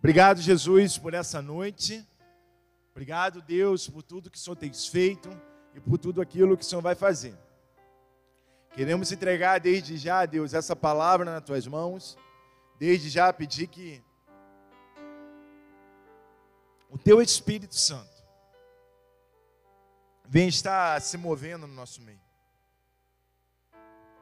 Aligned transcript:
Obrigado, 0.00 0.40
Jesus, 0.40 0.96
por 0.96 1.12
essa 1.12 1.42
noite. 1.42 2.02
Obrigado, 2.90 3.42
Deus, 3.42 3.86
por 3.86 4.02
tudo 4.02 4.30
que 4.30 4.38
o 4.38 4.40
Senhor 4.40 4.56
tem 4.56 4.72
feito 4.72 5.30
e 5.74 5.80
por 5.80 5.98
tudo 5.98 6.22
aquilo 6.22 6.56
que 6.56 6.64
o 6.64 6.66
Senhor 6.66 6.80
vai 6.80 6.94
fazer. 6.94 7.36
Queremos 8.72 9.12
entregar 9.12 9.60
desde 9.60 9.98
já, 9.98 10.24
Deus, 10.24 10.54
essa 10.54 10.74
palavra 10.74 11.26
nas 11.26 11.44
tuas 11.44 11.66
mãos. 11.66 12.16
Desde 12.78 13.10
já 13.10 13.30
pedir 13.30 13.66
que 13.66 14.02
o 16.88 16.96
teu 16.96 17.20
Espírito 17.20 17.74
Santo 17.74 18.24
venha 20.26 20.48
estar 20.48 20.98
se 21.02 21.18
movendo 21.18 21.66
no 21.66 21.74
nosso 21.74 22.00
meio. 22.00 22.22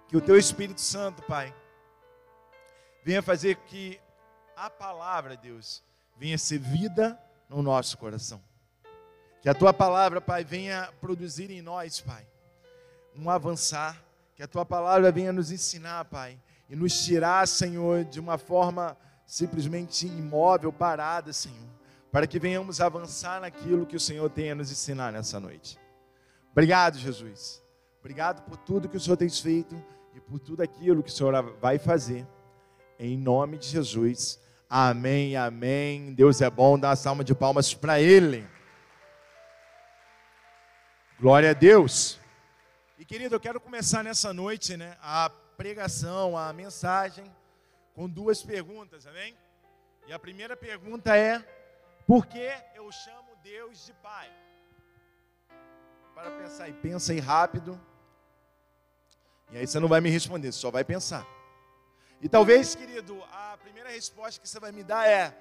Que 0.08 0.16
o 0.16 0.20
teu 0.20 0.36
Espírito 0.36 0.80
Santo, 0.80 1.22
Pai, 1.22 1.54
venha 3.04 3.22
fazer 3.22 3.54
que 3.58 4.00
a 4.64 4.68
palavra, 4.68 5.36
Deus, 5.36 5.82
venha 6.16 6.36
ser 6.36 6.58
vida 6.58 7.18
no 7.48 7.62
nosso 7.62 7.96
coração. 7.96 8.42
Que 9.40 9.48
a 9.48 9.54
tua 9.54 9.72
palavra, 9.72 10.20
Pai, 10.20 10.42
venha 10.44 10.92
produzir 11.00 11.50
em 11.50 11.62
nós, 11.62 12.00
Pai, 12.00 12.26
um 13.14 13.30
avançar. 13.30 14.02
Que 14.34 14.42
a 14.42 14.48
tua 14.48 14.64
palavra 14.64 15.10
venha 15.10 15.32
nos 15.32 15.50
ensinar, 15.50 16.04
Pai, 16.04 16.38
e 16.68 16.76
nos 16.76 17.04
tirar, 17.04 17.46
Senhor, 17.46 18.04
de 18.04 18.20
uma 18.20 18.38
forma 18.38 18.96
simplesmente 19.26 20.06
imóvel, 20.06 20.72
parada, 20.72 21.32
Senhor, 21.32 21.68
para 22.10 22.26
que 22.26 22.38
venhamos 22.38 22.80
avançar 22.80 23.40
naquilo 23.40 23.86
que 23.86 23.96
o 23.96 24.00
Senhor 24.00 24.28
tem 24.30 24.52
a 24.52 24.54
nos 24.54 24.70
ensinar 24.70 25.12
nessa 25.12 25.40
noite. 25.40 25.78
Obrigado, 26.52 26.98
Jesus. 26.98 27.62
Obrigado 28.00 28.42
por 28.42 28.56
tudo 28.56 28.88
que 28.88 28.96
o 28.96 29.00
Senhor 29.00 29.16
tem 29.16 29.28
feito 29.28 29.76
e 30.14 30.20
por 30.20 30.38
tudo 30.38 30.62
aquilo 30.62 31.02
que 31.02 31.10
o 31.10 31.12
Senhor 31.12 31.56
vai 31.60 31.78
fazer. 31.78 32.26
Em 32.98 33.16
nome 33.16 33.58
de 33.58 33.68
Jesus. 33.68 34.40
Amém, 34.70 35.34
amém. 35.34 36.12
Deus 36.12 36.42
é 36.42 36.50
bom. 36.50 36.78
Dá 36.78 36.90
uma 36.90 36.96
salva 36.96 37.24
de 37.24 37.34
palmas 37.34 37.72
para 37.72 38.00
Ele. 38.00 38.46
Glória 41.18 41.50
a 41.50 41.54
Deus. 41.54 42.20
E 42.98 43.04
querido, 43.04 43.34
eu 43.34 43.40
quero 43.40 43.58
começar 43.58 44.04
nessa 44.04 44.32
noite, 44.34 44.76
né, 44.76 44.96
a 45.00 45.30
pregação, 45.56 46.36
a 46.36 46.52
mensagem, 46.52 47.24
com 47.94 48.06
duas 48.08 48.42
perguntas, 48.42 49.06
amém? 49.06 49.34
E 50.06 50.12
a 50.12 50.18
primeira 50.18 50.54
pergunta 50.54 51.16
é: 51.16 51.42
por 52.06 52.26
que 52.26 52.52
eu 52.74 52.92
chamo 52.92 53.28
Deus 53.42 53.86
de 53.86 53.94
Pai? 53.94 54.30
Para 56.14 56.30
pensar 56.32 56.64
aí, 56.64 56.74
pensa 56.74 57.12
aí 57.12 57.20
rápido. 57.20 57.80
E 59.50 59.56
aí 59.56 59.66
você 59.66 59.80
não 59.80 59.88
vai 59.88 60.02
me 60.02 60.10
responder, 60.10 60.52
só 60.52 60.70
vai 60.70 60.84
pensar. 60.84 61.26
E 62.20 62.28
talvez, 62.28 62.74
querido, 62.74 63.22
a 63.30 63.56
primeira 63.62 63.90
resposta 63.90 64.40
que 64.40 64.48
você 64.48 64.58
vai 64.58 64.72
me 64.72 64.82
dar 64.82 65.08
é, 65.08 65.36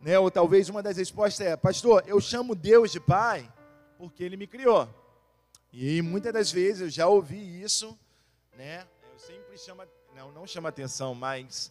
né, 0.00 0.18
ou 0.18 0.30
talvez 0.30 0.70
uma 0.70 0.82
das 0.82 0.96
respostas 0.96 1.46
é, 1.46 1.56
pastor, 1.56 2.02
eu 2.06 2.18
chamo 2.20 2.54
Deus 2.54 2.90
de 2.90 2.98
Pai 2.98 3.50
porque 3.98 4.24
Ele 4.24 4.36
me 4.36 4.46
criou. 4.46 4.88
E 5.70 6.00
muitas 6.00 6.32
das 6.32 6.50
vezes 6.50 6.80
eu 6.80 6.88
já 6.88 7.06
ouvi 7.06 7.62
isso, 7.62 7.96
né? 8.56 8.86
Eu 9.12 9.18
sempre 9.18 9.58
chamo, 9.58 9.82
não, 10.16 10.32
não 10.32 10.46
chama 10.46 10.70
atenção, 10.70 11.14
mas, 11.14 11.70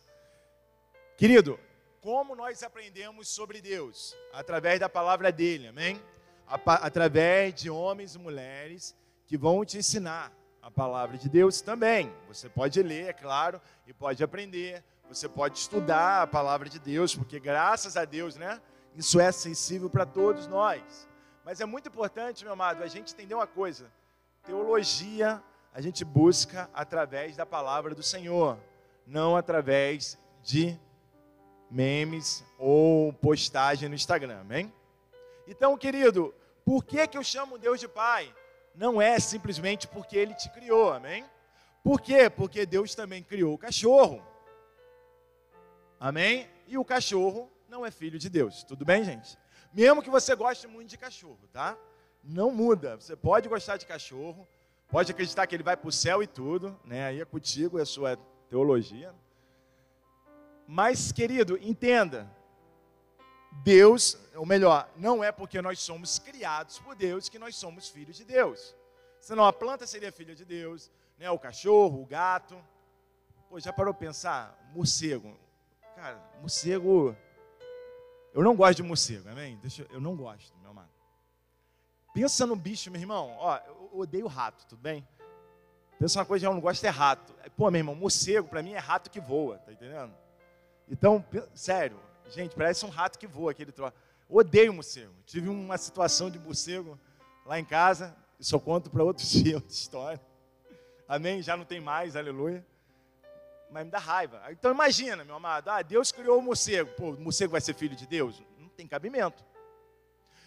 querido, 1.17 1.59
como 1.99 2.35
nós 2.35 2.61
aprendemos 2.61 3.27
sobre 3.27 3.59
Deus? 3.59 4.15
Através 4.31 4.79
da 4.79 4.87
palavra 4.87 5.31
dele, 5.31 5.67
amém? 5.67 5.99
Através 6.47 7.55
de 7.55 7.69
homens 7.69 8.13
e 8.13 8.19
mulheres 8.19 8.95
que 9.25 9.35
vão 9.35 9.65
te 9.65 9.79
ensinar 9.79 10.31
a 10.61 10.69
palavra 10.69 11.17
de 11.17 11.29
Deus 11.29 11.61
também. 11.61 12.13
Você 12.27 12.49
pode 12.49 12.81
ler, 12.81 13.07
é 13.07 13.13
claro, 13.13 13.61
e 13.87 13.93
pode 13.93 14.23
aprender. 14.23 14.83
Você 15.07 15.27
pode 15.27 15.57
estudar 15.57 16.21
a 16.21 16.27
palavra 16.27 16.69
de 16.69 16.79
Deus, 16.79 17.15
porque 17.15 17.39
graças 17.39 17.97
a 17.97 18.05
Deus, 18.05 18.35
né? 18.35 18.61
Isso 18.95 19.19
é 19.19 19.27
acessível 19.27 19.89
para 19.89 20.05
todos 20.05 20.47
nós. 20.47 21.07
Mas 21.43 21.59
é 21.59 21.65
muito 21.65 21.89
importante, 21.89 22.43
meu 22.43 22.53
amado, 22.53 22.83
a 22.83 22.87
gente 22.87 23.13
entender 23.13 23.33
uma 23.33 23.47
coisa. 23.47 23.91
Teologia 24.43 25.41
a 25.73 25.81
gente 25.81 26.03
busca 26.03 26.69
através 26.73 27.37
da 27.37 27.45
palavra 27.45 27.93
do 27.93 28.03
Senhor, 28.03 28.57
não 29.05 29.37
através 29.37 30.17
de 30.43 30.77
memes 31.69 32.43
ou 32.57 33.13
postagem 33.13 33.87
no 33.87 33.95
Instagram, 33.95 34.39
amém? 34.41 34.73
Então, 35.47 35.77
querido, 35.77 36.33
por 36.65 36.83
que, 36.83 37.07
que 37.07 37.17
eu 37.17 37.23
chamo 37.23 37.57
Deus 37.57 37.79
de 37.79 37.87
Pai? 37.87 38.33
Não 38.79 39.01
é 39.01 39.19
simplesmente 39.19 39.89
porque 39.89 40.17
ele 40.17 40.33
te 40.33 40.49
criou, 40.49 40.93
amém? 40.93 41.25
Por 41.83 41.99
quê? 41.99 42.29
Porque 42.29 42.65
Deus 42.65 42.95
também 42.95 43.21
criou 43.21 43.53
o 43.53 43.57
cachorro. 43.57 44.25
Amém? 45.99 46.49
E 46.65 46.77
o 46.77 46.85
cachorro 46.85 47.51
não 47.67 47.85
é 47.85 47.91
filho 47.91 48.17
de 48.17 48.29
Deus. 48.29 48.63
Tudo 48.63 48.85
bem, 48.85 49.03
gente? 49.03 49.37
Mesmo 49.73 50.01
que 50.01 50.09
você 50.09 50.33
goste 50.33 50.65
muito 50.65 50.87
de 50.87 50.97
cachorro, 50.97 51.41
tá? 51.51 51.77
Não 52.23 52.51
muda. 52.51 52.95
Você 52.95 53.17
pode 53.17 53.49
gostar 53.49 53.75
de 53.75 53.85
cachorro, 53.85 54.47
pode 54.87 55.11
acreditar 55.11 55.45
que 55.45 55.53
ele 55.53 55.63
vai 55.63 55.75
para 55.75 55.89
o 55.89 55.91
céu 55.91 56.23
e 56.23 56.27
tudo, 56.27 56.79
né? 56.85 57.07
Aí 57.07 57.19
é 57.19 57.25
contigo, 57.25 57.79
é 57.79 57.81
a 57.81 57.85
sua 57.85 58.15
teologia. 58.49 59.13
Mas, 60.65 61.11
querido, 61.11 61.59
entenda. 61.61 62.31
Deus, 63.51 64.17
ou 64.35 64.45
melhor, 64.45 64.89
não 64.95 65.23
é 65.23 65.31
porque 65.31 65.61
nós 65.61 65.79
somos 65.79 66.19
criados 66.19 66.79
por 66.79 66.95
Deus 66.95 67.29
que 67.29 67.39
nós 67.39 67.55
somos 67.55 67.89
filhos 67.89 68.15
de 68.15 68.23
Deus. 68.23 68.75
Senão 69.19 69.43
a 69.45 69.51
planta 69.51 69.85
seria 69.85 70.11
filha 70.11 70.35
de 70.35 70.45
Deus, 70.45 70.91
né? 71.17 71.29
o 71.29 71.39
cachorro, 71.39 72.01
o 72.01 72.05
gato. 72.05 72.57
Pô, 73.49 73.59
já 73.59 73.73
parou 73.73 73.93
pensar? 73.93 74.57
Morcego. 74.73 75.37
Cara, 75.95 76.21
morcego. 76.39 77.15
Eu 78.33 78.43
não 78.43 78.55
gosto 78.55 78.77
de 78.77 78.83
morcego, 78.83 79.27
amém? 79.29 79.57
Deixa, 79.57 79.85
eu 79.89 79.99
não 79.99 80.15
gosto, 80.15 80.55
meu 80.59 80.69
amado. 80.69 80.89
Pensa 82.13 82.45
no 82.45 82.55
bicho, 82.55 82.89
meu 82.89 83.01
irmão. 83.01 83.35
Ó, 83.37 83.57
eu 83.57 83.89
odeio 83.93 84.27
rato, 84.27 84.65
tudo 84.67 84.79
bem? 84.79 85.05
Pensa 85.97 86.19
uma 86.19 86.25
coisa 86.25 86.43
que 86.43 86.47
eu 86.47 86.53
não 86.53 86.61
gosto 86.61 86.83
é 86.85 86.89
rato. 86.89 87.33
Pô, 87.57 87.69
meu 87.69 87.79
irmão, 87.79 87.95
morcego 87.95 88.47
para 88.47 88.63
mim 88.63 88.73
é 88.73 88.77
rato 88.77 89.09
que 89.09 89.19
voa, 89.19 89.57
tá 89.57 89.73
entendendo? 89.73 90.13
Então, 90.87 91.23
sério, 91.53 91.99
Gente, 92.29 92.55
parece 92.55 92.85
um 92.85 92.89
rato 92.89 93.17
que 93.17 93.25
voa 93.25 93.51
aquele 93.51 93.71
troço. 93.71 93.95
Odeio 94.27 94.73
morcego. 94.73 95.13
Tive 95.25 95.49
uma 95.49 95.77
situação 95.77 96.29
de 96.29 96.37
morcego 96.37 96.99
lá 97.45 97.59
em 97.59 97.65
casa. 97.65 98.15
Eu 98.51 98.59
conto 98.59 98.89
para 98.89 99.03
outro 99.03 99.25
dia, 99.27 99.55
outra 99.55 99.73
história. 99.73 100.21
Amém? 101.07 101.41
Já 101.41 101.57
não 101.57 101.65
tem 101.65 101.79
mais, 101.79 102.15
aleluia. 102.15 102.65
Mas 103.71 103.85
me 103.85 103.91
dá 103.91 103.97
raiva. 103.97 104.41
Então 104.51 104.71
imagina, 104.71 105.23
meu 105.23 105.35
amado. 105.35 105.69
Ah, 105.69 105.81
Deus 105.81 106.11
criou 106.11 106.37
o 106.37 106.41
morcego. 106.41 106.91
Pô, 106.95 107.11
o 107.11 107.19
morcego 107.19 107.51
vai 107.51 107.61
ser 107.61 107.73
filho 107.73 107.95
de 107.95 108.05
Deus? 108.05 108.41
Não 108.59 108.69
tem 108.69 108.87
cabimento. 108.87 109.43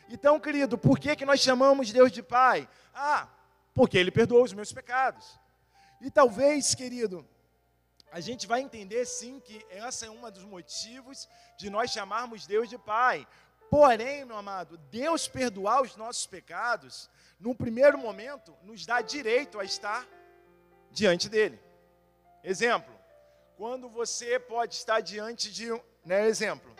Então, 0.08 0.38
querido, 0.38 0.78
por 0.78 0.98
que, 0.98 1.16
que 1.16 1.24
nós 1.24 1.40
chamamos 1.40 1.92
Deus 1.92 2.12
de 2.12 2.22
Pai? 2.22 2.68
Ah, 2.94 3.28
porque 3.74 3.98
Ele 3.98 4.10
perdoou 4.10 4.44
os 4.44 4.52
meus 4.52 4.72
pecados. 4.72 5.38
E 6.00 6.10
talvez, 6.10 6.74
querido, 6.74 7.26
a 8.12 8.20
gente 8.20 8.46
vai 8.46 8.60
entender 8.60 9.06
sim 9.06 9.40
que 9.40 9.64
essa 9.70 10.04
é 10.04 10.10
um 10.10 10.30
dos 10.30 10.44
motivos 10.44 11.26
de 11.56 11.70
nós 11.70 11.90
chamarmos 11.90 12.46
Deus 12.46 12.68
de 12.68 12.76
Pai. 12.76 13.26
Porém, 13.70 14.26
meu 14.26 14.36
amado, 14.36 14.76
Deus 14.90 15.26
perdoar 15.26 15.80
os 15.80 15.96
nossos 15.96 16.26
pecados, 16.26 17.08
num 17.40 17.54
primeiro 17.54 17.96
momento, 17.96 18.54
nos 18.62 18.84
dá 18.84 19.00
direito 19.00 19.58
a 19.58 19.64
estar 19.64 20.06
diante 20.90 21.26
dele. 21.26 21.58
Exemplo, 22.44 22.94
quando 23.56 23.88
você 23.88 24.38
pode 24.38 24.74
estar 24.74 25.00
diante 25.00 25.50
de 25.50 25.72
um, 25.72 25.80
né, 26.04 26.26
exemplo, 26.26 26.70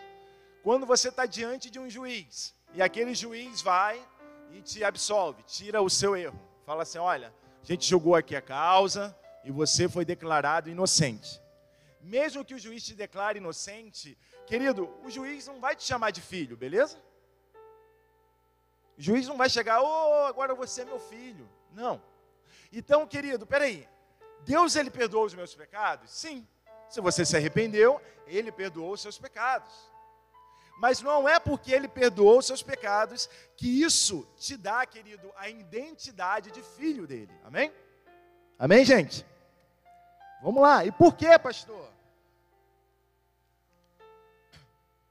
quando 0.62 0.84
você 0.84 1.08
está 1.08 1.24
diante 1.24 1.70
de 1.70 1.78
um 1.78 1.88
juiz 1.88 2.54
e 2.74 2.82
aquele 2.82 3.14
juiz 3.14 3.62
vai 3.62 4.06
e 4.50 4.60
te 4.60 4.84
absolve, 4.84 5.42
tira 5.44 5.80
o 5.80 5.88
seu 5.88 6.14
erro, 6.14 6.38
fala 6.66 6.82
assim, 6.82 6.98
olha, 6.98 7.32
a 7.62 7.64
gente 7.64 7.88
julgou 7.88 8.14
aqui 8.14 8.36
a 8.36 8.42
causa, 8.42 9.16
e 9.44 9.50
você 9.50 9.88
foi 9.88 10.04
declarado 10.04 10.70
inocente. 10.70 11.40
Mesmo 12.00 12.44
que 12.44 12.54
o 12.54 12.58
juiz 12.58 12.84
te 12.84 12.94
declare 12.94 13.38
inocente, 13.38 14.18
querido, 14.46 14.92
o 15.04 15.10
juiz 15.10 15.46
não 15.46 15.60
vai 15.60 15.76
te 15.76 15.84
chamar 15.84 16.10
de 16.10 16.20
filho, 16.20 16.56
beleza? 16.56 16.98
O 18.98 19.02
juiz 19.02 19.26
não 19.26 19.36
vai 19.36 19.48
chegar, 19.48 19.80
oh, 19.80 20.26
agora 20.26 20.54
você 20.54 20.82
é 20.82 20.84
meu 20.84 20.98
filho. 20.98 21.48
Não. 21.72 22.02
Então, 22.72 23.06
querido, 23.06 23.46
peraí. 23.46 23.88
Deus, 24.44 24.74
ele 24.74 24.90
perdoou 24.90 25.24
os 25.24 25.34
meus 25.34 25.54
pecados? 25.54 26.10
Sim. 26.10 26.46
Se 26.88 27.00
você 27.00 27.24
se 27.24 27.36
arrependeu, 27.36 28.00
ele 28.26 28.50
perdoou 28.50 28.92
os 28.92 29.00
seus 29.00 29.16
pecados. 29.16 29.72
Mas 30.78 31.00
não 31.00 31.28
é 31.28 31.38
porque 31.38 31.72
ele 31.72 31.86
perdoou 31.86 32.38
os 32.38 32.46
seus 32.46 32.62
pecados 32.62 33.28
que 33.56 33.82
isso 33.82 34.28
te 34.36 34.56
dá, 34.56 34.84
querido, 34.84 35.32
a 35.36 35.48
identidade 35.48 36.50
de 36.50 36.62
filho 36.62 37.06
dele. 37.06 37.32
Amém? 37.44 37.72
Amém, 38.58 38.84
gente? 38.84 39.24
Vamos 40.42 40.60
lá. 40.60 40.84
E 40.84 40.90
por 40.90 41.14
que, 41.14 41.38
pastor? 41.38 41.88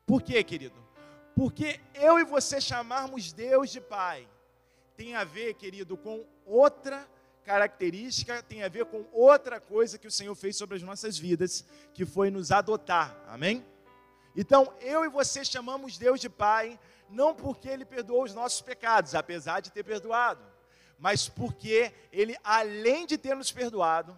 Por 0.05 0.21
quê, 0.21 0.43
querido? 0.43 0.75
Porque 1.33 1.79
eu 1.93 2.19
e 2.19 2.25
você 2.25 2.59
chamarmos 2.59 3.31
Deus 3.31 3.69
de 3.69 3.79
Pai 3.79 4.27
tem 4.97 5.15
a 5.15 5.23
ver, 5.23 5.53
querido, 5.53 5.95
com 5.95 6.25
outra 6.45 7.07
característica, 7.45 8.43
tem 8.43 8.61
a 8.61 8.67
ver 8.67 8.85
com 8.85 9.05
outra 9.11 9.59
coisa 9.59 9.97
que 9.97 10.05
o 10.05 10.11
Senhor 10.11 10.35
fez 10.35 10.57
sobre 10.57 10.75
as 10.75 10.83
nossas 10.83 11.17
vidas, 11.17 11.65
que 11.93 12.05
foi 12.05 12.29
nos 12.29 12.51
adotar. 12.51 13.17
Amém? 13.27 13.65
Então, 14.35 14.73
eu 14.81 15.03
e 15.05 15.09
você 15.09 15.43
chamamos 15.43 15.97
Deus 15.97 16.19
de 16.19 16.29
Pai, 16.29 16.79
não 17.09 17.33
porque 17.33 17.69
Ele 17.69 17.85
perdoou 17.85 18.23
os 18.23 18.33
nossos 18.33 18.61
pecados, 18.61 19.15
apesar 19.15 19.61
de 19.61 19.71
ter 19.71 19.83
perdoado, 19.83 20.43
mas 20.99 21.27
porque 21.27 21.91
Ele, 22.11 22.37
além 22.43 23.07
de 23.07 23.17
ter 23.17 23.35
nos 23.35 23.51
perdoado, 23.51 24.15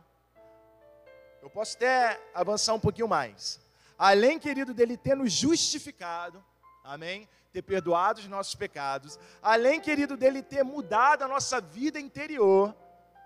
eu 1.44 1.50
posso 1.50 1.76
até 1.76 2.18
avançar 2.34 2.74
um 2.74 2.80
pouquinho 2.80 3.08
mais. 3.08 3.60
Além, 3.98 4.40
querido, 4.40 4.74
dele 4.74 4.96
ter 4.96 5.14
nos 5.14 5.34
justificado, 5.34 6.42
amém? 6.82 7.28
Ter 7.52 7.62
perdoado 7.62 8.22
os 8.22 8.28
nossos 8.30 8.56
pecados. 8.56 9.20
Além, 9.42 9.82
querido, 9.82 10.16
dele 10.16 10.42
ter 10.42 10.64
mudado 10.64 11.22
a 11.22 11.28
nossa 11.28 11.60
vida 11.60 12.00
interior. 12.00 12.74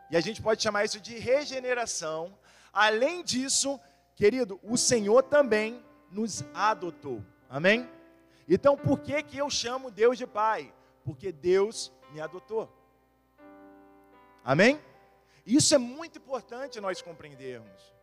E 0.09 0.17
a 0.17 0.19
gente 0.19 0.41
pode 0.41 0.63
chamar 0.63 0.83
isso 0.83 0.99
de 0.99 1.19
regeneração. 1.19 2.35
Além 2.73 3.23
disso, 3.23 3.79
querido, 4.15 4.59
o 4.63 4.77
Senhor 4.77 5.21
também 5.21 5.85
nos 6.09 6.43
adotou. 6.55 7.23
Amém? 7.47 7.87
Então, 8.49 8.75
por 8.75 8.99
que, 8.99 9.21
que 9.21 9.37
eu 9.37 9.47
chamo 9.47 9.91
Deus 9.91 10.17
de 10.17 10.25
Pai? 10.25 10.73
Porque 11.05 11.31
Deus 11.31 11.91
me 12.11 12.19
adotou. 12.19 12.67
Amém? 14.43 14.81
Isso 15.45 15.75
é 15.75 15.77
muito 15.77 16.17
importante 16.17 16.81
nós 16.81 16.99
compreendermos. 16.99 17.96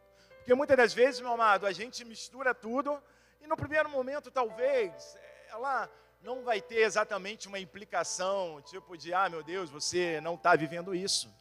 Porque 0.44 0.52
muitas 0.52 0.76
das 0.76 0.92
vezes, 0.92 1.22
meu 1.22 1.32
amado, 1.32 1.66
a 1.66 1.72
gente 1.72 2.04
mistura 2.04 2.54
tudo 2.54 3.02
e 3.40 3.46
no 3.46 3.56
primeiro 3.56 3.88
momento, 3.88 4.30
talvez, 4.30 5.16
ela 5.48 5.90
não 6.22 6.44
vai 6.44 6.60
ter 6.60 6.80
exatamente 6.80 7.48
uma 7.48 7.58
implicação, 7.58 8.60
tipo 8.60 8.94
de, 8.94 9.14
ah, 9.14 9.26
meu 9.26 9.42
Deus, 9.42 9.70
você 9.70 10.20
não 10.20 10.34
está 10.34 10.54
vivendo 10.54 10.94
isso. 10.94 11.34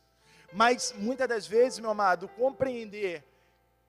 Mas 0.54 0.94
muitas 0.96 1.28
das 1.28 1.46
vezes, 1.46 1.80
meu 1.80 1.90
amado, 1.90 2.30
compreender 2.30 3.26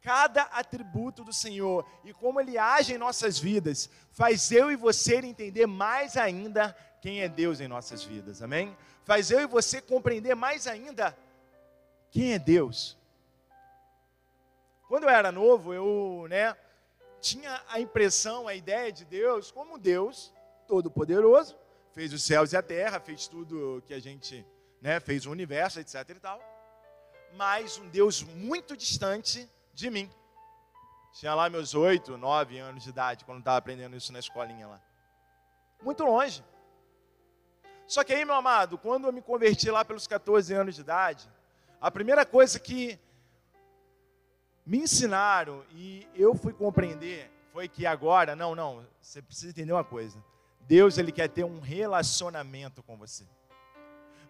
cada 0.00 0.42
atributo 0.42 1.22
do 1.22 1.32
Senhor 1.32 1.88
e 2.02 2.12
como 2.12 2.40
Ele 2.40 2.58
age 2.58 2.94
em 2.94 2.98
nossas 2.98 3.38
vidas, 3.38 3.88
faz 4.10 4.50
eu 4.50 4.68
e 4.68 4.74
você 4.74 5.18
entender 5.18 5.66
mais 5.66 6.16
ainda 6.16 6.76
quem 7.00 7.20
é 7.20 7.28
Deus 7.28 7.60
em 7.60 7.68
nossas 7.68 8.02
vidas, 8.02 8.42
amém? 8.42 8.76
Faz 9.04 9.30
eu 9.30 9.42
e 9.42 9.46
você 9.46 9.80
compreender 9.80 10.34
mais 10.34 10.66
ainda 10.66 11.16
quem 12.10 12.32
é 12.32 12.38
Deus. 12.40 12.98
Quando 14.88 15.04
eu 15.04 15.10
era 15.10 15.32
novo, 15.32 15.72
eu, 15.72 16.26
né, 16.28 16.56
tinha 17.20 17.62
a 17.68 17.80
impressão, 17.80 18.46
a 18.46 18.54
ideia 18.54 18.92
de 18.92 19.04
Deus 19.04 19.50
como 19.50 19.78
Deus 19.78 20.32
todo-poderoso, 20.68 21.56
fez 21.92 22.12
os 22.12 22.22
céus 22.22 22.52
e 22.52 22.56
a 22.56 22.62
terra, 22.62 23.00
fez 23.00 23.26
tudo 23.26 23.82
que 23.86 23.94
a 23.94 24.00
gente, 24.00 24.46
né, 24.82 25.00
fez 25.00 25.24
o 25.24 25.30
universo, 25.30 25.80
etc 25.80 26.08
e 26.10 26.20
tal. 26.20 26.40
Mas 27.34 27.78
um 27.78 27.88
Deus 27.88 28.22
muito 28.22 28.76
distante 28.76 29.48
de 29.72 29.90
mim. 29.90 30.10
Tinha 31.14 31.34
lá 31.34 31.48
meus 31.48 31.74
oito, 31.74 32.18
nove 32.18 32.58
anos 32.58 32.82
de 32.82 32.90
idade, 32.90 33.24
quando 33.24 33.38
estava 33.38 33.56
aprendendo 33.56 33.96
isso 33.96 34.12
na 34.12 34.18
escolinha 34.18 34.66
lá. 34.66 34.82
Muito 35.82 36.04
longe. 36.04 36.44
Só 37.86 38.02
que 38.02 38.12
aí, 38.12 38.24
meu 38.24 38.34
amado, 38.34 38.76
quando 38.78 39.06
eu 39.06 39.12
me 39.12 39.22
converti 39.22 39.70
lá 39.70 39.84
pelos 39.84 40.06
14 40.06 40.52
anos 40.54 40.74
de 40.74 40.80
idade, 40.80 41.30
a 41.80 41.90
primeira 41.90 42.24
coisa 42.26 42.58
que 42.58 42.98
me 44.66 44.78
ensinaram 44.78 45.62
e 45.72 46.06
eu 46.14 46.34
fui 46.34 46.52
compreender 46.52 47.30
foi 47.52 47.68
que 47.68 47.86
agora, 47.86 48.34
não, 48.34 48.54
não, 48.54 48.84
você 49.00 49.22
precisa 49.22 49.50
entender 49.50 49.72
uma 49.72 49.84
coisa. 49.84 50.18
Deus 50.62 50.98
ele 50.98 51.12
quer 51.12 51.28
ter 51.28 51.44
um 51.44 51.60
relacionamento 51.60 52.82
com 52.82 52.96
você. 52.96 53.24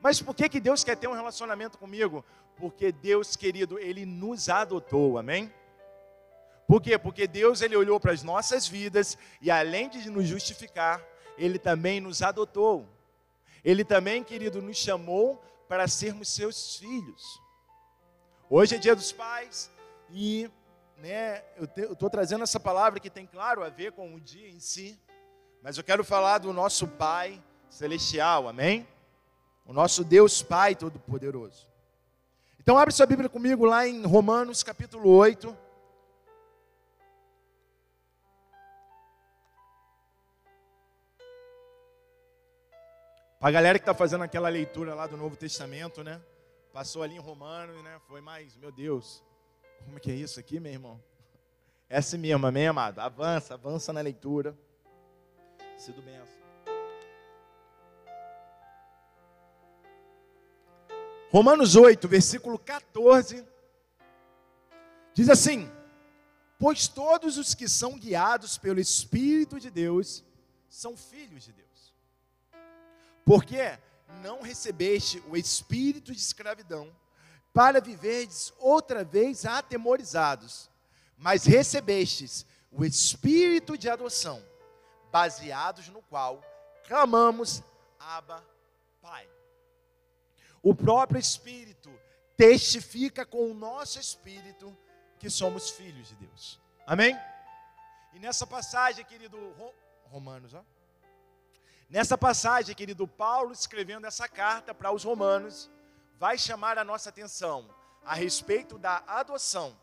Mas 0.02 0.20
por 0.20 0.34
que, 0.34 0.46
que 0.48 0.60
Deus 0.60 0.84
quer 0.84 0.96
ter 0.96 1.08
um 1.08 1.14
relacionamento 1.14 1.78
comigo? 1.78 2.22
Porque 2.56 2.92
Deus, 2.92 3.34
querido, 3.34 3.78
ele 3.78 4.04
nos 4.04 4.50
adotou, 4.50 5.16
amém? 5.16 5.50
Por 6.66 6.82
quê? 6.82 6.98
Porque 6.98 7.26
Deus 7.26 7.62
ele 7.62 7.76
olhou 7.76 7.98
para 7.98 8.12
as 8.12 8.22
nossas 8.22 8.66
vidas 8.66 9.16
e 9.40 9.50
além 9.50 9.88
de 9.88 10.10
nos 10.10 10.26
justificar, 10.26 11.02
ele 11.38 11.58
também 11.58 12.00
nos 12.00 12.20
adotou. 12.20 12.86
Ele 13.64 13.84
também, 13.84 14.22
querido, 14.22 14.60
nos 14.60 14.76
chamou 14.76 15.42
para 15.68 15.88
sermos 15.88 16.28
seus 16.28 16.76
filhos. 16.76 17.40
Hoje 18.50 18.76
é 18.76 18.78
dia 18.78 18.94
dos 18.94 19.12
pais, 19.12 19.70
e 20.16 20.48
né, 20.96 21.42
eu 21.56 21.64
estou 21.92 22.08
trazendo 22.08 22.44
essa 22.44 22.60
palavra 22.60 23.00
que 23.00 23.10
tem, 23.10 23.26
claro, 23.26 23.64
a 23.64 23.68
ver 23.68 23.90
com 23.90 24.14
o 24.14 24.20
dia 24.20 24.48
em 24.48 24.60
si, 24.60 24.96
mas 25.60 25.76
eu 25.76 25.82
quero 25.82 26.04
falar 26.04 26.38
do 26.38 26.52
nosso 26.52 26.86
Pai 26.86 27.42
Celestial, 27.68 28.46
amém? 28.46 28.86
O 29.66 29.72
nosso 29.72 30.04
Deus 30.04 30.40
Pai 30.40 30.76
Todo-Poderoso. 30.76 31.68
Então, 32.60 32.78
abre 32.78 32.94
sua 32.94 33.06
Bíblia 33.06 33.28
comigo 33.28 33.64
lá 33.64 33.88
em 33.88 34.06
Romanos 34.06 34.62
capítulo 34.62 35.10
8. 35.10 35.56
Para 43.40 43.48
a 43.48 43.50
galera 43.50 43.78
que 43.80 43.82
está 43.82 43.92
fazendo 43.92 44.22
aquela 44.22 44.48
leitura 44.48 44.94
lá 44.94 45.08
do 45.08 45.16
Novo 45.16 45.36
Testamento, 45.36 46.04
né? 46.04 46.22
Passou 46.72 47.02
ali 47.02 47.16
em 47.16 47.18
Romanos, 47.18 47.82
né? 47.82 48.00
Foi 48.06 48.20
mais, 48.20 48.56
meu 48.56 48.70
Deus, 48.70 49.22
como 49.84 49.98
é 49.98 50.00
que 50.00 50.10
é 50.10 50.14
isso 50.14 50.40
aqui, 50.40 50.58
meu 50.58 50.72
irmão? 50.72 51.02
É 51.88 51.98
assim 51.98 52.18
mesmo, 52.18 52.46
amém, 52.46 52.66
amado? 52.66 52.98
Avança, 52.98 53.54
avança 53.54 53.92
na 53.92 54.00
leitura. 54.00 54.58
Sido 55.76 56.02
benção. 56.02 56.34
Romanos 61.30 61.74
8, 61.74 62.06
versículo 62.06 62.58
14, 62.58 63.44
diz 65.12 65.28
assim: 65.28 65.68
Pois 66.58 66.86
todos 66.86 67.38
os 67.38 67.54
que 67.54 67.68
são 67.68 67.98
guiados 67.98 68.56
pelo 68.56 68.78
Espírito 68.78 69.58
de 69.58 69.68
Deus 69.68 70.24
são 70.68 70.96
filhos 70.96 71.42
de 71.42 71.52
Deus. 71.52 71.94
Porque 73.24 73.78
não 74.22 74.42
recebeste 74.42 75.22
o 75.28 75.36
espírito 75.36 76.12
de 76.12 76.18
escravidão 76.18 76.94
para 77.54 77.80
viverdes 77.80 78.52
outra 78.58 79.04
vez 79.04 79.46
atemorizados, 79.46 80.68
mas 81.16 81.44
recebestes 81.44 82.44
o 82.72 82.84
espírito 82.84 83.78
de 83.78 83.88
adoção, 83.88 84.44
baseados 85.12 85.88
no 85.88 86.02
qual 86.02 86.42
clamamos 86.88 87.62
Abba, 87.98 88.44
Pai. 89.00 89.28
O 90.60 90.74
próprio 90.74 91.18
Espírito 91.18 91.90
testifica 92.36 93.24
com 93.24 93.50
o 93.50 93.54
nosso 93.54 94.00
espírito 94.00 94.76
que 95.18 95.30
somos 95.30 95.70
filhos 95.70 96.08
de 96.08 96.16
Deus. 96.16 96.60
Amém? 96.86 97.16
E 98.12 98.18
nessa 98.18 98.46
passagem, 98.46 99.04
querido 99.04 99.38
Romanos, 100.10 100.52
ó. 100.54 100.62
Nessa 101.88 102.18
passagem, 102.18 102.74
querido 102.74 103.06
Paulo 103.06 103.52
escrevendo 103.52 104.06
essa 104.06 104.28
carta 104.28 104.74
para 104.74 104.90
os 104.90 105.04
romanos, 105.04 105.70
vai 106.18 106.38
chamar 106.38 106.78
a 106.78 106.84
nossa 106.84 107.08
atenção 107.08 107.68
a 108.04 108.14
respeito 108.14 108.78
da 108.78 109.02
adoção 109.06 109.76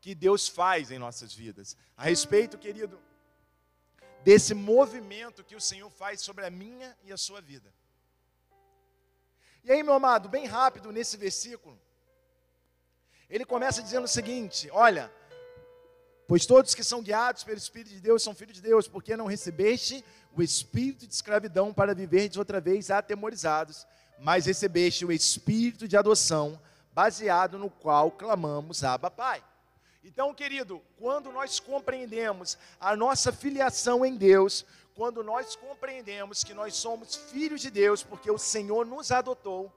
que 0.00 0.14
Deus 0.14 0.48
faz 0.48 0.90
em 0.90 0.98
nossas 0.98 1.32
vidas. 1.32 1.76
A 1.96 2.04
respeito, 2.04 2.58
querido, 2.58 3.00
desse 4.24 4.54
movimento 4.54 5.44
que 5.44 5.56
o 5.56 5.60
Senhor 5.60 5.90
faz 5.90 6.20
sobre 6.20 6.44
a 6.44 6.50
minha 6.50 6.96
e 7.04 7.12
a 7.12 7.16
sua 7.16 7.40
vida. 7.40 7.72
E 9.64 9.70
aí, 9.70 9.82
meu 9.82 9.94
amado, 9.94 10.28
bem 10.28 10.46
rápido 10.46 10.90
nesse 10.90 11.16
versículo, 11.16 11.78
ele 13.30 13.44
começa 13.44 13.80
dizendo 13.80 14.04
o 14.04 14.08
seguinte: 14.08 14.68
Olha, 14.72 15.12
pois 16.26 16.46
todos 16.46 16.74
que 16.74 16.82
são 16.82 17.00
guiados 17.00 17.44
pelo 17.44 17.58
Espírito 17.58 17.90
de 17.90 18.00
Deus 18.00 18.22
são 18.22 18.34
filhos 18.34 18.56
de 18.56 18.62
Deus, 18.62 18.88
porque 18.88 19.16
não 19.16 19.26
recebeste 19.26 20.04
o 20.34 20.42
espírito 20.42 21.06
de 21.06 21.14
escravidão 21.14 21.72
para 21.72 21.94
viverdes 21.94 22.38
outra 22.38 22.60
vez 22.60 22.90
atemorizados, 22.90 23.86
mas 24.22 24.46
recebeste 24.46 25.04
o 25.04 25.10
espírito 25.10 25.88
de 25.88 25.96
adoção, 25.96 26.60
baseado 26.92 27.58
no 27.58 27.68
qual 27.68 28.08
clamamos 28.08 28.84
Abba 28.84 29.10
Pai. 29.10 29.42
Então, 30.04 30.32
querido, 30.32 30.80
quando 30.96 31.32
nós 31.32 31.58
compreendemos 31.58 32.56
a 32.78 32.94
nossa 32.94 33.32
filiação 33.32 34.06
em 34.06 34.16
Deus, 34.16 34.64
quando 34.94 35.24
nós 35.24 35.56
compreendemos 35.56 36.44
que 36.44 36.54
nós 36.54 36.76
somos 36.76 37.16
filhos 37.16 37.60
de 37.60 37.70
Deus, 37.70 38.04
porque 38.04 38.30
o 38.30 38.38
Senhor 38.38 38.86
nos 38.86 39.10
adotou, 39.10 39.72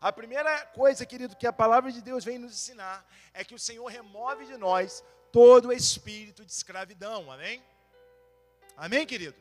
a 0.00 0.12
primeira 0.12 0.64
coisa, 0.66 1.04
querido, 1.04 1.34
que 1.34 1.46
a 1.46 1.52
palavra 1.52 1.90
de 1.90 2.00
Deus 2.00 2.24
vem 2.24 2.38
nos 2.38 2.52
ensinar 2.52 3.04
é 3.34 3.44
que 3.44 3.54
o 3.54 3.58
Senhor 3.58 3.86
remove 3.86 4.46
de 4.46 4.56
nós 4.56 5.02
todo 5.32 5.68
o 5.68 5.72
espírito 5.72 6.44
de 6.44 6.52
escravidão, 6.52 7.30
amém? 7.32 7.60
Amém, 8.76 9.04
querido? 9.06 9.36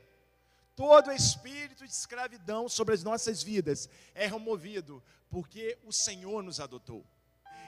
Todo 0.75 1.11
espírito 1.11 1.85
de 1.85 1.91
escravidão 1.91 2.67
sobre 2.67 2.93
as 2.93 3.03
nossas 3.03 3.43
vidas 3.43 3.89
é 4.13 4.25
removido, 4.25 5.01
porque 5.29 5.77
o 5.85 5.91
Senhor 5.91 6.41
nos 6.43 6.59
adotou. 6.59 7.05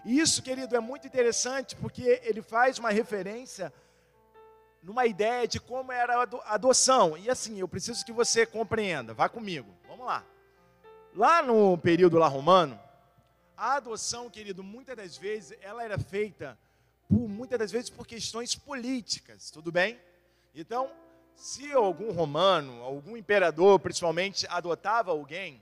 E 0.06 0.20
isso, 0.20 0.42
querido, 0.42 0.76
é 0.76 0.80
muito 0.80 1.08
interessante, 1.08 1.76
porque 1.76 2.22
ele 2.24 2.42
faz 2.42 2.78
uma 2.78 2.90
referência 2.90 3.74
numa 4.82 5.06
ideia 5.06 5.48
de 5.48 5.60
como 5.60 5.92
era 5.92 6.18
a 6.18 6.54
adoção. 6.54 7.18
E 7.18 7.30
assim, 7.30 7.60
eu 7.60 7.68
preciso 7.68 8.06
que 8.06 8.12
você 8.12 8.46
compreenda, 8.46 9.14
vá 9.14 9.30
comigo, 9.30 9.74
vamos 9.88 10.06
lá. 10.06 10.26
Lá 11.16 11.42
no 11.42 11.78
período 11.78 12.18
lá 12.18 12.28
romano, 12.28 12.78
a 13.56 13.76
adoção, 13.76 14.30
querido, 14.30 14.62
muitas 14.62 14.98
das 14.98 15.16
vezes, 15.16 15.58
ela 15.62 15.84
era 15.84 15.98
feita, 15.98 16.60
por, 17.08 17.30
muitas 17.30 17.58
das 17.60 17.72
vezes, 17.72 17.90
por 17.90 18.06
questões 18.06 18.56
políticas, 18.56 19.50
tudo 19.50 19.72
bem? 19.72 19.98
Então, 20.54 20.92
se 21.36 21.72
algum 21.72 22.12
romano, 22.12 22.82
algum 22.82 23.18
imperador, 23.18 23.80
principalmente, 23.80 24.46
adotava 24.50 25.12
alguém, 25.12 25.62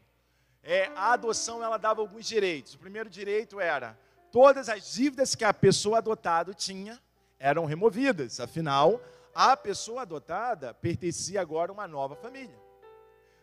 é, 0.64 0.92
a 0.96 1.14
adoção 1.14 1.64
ela 1.64 1.78
dava 1.78 2.02
alguns 2.02 2.28
direitos. 2.28 2.76
O 2.76 2.80
primeiro 2.80 3.10
direito 3.10 3.60
era 3.60 3.98
todas 4.32 4.70
as 4.70 4.94
dívidas 4.94 5.36
que 5.36 5.44
a 5.44 5.54
pessoa 5.54 5.98
adotada 5.98 6.54
tinha 6.54 7.00
eram 7.40 7.66
removidas. 7.66 8.40
Afinal, 8.40 9.02
a 9.34 9.58
pessoa 9.58 10.04
adotada 10.04 10.74
pertencia 10.74 11.42
agora 11.42 11.72
a 11.72 11.74
uma 11.74 11.88
nova 11.88 12.16
família. 12.16 12.56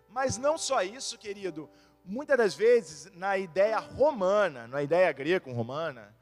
Mas 0.09 0.39
não 0.39 0.57
só 0.57 0.83
isso, 0.83 1.19
querido. 1.19 1.69
Muitas 2.05 2.39
das 2.39 2.55
vezes, 2.55 3.11
na 3.15 3.37
ideia 3.37 3.79
romana, 3.79 4.67
na 4.67 4.83
ideia 4.83 5.13
greco-romana, 5.13 6.15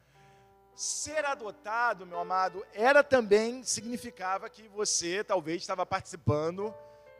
ser 0.77 1.25
adotado, 1.25 2.05
meu 2.05 2.21
amado, 2.21 2.65
era 2.75 3.03
também 3.03 3.65
significava 3.65 4.51
que 4.51 4.69
você 4.69 5.25
talvez 5.25 5.63
estava 5.63 5.87
participando 5.87 6.73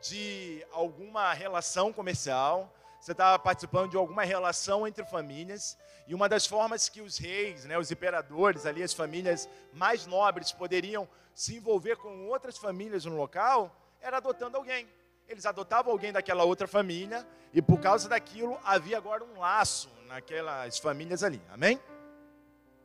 de 0.03 0.65
alguma 0.71 1.33
relação 1.33 1.91
comercial, 1.91 2.71
você 3.01 3.13
estava 3.13 3.39
participando 3.39 3.91
de 3.91 3.97
alguma 3.97 4.25
relação 4.25 4.87
entre 4.87 5.05
famílias, 5.07 5.79
e 6.07 6.15
uma 6.15 6.29
das 6.29 6.47
formas 6.47 6.91
que 6.91 7.01
os 7.01 7.17
reis, 7.17 7.65
né, 7.65 7.79
os 7.79 7.91
imperadores, 7.91 8.67
ali 8.67 8.83
as 8.83 8.93
famílias 8.93 9.49
mais 9.73 10.07
nobres 10.07 10.53
poderiam 10.53 11.09
se 11.35 11.57
envolver 11.57 11.97
com 11.97 12.29
outras 12.29 12.59
famílias 12.59 13.07
no 13.07 13.17
local, 13.17 13.75
era 14.03 14.19
adotando 14.19 14.59
alguém. 14.59 14.87
Eles 15.27 15.47
adotavam 15.47 15.93
alguém 15.93 16.13
daquela 16.13 16.45
outra 16.45 16.69
família, 16.69 17.27
e 17.55 17.63
por 17.63 17.81
causa 17.81 18.07
daquilo 18.07 18.59
havia 18.63 18.99
agora 18.99 19.25
um 19.25 19.39
laço 19.39 19.91
naquelas 20.07 20.79
famílias 20.79 21.25
ali. 21.25 21.41
Amém? 21.51 21.81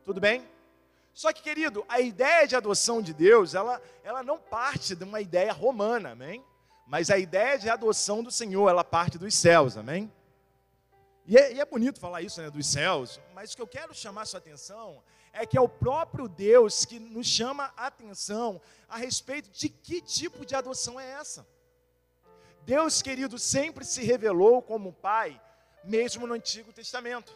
Tudo 0.02 0.18
bem? 0.20 0.51
Só 1.12 1.32
que, 1.32 1.42
querido, 1.42 1.84
a 1.88 2.00
ideia 2.00 2.46
de 2.46 2.56
adoção 2.56 3.02
de 3.02 3.12
Deus, 3.12 3.54
ela, 3.54 3.80
ela 4.02 4.22
não 4.22 4.38
parte 4.38 4.94
de 4.94 5.04
uma 5.04 5.20
ideia 5.20 5.52
romana, 5.52 6.12
amém? 6.12 6.44
Mas 6.86 7.10
a 7.10 7.18
ideia 7.18 7.58
de 7.58 7.68
adoção 7.68 8.22
do 8.22 8.30
Senhor, 8.30 8.68
ela 8.68 8.82
parte 8.82 9.18
dos 9.18 9.34
céus, 9.34 9.76
amém? 9.76 10.10
E 11.26 11.36
é, 11.36 11.52
e 11.52 11.60
é 11.60 11.64
bonito 11.64 12.00
falar 12.00 12.22
isso, 12.22 12.40
né, 12.40 12.50
dos 12.50 12.66
céus, 12.66 13.20
mas 13.32 13.52
o 13.52 13.56
que 13.56 13.62
eu 13.62 13.66
quero 13.66 13.94
chamar 13.94 14.26
sua 14.26 14.38
atenção 14.38 15.02
é 15.32 15.46
que 15.46 15.56
é 15.56 15.60
o 15.60 15.68
próprio 15.68 16.28
Deus 16.28 16.84
que 16.84 16.98
nos 16.98 17.26
chama 17.26 17.72
a 17.76 17.86
atenção 17.86 18.60
a 18.88 18.96
respeito 18.96 19.48
de 19.50 19.68
que 19.68 20.00
tipo 20.00 20.44
de 20.44 20.54
adoção 20.54 20.98
é 20.98 21.10
essa. 21.12 21.46
Deus, 22.64 23.02
querido, 23.02 23.38
sempre 23.38 23.84
se 23.84 24.02
revelou 24.02 24.60
como 24.62 24.92
Pai, 24.92 25.40
mesmo 25.84 26.26
no 26.26 26.34
Antigo 26.34 26.72
Testamento. 26.72 27.34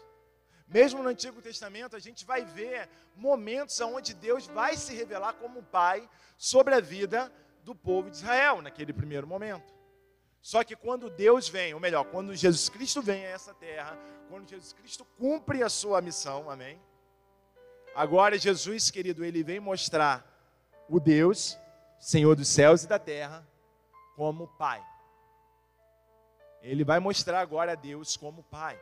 Mesmo 0.69 1.03
no 1.03 1.09
Antigo 1.09 1.41
Testamento, 1.41 1.95
a 1.95 1.99
gente 2.01 2.25
vai 2.25 2.45
ver 2.45 2.89
momentos 3.15 3.81
onde 3.81 4.15
Deus 4.15 4.47
vai 4.47 4.77
se 4.77 4.95
revelar 4.95 5.35
como 5.35 5.63
Pai 5.63 6.09
sobre 6.37 6.75
a 6.75 6.81
vida 6.81 7.33
do 7.63 7.75
povo 7.75 8.11
de 8.11 8.17
Israel, 8.17 8.61
naquele 8.61 8.93
primeiro 8.93 9.27
momento. 9.27 9.75
Só 10.43 10.63
que 10.63 10.77
quando 10.77 11.11
Deus 11.11 11.49
vem, 11.49 11.75
ou 11.75 11.81
melhor, 11.81 12.05
quando 12.05 12.35
Jesus 12.35 12.69
Cristo 12.69 13.03
vem 13.03 13.25
a 13.27 13.31
essa 13.31 13.55
terra, 13.55 13.99
quando 14.29 14.49
Jesus 14.49 14.73
Cristo 14.73 15.05
cumpre 15.19 15.63
a 15.63 15.69
sua 15.69 16.01
missão, 16.01 16.51
amém? 16.51 16.81
Agora, 17.95 18.39
Jesus, 18.39 18.91
querido, 18.91 19.25
ele 19.25 19.43
vem 19.43 19.59
mostrar 19.59 20.25
o 20.89 21.01
Deus, 21.01 21.59
Senhor 21.99 22.37
dos 22.37 22.49
céus 22.49 22.85
e 22.85 22.87
da 22.87 22.99
terra, 22.99 23.47
como 24.15 24.49
Pai. 24.57 24.85
Ele 26.61 26.85
vai 26.85 26.99
mostrar 26.99 27.41
agora 27.41 27.73
a 27.73 27.77
Deus 27.77 28.17
como 28.17 28.43
Pai. 28.45 28.81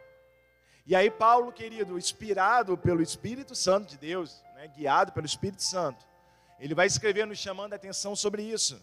E 0.87 0.95
aí, 0.95 1.11
Paulo, 1.11 1.51
querido, 1.51 1.97
inspirado 1.97 2.77
pelo 2.77 3.03
Espírito 3.03 3.55
Santo 3.55 3.89
de 3.89 3.97
Deus, 3.97 4.43
né, 4.55 4.69
guiado 4.69 5.13
pelo 5.13 5.25
Espírito 5.25 5.63
Santo, 5.63 6.07
ele 6.61 6.75
vai 6.75 6.87
escrever 6.87 7.27
nos 7.27 7.39
chamando 7.39 7.73
a 7.73 7.77
atenção 7.77 8.15
sobre 8.15 8.43
isso, 8.43 8.81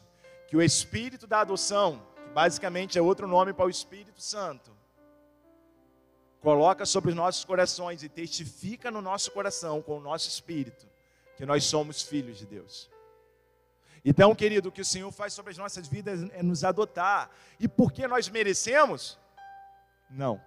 que 0.47 0.57
o 0.57 0.61
Espírito 0.61 1.27
da 1.27 1.41
adoção, 1.41 2.01
que 2.15 2.31
basicamente 2.31 2.97
é 2.97 3.01
outro 3.01 3.27
nome 3.27 3.53
para 3.53 3.65
o 3.65 3.69
Espírito 3.69 4.19
Santo, 4.21 4.71
coloca 6.41 6.85
sobre 6.85 7.11
os 7.11 7.15
nossos 7.15 7.45
corações 7.45 8.01
e 8.01 8.09
testifica 8.09 8.89
no 8.89 9.01
nosso 9.01 9.31
coração, 9.31 9.81
com 9.81 9.97
o 9.97 10.01
nosso 10.01 10.27
espírito, 10.27 10.87
que 11.37 11.45
nós 11.45 11.63
somos 11.63 12.01
filhos 12.01 12.39
de 12.39 12.47
Deus. 12.47 12.89
Então, 14.03 14.33
querido, 14.33 14.69
o 14.69 14.71
que 14.71 14.81
o 14.81 14.85
Senhor 14.85 15.11
faz 15.11 15.33
sobre 15.33 15.51
as 15.51 15.57
nossas 15.57 15.87
vidas 15.87 16.27
é 16.31 16.41
nos 16.41 16.63
adotar. 16.63 17.29
E 17.59 17.67
por 17.67 17.91
que 17.91 18.07
nós 18.07 18.27
merecemos? 18.27 19.19
Não. 20.09 20.41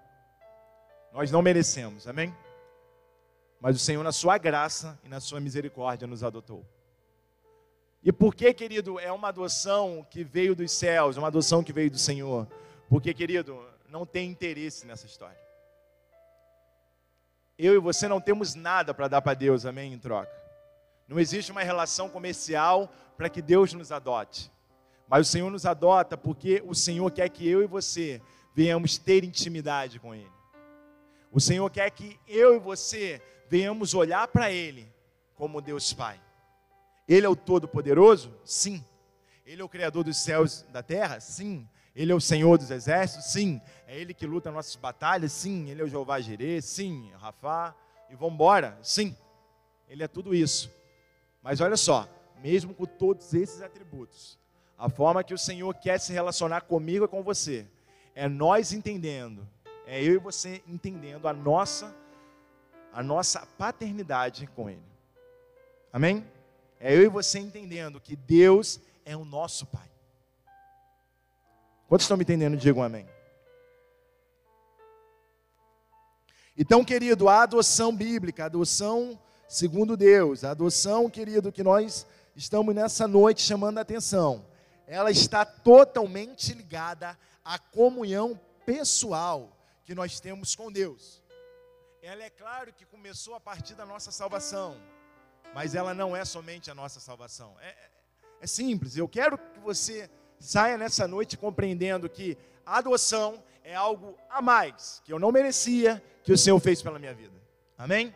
Nós 1.14 1.30
não 1.30 1.40
merecemos, 1.42 2.08
amém? 2.08 2.34
Mas 3.60 3.76
o 3.76 3.78
Senhor, 3.78 4.02
na 4.02 4.10
sua 4.10 4.36
graça 4.36 4.98
e 5.04 5.08
na 5.08 5.20
sua 5.20 5.38
misericórdia, 5.38 6.08
nos 6.08 6.24
adotou. 6.24 6.66
E 8.02 8.10
por 8.10 8.34
que, 8.34 8.52
querido, 8.52 8.98
é 8.98 9.12
uma 9.12 9.28
adoção 9.28 10.04
que 10.10 10.24
veio 10.24 10.56
dos 10.56 10.72
céus, 10.72 11.16
uma 11.16 11.28
adoção 11.28 11.62
que 11.62 11.72
veio 11.72 11.88
do 11.88 11.98
Senhor? 11.98 12.48
Porque, 12.88 13.14
querido, 13.14 13.64
não 13.88 14.04
tem 14.04 14.28
interesse 14.28 14.84
nessa 14.88 15.06
história. 15.06 15.38
Eu 17.56 17.74
e 17.74 17.78
você 17.78 18.08
não 18.08 18.20
temos 18.20 18.56
nada 18.56 18.92
para 18.92 19.06
dar 19.06 19.22
para 19.22 19.34
Deus, 19.34 19.64
amém? 19.64 19.92
Em 19.92 19.98
troca. 20.00 20.34
Não 21.06 21.20
existe 21.20 21.52
uma 21.52 21.62
relação 21.62 22.08
comercial 22.08 22.92
para 23.16 23.28
que 23.28 23.40
Deus 23.40 23.72
nos 23.72 23.92
adote. 23.92 24.50
Mas 25.06 25.28
o 25.28 25.30
Senhor 25.30 25.48
nos 25.48 25.64
adota 25.64 26.16
porque 26.16 26.60
o 26.66 26.74
Senhor 26.74 27.08
quer 27.12 27.28
que 27.28 27.48
eu 27.48 27.62
e 27.62 27.68
você 27.68 28.20
venhamos 28.52 28.98
ter 28.98 29.22
intimidade 29.22 30.00
com 30.00 30.12
Ele. 30.12 30.33
O 31.34 31.40
Senhor 31.40 31.68
quer 31.68 31.90
que 31.90 32.16
eu 32.28 32.54
e 32.54 32.60
você 32.60 33.20
venhamos 33.48 33.92
olhar 33.92 34.28
para 34.28 34.52
Ele 34.52 34.88
como 35.34 35.60
Deus 35.60 35.92
Pai. 35.92 36.20
Ele 37.08 37.26
é 37.26 37.28
o 37.28 37.34
Todo-Poderoso? 37.34 38.32
Sim. 38.44 38.84
Ele 39.44 39.60
é 39.60 39.64
o 39.64 39.68
Criador 39.68 40.04
dos 40.04 40.16
céus 40.16 40.60
e 40.60 40.72
da 40.72 40.80
terra? 40.80 41.18
Sim. 41.18 41.68
Ele 41.92 42.12
é 42.12 42.14
o 42.14 42.20
Senhor 42.20 42.56
dos 42.56 42.70
exércitos? 42.70 43.32
Sim. 43.32 43.60
É 43.88 43.98
Ele 43.98 44.14
que 44.14 44.24
luta 44.24 44.52
nossas 44.52 44.76
batalhas? 44.76 45.32
Sim. 45.32 45.68
Ele 45.68 45.82
é 45.82 45.84
o 45.84 45.88
Jeová 45.88 46.20
Jireh? 46.20 46.62
Sim. 46.62 47.10
Rafá? 47.18 47.74
E 48.08 48.14
vamos 48.14 48.34
embora? 48.34 48.78
Sim. 48.80 49.16
Ele 49.88 50.04
é 50.04 50.08
tudo 50.08 50.36
isso. 50.36 50.70
Mas 51.42 51.60
olha 51.60 51.76
só, 51.76 52.08
mesmo 52.40 52.72
com 52.72 52.84
todos 52.84 53.34
esses 53.34 53.60
atributos, 53.60 54.38
a 54.78 54.88
forma 54.88 55.24
que 55.24 55.34
o 55.34 55.38
Senhor 55.38 55.74
quer 55.74 55.98
se 55.98 56.12
relacionar 56.12 56.60
comigo 56.60 57.06
e 57.06 57.08
com 57.08 57.24
você 57.24 57.66
é 58.14 58.28
nós 58.28 58.72
entendendo 58.72 59.44
é 59.86 60.02
eu 60.02 60.14
e 60.14 60.18
você 60.18 60.62
entendendo 60.66 61.26
a 61.28 61.32
nossa 61.32 61.94
a 62.92 63.02
nossa 63.02 63.44
paternidade 63.58 64.46
com 64.54 64.70
ele. 64.70 64.82
Amém? 65.92 66.24
É 66.78 66.94
eu 66.94 67.02
e 67.02 67.08
você 67.08 67.40
entendendo 67.40 68.00
que 68.00 68.14
Deus 68.14 68.80
é 69.04 69.16
o 69.16 69.24
nosso 69.24 69.66
pai. 69.66 69.90
Quantos 71.88 72.04
estão 72.04 72.16
me 72.16 72.22
entendendo? 72.22 72.56
Digam 72.56 72.82
amém. 72.84 73.08
Então, 76.56 76.84
querido, 76.84 77.28
a 77.28 77.42
adoção 77.42 77.94
bíblica, 77.94 78.44
a 78.44 78.46
adoção 78.46 79.18
segundo 79.48 79.96
Deus, 79.96 80.44
a 80.44 80.50
adoção, 80.50 81.10
querido, 81.10 81.52
que 81.52 81.62
nós 81.62 82.06
estamos 82.34 82.74
nessa 82.74 83.06
noite 83.06 83.42
chamando 83.42 83.78
a 83.78 83.82
atenção, 83.82 84.44
ela 84.86 85.10
está 85.10 85.44
totalmente 85.44 86.52
ligada 86.52 87.18
à 87.44 87.58
comunhão 87.58 88.38
pessoal 88.64 89.53
que 89.84 89.94
nós 89.94 90.20
temos 90.20 90.54
com 90.54 90.72
Deus. 90.72 91.22
Ela 92.02 92.24
é 92.24 92.30
claro 92.30 92.72
que 92.72 92.84
começou 92.84 93.34
a 93.34 93.40
partir 93.40 93.74
da 93.74 93.86
nossa 93.86 94.10
salvação, 94.10 94.76
mas 95.54 95.74
ela 95.74 95.94
não 95.94 96.16
é 96.16 96.24
somente 96.24 96.70
a 96.70 96.74
nossa 96.74 97.00
salvação. 97.00 97.56
É, 97.60 97.68
é, 97.68 97.90
é 98.40 98.46
simples. 98.46 98.96
Eu 98.96 99.08
quero 99.08 99.38
que 99.38 99.60
você 99.60 100.10
saia 100.38 100.76
nessa 100.76 101.08
noite 101.08 101.36
compreendendo 101.36 102.08
que 102.08 102.36
a 102.66 102.78
adoção 102.78 103.42
é 103.62 103.74
algo 103.74 104.18
a 104.28 104.42
mais 104.42 105.00
que 105.04 105.12
eu 105.12 105.18
não 105.18 105.32
merecia, 105.32 106.02
que 106.22 106.32
o 106.32 106.38
Senhor 106.38 106.58
fez 106.60 106.82
pela 106.82 106.98
minha 106.98 107.14
vida. 107.14 107.34
Amém? 107.76 108.14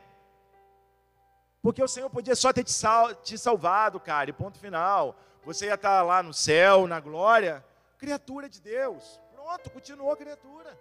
Porque 1.62 1.82
o 1.82 1.88
Senhor 1.88 2.08
podia 2.08 2.36
só 2.36 2.52
ter 2.52 2.64
te, 2.64 2.72
sal, 2.72 3.14
te 3.14 3.36
salvado, 3.36 3.98
cara, 3.98 4.30
e 4.30 4.32
ponto 4.32 4.58
final. 4.58 5.16
Você 5.44 5.66
ia 5.66 5.74
estar 5.74 6.02
lá 6.02 6.22
no 6.22 6.32
céu, 6.32 6.86
na 6.86 7.00
glória, 7.00 7.64
criatura 7.98 8.48
de 8.48 8.60
Deus. 8.60 9.20
Pronto, 9.32 9.70
continuou 9.70 10.16
criatura. 10.16 10.78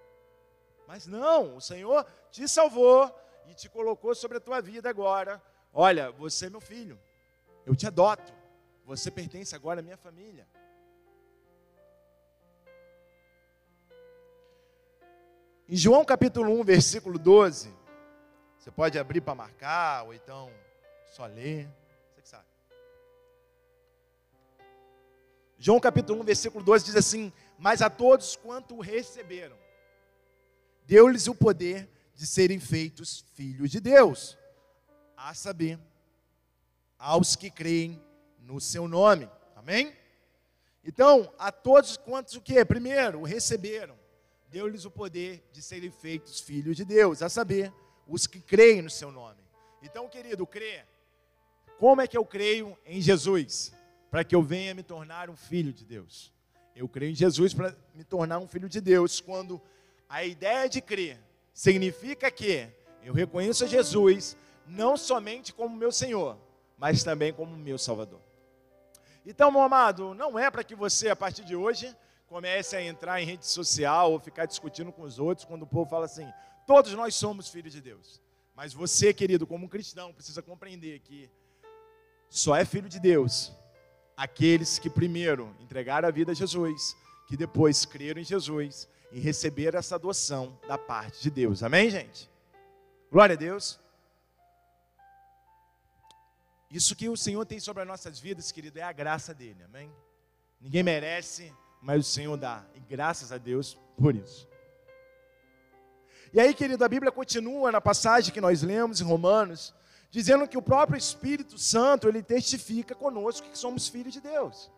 Mas 0.87 1.05
não, 1.05 1.57
o 1.57 1.61
Senhor 1.61 2.05
te 2.31 2.47
salvou 2.47 3.13
e 3.45 3.53
te 3.53 3.67
colocou 3.67 4.15
sobre 4.15 4.37
a 4.37 4.39
tua 4.39 4.61
vida 4.61 4.89
agora. 4.89 5.41
Olha, 5.73 6.09
você 6.11 6.45
é 6.45 6.49
meu 6.49 6.61
filho, 6.61 6.97
eu 7.65 7.75
te 7.75 7.85
adoto, 7.85 8.33
você 8.85 9.11
pertence 9.11 9.53
agora 9.53 9.81
à 9.81 9.83
minha 9.83 9.97
família. 9.97 10.47
Em 15.67 15.75
João 15.75 16.05
capítulo 16.05 16.57
1, 16.61 16.63
versículo 16.63 17.19
12, 17.19 17.75
você 18.57 18.71
pode 18.71 18.97
abrir 18.97 19.19
para 19.19 19.35
marcar, 19.35 20.05
ou 20.05 20.13
então 20.13 20.49
só 21.11 21.25
ler, 21.25 21.69
você 22.13 22.21
que 22.21 22.29
sabe. 22.29 22.45
João 25.57 25.81
capítulo 25.81 26.21
1, 26.21 26.23
versículo 26.23 26.63
12 26.63 26.85
diz 26.85 26.95
assim: 26.95 27.33
Mas 27.59 27.81
a 27.81 27.89
todos 27.89 28.37
quanto 28.37 28.75
o 28.75 28.79
receberam, 28.79 29.57
deu-lhes 30.87 31.27
o 31.27 31.35
poder 31.35 31.89
de 32.15 32.25
serem 32.25 32.59
feitos 32.59 33.25
filhos 33.33 33.69
de 33.69 33.79
Deus, 33.79 34.37
a 35.15 35.33
saber, 35.33 35.77
aos 36.97 37.35
que 37.35 37.51
creem 37.51 38.01
no 38.39 38.59
seu 38.59 38.87
nome. 38.87 39.29
Amém? 39.55 39.93
Então, 40.83 41.31
a 41.37 41.51
todos 41.51 41.97
quantos 41.97 42.35
o 42.35 42.41
que? 42.41 42.63
Primeiro, 42.63 43.21
receberam. 43.23 43.95
Deu-lhes 44.49 44.85
o 44.85 44.91
poder 44.91 45.43
de 45.51 45.61
serem 45.61 45.91
feitos 45.91 46.39
filhos 46.39 46.77
de 46.77 46.85
Deus, 46.85 47.21
a 47.21 47.27
saber, 47.27 47.71
os 48.07 48.25
que 48.25 48.39
creem 48.39 48.81
no 48.81 48.89
seu 48.89 49.11
nome. 49.11 49.43
Então, 49.83 50.07
querido, 50.07 50.47
crê. 50.47 50.85
Como 51.77 52.01
é 52.01 52.07
que 52.07 52.17
eu 52.17 52.25
creio 52.25 52.77
em 52.85 53.01
Jesus? 53.01 53.73
Para 54.09 54.23
que 54.23 54.33
eu 54.33 54.41
venha 54.41 54.73
me 54.73 54.81
tornar 54.81 55.29
um 55.29 55.35
filho 55.35 55.73
de 55.73 55.83
Deus. 55.83 56.33
Eu 56.73 56.87
creio 56.87 57.11
em 57.11 57.15
Jesus 57.15 57.53
para 57.53 57.75
me 57.93 58.05
tornar 58.05 58.39
um 58.39 58.47
filho 58.47 58.69
de 58.69 58.79
Deus. 58.79 59.19
Quando 59.19 59.61
a 60.09 60.23
ideia 60.23 60.69
de 60.69 60.81
crer 60.81 61.19
significa 61.53 62.29
que 62.31 62.69
eu 63.03 63.13
reconheço 63.13 63.67
Jesus 63.67 64.37
não 64.65 64.97
somente 64.97 65.53
como 65.53 65.75
meu 65.75 65.91
Senhor, 65.91 66.37
mas 66.77 67.03
também 67.03 67.33
como 67.33 67.55
meu 67.55 67.77
Salvador. 67.77 68.19
Então, 69.25 69.51
meu 69.51 69.61
amado, 69.61 70.13
não 70.13 70.37
é 70.37 70.49
para 70.49 70.63
que 70.63 70.75
você, 70.75 71.09
a 71.09 71.15
partir 71.15 71.43
de 71.43 71.55
hoje, 71.55 71.95
comece 72.27 72.75
a 72.75 72.81
entrar 72.81 73.21
em 73.21 73.25
rede 73.25 73.45
social 73.45 74.11
ou 74.11 74.19
ficar 74.19 74.45
discutindo 74.45 74.91
com 74.91 75.01
os 75.01 75.19
outros 75.19 75.45
quando 75.45 75.63
o 75.63 75.67
povo 75.67 75.89
fala 75.89 76.05
assim: 76.05 76.27
todos 76.65 76.93
nós 76.93 77.15
somos 77.15 77.49
filhos 77.49 77.73
de 77.73 77.81
Deus. 77.81 78.21
Mas 78.55 78.73
você, 78.73 79.13
querido, 79.13 79.45
como 79.45 79.69
cristão, 79.69 80.13
precisa 80.13 80.41
compreender 80.41 80.99
que 80.99 81.29
só 82.29 82.55
é 82.55 82.65
filho 82.65 82.89
de 82.89 82.99
Deus 82.99 83.51
aqueles 84.15 84.79
que 84.79 84.89
primeiro 84.89 85.55
entregaram 85.59 86.07
a 86.07 86.11
vida 86.11 86.31
a 86.31 86.35
Jesus, 86.35 86.95
que 87.27 87.35
depois 87.37 87.85
creram 87.85 88.21
em 88.21 88.23
Jesus 88.23 88.87
e 89.11 89.19
receberam 89.19 89.77
essa 89.77 89.95
adoção 89.95 90.57
da 90.67 90.77
parte 90.77 91.21
de 91.21 91.29
Deus. 91.29 91.61
Amém, 91.61 91.89
gente? 91.89 92.29
Glória 93.11 93.33
a 93.33 93.37
Deus. 93.37 93.79
Isso 96.71 96.95
que 96.95 97.07
o 97.07 97.15
Senhor 97.15 97.45
tem 97.45 97.59
sobre 97.59 97.83
as 97.83 97.87
nossas 97.87 98.19
vidas, 98.19 98.51
querido, 98.51 98.79
é 98.79 98.83
a 98.83 98.91
graça 98.91 99.33
dele, 99.33 99.63
amém? 99.63 99.91
Ninguém 100.59 100.83
merece, 100.83 101.53
mas 101.81 101.99
o 101.99 102.09
Senhor 102.09 102.35
dá, 102.35 102.65
e 102.75 102.79
graças 102.79 103.31
a 103.31 103.37
Deus 103.37 103.77
por 103.97 104.15
isso. 104.15 104.47
E 106.33 106.39
aí, 106.39 106.53
querido, 106.53 106.83
a 106.83 106.89
Bíblia 106.89 107.11
continua 107.11 107.71
na 107.71 107.79
passagem 107.79 108.33
que 108.33 108.41
nós 108.41 108.61
lemos 108.61 108.99
em 108.99 109.05
Romanos, 109.05 109.73
dizendo 110.11 110.47
que 110.47 110.57
o 110.57 110.61
próprio 110.61 110.97
Espírito 110.97 111.57
Santo, 111.57 112.07
ele 112.07 112.21
testifica 112.21 112.93
conosco 112.93 113.49
que 113.49 113.57
somos 113.57 113.87
filhos 113.87 114.13
de 114.13 114.19
Deus. 114.19 114.69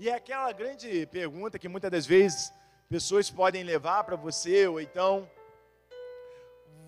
E 0.00 0.08
é 0.08 0.14
aquela 0.14 0.50
grande 0.50 1.04
pergunta 1.08 1.58
que 1.58 1.68
muitas 1.68 1.90
das 1.90 2.06
vezes 2.06 2.50
pessoas 2.88 3.28
podem 3.28 3.62
levar 3.62 4.02
para 4.02 4.16
você, 4.16 4.66
ou 4.66 4.80
então 4.80 5.28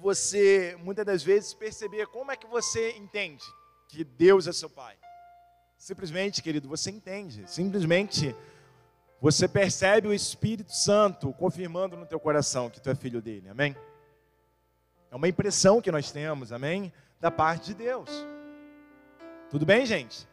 você, 0.01 0.75
muitas 0.83 1.05
das 1.05 1.23
vezes, 1.23 1.53
perceber 1.53 2.07
como 2.07 2.33
é 2.33 2.37
que 2.37 2.47
você 2.47 2.93
entende 2.93 3.45
que 3.87 4.03
Deus 4.03 4.47
é 4.47 4.53
seu 4.53 4.71
Pai. 4.71 4.97
Simplesmente, 5.77 6.43
querido, 6.43 6.67
você 6.71 6.91
entende. 6.91 7.45
Simplesmente 7.51 8.35
você 9.21 9.47
percebe 9.47 10.09
o 10.09 10.15
Espírito 10.15 10.73
Santo 10.73 11.35
confirmando 11.35 11.99
no 11.99 12.07
teu 12.07 12.19
coração 12.19 12.71
que 12.71 12.81
tu 12.81 12.89
é 12.89 12.95
filho 12.95 13.21
dele. 13.21 13.47
Amém? 13.51 13.77
É 15.11 15.15
uma 15.15 15.29
impressão 15.29 15.83
que 15.83 15.93
nós 15.93 16.11
temos, 16.11 16.51
amém? 16.51 16.91
Da 17.21 17.31
parte 17.31 17.67
de 17.67 17.75
Deus. 17.75 18.09
Tudo 19.51 19.67
bem, 19.67 19.85
gente? 19.85 20.32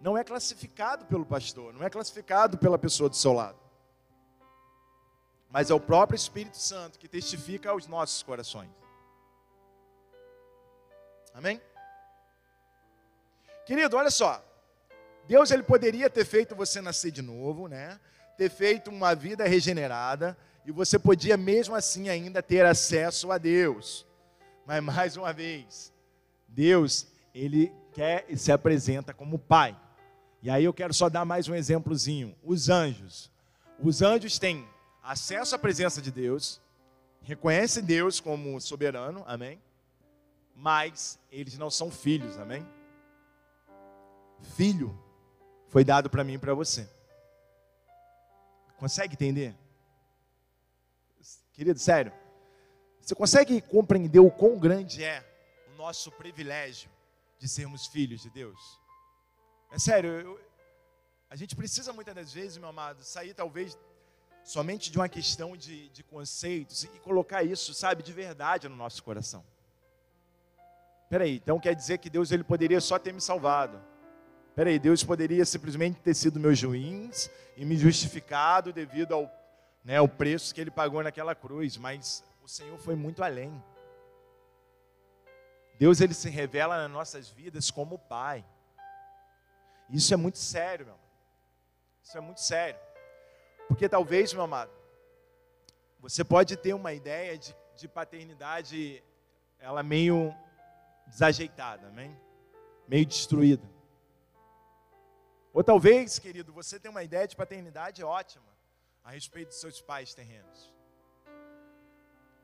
Não 0.00 0.16
é 0.18 0.24
classificado 0.24 1.06
pelo 1.06 1.24
pastor, 1.24 1.72
não 1.72 1.84
é 1.84 1.90
classificado 1.90 2.58
pela 2.58 2.78
pessoa 2.78 3.08
do 3.08 3.16
seu 3.16 3.32
lado. 3.32 3.58
Mas 5.50 5.70
é 5.70 5.74
o 5.74 5.80
próprio 5.80 6.16
Espírito 6.16 6.56
Santo 6.56 6.98
que 6.98 7.08
testifica 7.08 7.70
aos 7.70 7.86
nossos 7.86 8.22
corações. 8.22 8.70
Amém? 11.32 11.60
Querido, 13.64 13.96
olha 13.96 14.10
só. 14.10 14.44
Deus 15.26 15.50
ele 15.50 15.62
poderia 15.62 16.10
ter 16.10 16.24
feito 16.24 16.54
você 16.54 16.80
nascer 16.80 17.10
de 17.10 17.22
novo, 17.22 17.66
né? 17.66 17.98
Ter 18.36 18.50
feito 18.50 18.90
uma 18.90 19.14
vida 19.14 19.44
regenerada 19.46 20.36
e 20.66 20.72
você 20.72 20.98
podia 20.98 21.36
mesmo 21.36 21.74
assim 21.74 22.08
ainda 22.08 22.42
ter 22.42 22.64
acesso 22.64 23.30
a 23.30 23.38
Deus. 23.38 24.06
Mas 24.66 24.82
mais 24.84 25.16
uma 25.16 25.32
vez, 25.32 25.92
Deus, 26.48 27.06
ele 27.34 27.72
quer 27.92 28.24
e 28.28 28.36
se 28.36 28.52
apresenta 28.52 29.14
como 29.14 29.38
Pai. 29.38 29.76
E 30.44 30.50
aí 30.50 30.62
eu 30.62 30.74
quero 30.74 30.92
só 30.92 31.08
dar 31.08 31.24
mais 31.24 31.48
um 31.48 31.54
exemplozinho. 31.54 32.36
Os 32.42 32.68
anjos. 32.68 33.32
Os 33.82 34.02
anjos 34.02 34.38
têm 34.38 34.68
acesso 35.02 35.54
à 35.54 35.58
presença 35.58 36.02
de 36.02 36.12
Deus, 36.12 36.60
reconhecem 37.22 37.82
Deus 37.82 38.20
como 38.20 38.60
soberano, 38.60 39.24
amém? 39.26 39.58
Mas 40.54 41.18
eles 41.32 41.56
não 41.56 41.70
são 41.70 41.90
filhos, 41.90 42.36
amém? 42.36 42.62
filho 44.54 44.94
foi 45.68 45.82
dado 45.82 46.10
para 46.10 46.22
mim 46.22 46.34
e 46.34 46.38
para 46.38 46.52
você. 46.52 46.86
Consegue 48.76 49.14
entender? 49.14 49.56
Querido, 51.54 51.78
sério. 51.78 52.12
Você 53.00 53.14
consegue 53.14 53.62
compreender 53.62 54.20
o 54.20 54.30
quão 54.30 54.58
grande 54.58 55.02
é 55.02 55.24
o 55.72 55.76
nosso 55.78 56.12
privilégio 56.12 56.90
de 57.38 57.48
sermos 57.48 57.86
filhos 57.86 58.20
de 58.20 58.28
Deus? 58.28 58.83
É 59.74 59.78
sério, 59.78 60.10
eu, 60.20 60.40
a 61.28 61.34
gente 61.34 61.56
precisa 61.56 61.92
muitas 61.92 62.14
das 62.14 62.32
vezes, 62.32 62.56
meu 62.58 62.68
amado, 62.68 63.02
sair 63.02 63.34
talvez 63.34 63.76
somente 64.44 64.90
de 64.90 64.96
uma 64.96 65.08
questão 65.08 65.56
de, 65.56 65.88
de 65.88 66.04
conceitos 66.04 66.84
e 66.84 66.88
colocar 67.00 67.42
isso, 67.42 67.74
sabe, 67.74 68.02
de 68.02 68.12
verdade 68.12 68.68
no 68.68 68.76
nosso 68.76 69.02
coração. 69.02 69.44
Peraí, 71.10 71.34
então 71.34 71.58
quer 71.58 71.74
dizer 71.74 71.98
que 71.98 72.08
Deus 72.08 72.30
ele 72.30 72.44
poderia 72.44 72.80
só 72.80 73.00
ter 73.00 73.12
me 73.12 73.20
salvado 73.20 73.82
Peraí, 74.54 74.78
Deus 74.78 75.02
poderia 75.02 75.44
simplesmente 75.44 76.00
ter 76.00 76.14
sido 76.14 76.38
meu 76.38 76.54
juiz 76.54 77.28
e 77.56 77.64
me 77.64 77.76
justificado 77.76 78.72
devido 78.72 79.12
ao, 79.12 79.28
né, 79.84 79.96
ao 79.96 80.06
preço 80.06 80.54
que 80.54 80.60
ele 80.60 80.70
pagou 80.70 81.02
naquela 81.02 81.34
cruz, 81.34 81.76
mas 81.76 82.22
o 82.40 82.46
Senhor 82.46 82.78
foi 82.78 82.94
muito 82.94 83.24
além. 83.24 83.60
Deus 85.76 86.00
ele 86.00 86.14
se 86.14 86.30
revela 86.30 86.76
nas 86.76 86.90
nossas 86.90 87.28
vidas 87.28 87.68
como 87.68 87.98
Pai. 87.98 88.44
Isso 89.90 90.12
é 90.12 90.16
muito 90.16 90.38
sério, 90.38 90.86
meu 90.86 90.94
amado. 90.94 91.10
Isso 92.02 92.18
é 92.18 92.20
muito 92.20 92.40
sério. 92.40 92.80
Porque 93.68 93.88
talvez, 93.88 94.32
meu 94.32 94.42
amado, 94.42 94.72
você 96.00 96.22
pode 96.22 96.56
ter 96.56 96.74
uma 96.74 96.92
ideia 96.92 97.38
de, 97.38 97.56
de 97.76 97.88
paternidade, 97.88 99.02
ela 99.58 99.82
meio 99.82 100.34
desajeitada, 101.06 101.88
amém? 101.88 102.14
meio 102.86 103.06
destruída. 103.06 103.68
Ou 105.52 105.62
talvez, 105.62 106.18
querido, 106.18 106.52
você 106.52 106.78
tenha 106.78 106.90
uma 106.90 107.02
ideia 107.02 107.26
de 107.26 107.36
paternidade 107.36 108.02
ótima 108.02 108.44
a 109.02 109.10
respeito 109.10 109.48
dos 109.48 109.60
seus 109.60 109.80
pais 109.80 110.14
terrenos. 110.14 110.72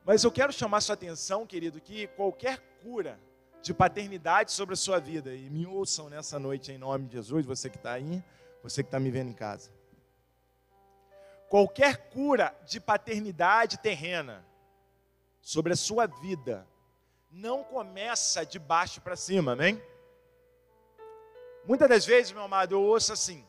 Mas 0.03 0.23
eu 0.23 0.31
quero 0.31 0.53
chamar 0.53 0.81
sua 0.81 0.93
atenção, 0.93 1.45
querido, 1.45 1.79
que 1.79 2.07
qualquer 2.07 2.59
cura 2.81 3.19
de 3.61 3.73
paternidade 3.73 4.51
sobre 4.51 4.73
a 4.73 4.77
sua 4.77 4.99
vida, 4.99 5.33
e 5.33 5.49
me 5.49 5.65
ouçam 5.65 6.09
nessa 6.09 6.39
noite 6.39 6.71
em 6.71 6.77
nome 6.77 7.07
de 7.07 7.13
Jesus, 7.13 7.45
você 7.45 7.69
que 7.69 7.77
está 7.77 7.93
aí, 7.93 8.23
você 8.63 8.81
que 8.83 8.87
está 8.87 8.99
me 8.99 9.11
vendo 9.11 9.29
em 9.29 9.33
casa. 9.33 9.71
Qualquer 11.49 12.09
cura 12.09 12.55
de 12.65 12.79
paternidade 12.79 13.77
terrena 13.77 14.45
sobre 15.41 15.73
a 15.73 15.75
sua 15.75 16.05
vida 16.07 16.67
não 17.29 17.63
começa 17.63 18.45
de 18.45 18.57
baixo 18.57 19.01
para 19.01 19.15
cima, 19.15 19.53
amém? 19.53 19.81
Muitas 21.65 21.87
das 21.87 22.05
vezes, 22.05 22.31
meu 22.31 22.43
amado, 22.43 22.73
eu 22.73 22.81
ouço 22.81 23.13
assim: 23.13 23.45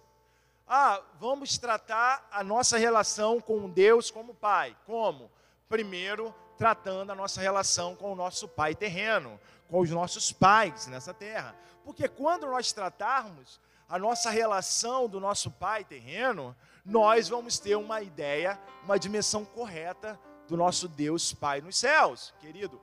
ah, 0.67 1.03
vamos 1.19 1.59
tratar 1.59 2.29
a 2.31 2.45
nossa 2.45 2.77
relação 2.77 3.41
com 3.41 3.69
Deus 3.69 4.11
como 4.11 4.35
Pai. 4.35 4.77
Como? 4.87 5.31
Primeiro, 5.69 6.35
tratando 6.57 7.11
a 7.11 7.15
nossa 7.15 7.41
relação 7.41 7.95
com 7.95 8.13
o 8.13 8.17
nosso 8.17 8.49
Pai 8.49 8.75
terreno, 8.75 9.39
com 9.69 9.81
os 9.81 9.91
nossos 9.91 10.33
pais 10.33 10.87
nessa 10.87 11.13
terra. 11.15 11.57
Porque 11.85 12.09
quando 12.09 12.47
nós 12.47 12.73
tratarmos 12.73 13.61
a 13.89 13.99
nossa 13.99 14.31
relação 14.31 15.09
do 15.09 15.21
nosso 15.21 15.51
Pai 15.51 15.85
terreno, 15.85 16.57
nós 16.85 17.29
vamos 17.29 17.59
ter 17.59 17.77
uma 17.77 18.01
ideia, 18.03 18.59
uma 18.85 18.99
dimensão 18.99 19.45
correta 19.45 20.19
do 20.49 20.57
nosso 20.57 20.89
Deus 20.89 21.33
Pai 21.33 21.61
nos 21.61 21.77
céus. 21.77 22.35
Querido, 22.41 22.81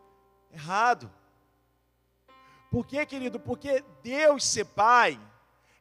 errado. 0.51 1.12
Por 2.69 2.86
quê, 2.86 3.05
querido? 3.05 3.39
Porque 3.39 3.84
Deus 4.03 4.45
ser 4.45 4.65
Pai 4.65 5.19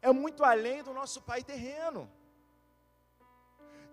é 0.01 0.13
muito 0.13 0.45
além 0.45 0.83
do 0.83 0.93
nosso 0.93 1.21
Pai 1.21 1.43
terreno. 1.43 2.11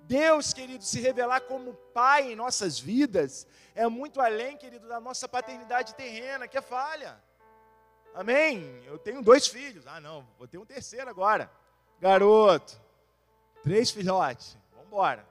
Deus, 0.08 0.54
querido, 0.54 0.84
se 0.84 1.00
revelar 1.00 1.42
como 1.42 1.74
Pai 1.94 2.32
em 2.32 2.36
nossas 2.36 2.80
vidas 2.80 3.48
é 3.76 3.88
muito 3.88 4.22
além, 4.22 4.56
querido, 4.56 4.88
da 4.88 5.00
nossa 5.00 5.28
paternidade 5.28 5.96
terrena, 5.96 6.48
que 6.48 6.58
é 6.58 6.62
falha. 6.62 7.18
Amém? 8.14 8.82
Eu 8.86 8.98
tenho 8.98 9.22
dois 9.22 9.48
filhos. 9.48 9.86
Ah, 9.86 10.00
não, 10.00 10.26
vou 10.38 10.48
ter 10.48 10.58
um 10.58 10.66
terceiro 10.66 11.10
agora. 11.10 11.52
Garoto. 12.00 12.80
Três 13.62 13.92
filhotes. 13.92 14.58
Vamos 14.72 14.88
embora. 14.88 15.26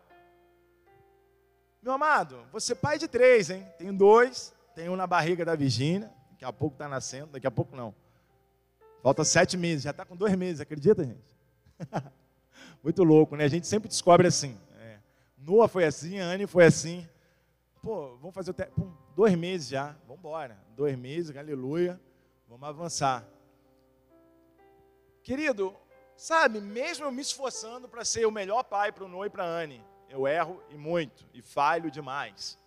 Meu 1.83 1.93
amado, 1.93 2.47
você 2.53 2.73
é 2.73 2.77
pai 2.77 2.99
de 2.99 3.09
três, 3.09 3.49
hein? 3.49 3.67
Tenho 3.79 3.93
dois. 3.93 4.55
Tenho 4.75 4.93
um 4.93 4.97
na 4.97 5.07
barriga 5.07 5.45
da 5.45 5.55
Virgínia. 5.55 6.13
Daqui 6.33 6.45
a 6.45 6.53
pouco 6.53 6.75
está 6.75 6.89
nascendo, 6.89 7.29
daqui 7.29 7.47
a 7.47 7.51
pouco 7.51 7.75
não. 7.75 7.95
Falta 9.03 9.25
sete 9.25 9.57
meses, 9.57 9.85
já 9.85 9.91
está 9.91 10.05
com 10.05 10.17
dois 10.17 10.35
meses, 10.35 10.61
acredita, 10.61 11.05
gente? 11.05 11.25
Muito 12.83 13.03
louco, 13.03 13.37
né? 13.37 13.45
A 13.45 13.49
gente 13.49 13.67
sempre 13.67 13.89
descobre 13.89 14.27
assim. 14.27 14.59
Noah 15.47 15.69
foi 15.69 15.85
assim, 15.85 16.19
Anne 16.19 16.47
foi 16.47 16.65
assim. 16.65 17.07
Pô, 17.83 18.17
vamos 18.17 18.35
fazer 18.35 18.51
o 18.51 18.55
te... 18.55 18.65
Pum, 18.65 18.91
dois 19.15 19.35
meses 19.35 19.69
já. 19.69 19.95
Vamos 20.07 20.19
embora. 20.19 20.59
Dois 20.71 20.97
meses, 20.97 21.37
aleluia. 21.37 22.01
Vamos 22.49 22.67
avançar. 22.67 23.29
Querido, 25.23 25.77
sabe, 26.17 26.63
mesmo 26.63 27.05
eu 27.05 27.13
me 27.13 27.21
esforçando 27.21 27.87
para 27.87 28.07
ser 28.07 28.27
o 28.27 28.31
melhor 28.31 28.63
pai 28.65 28.91
para 28.91 29.05
o 29.05 29.09
Noah 29.09 29.27
e 29.27 29.31
para 29.31 29.45
a 29.45 29.47
Anne, 29.47 29.85
eu 30.09 30.27
erro 30.27 30.63
e 30.71 30.79
muito, 30.79 31.27
e 31.35 31.43
falho 31.43 31.91
demais. 31.91 32.59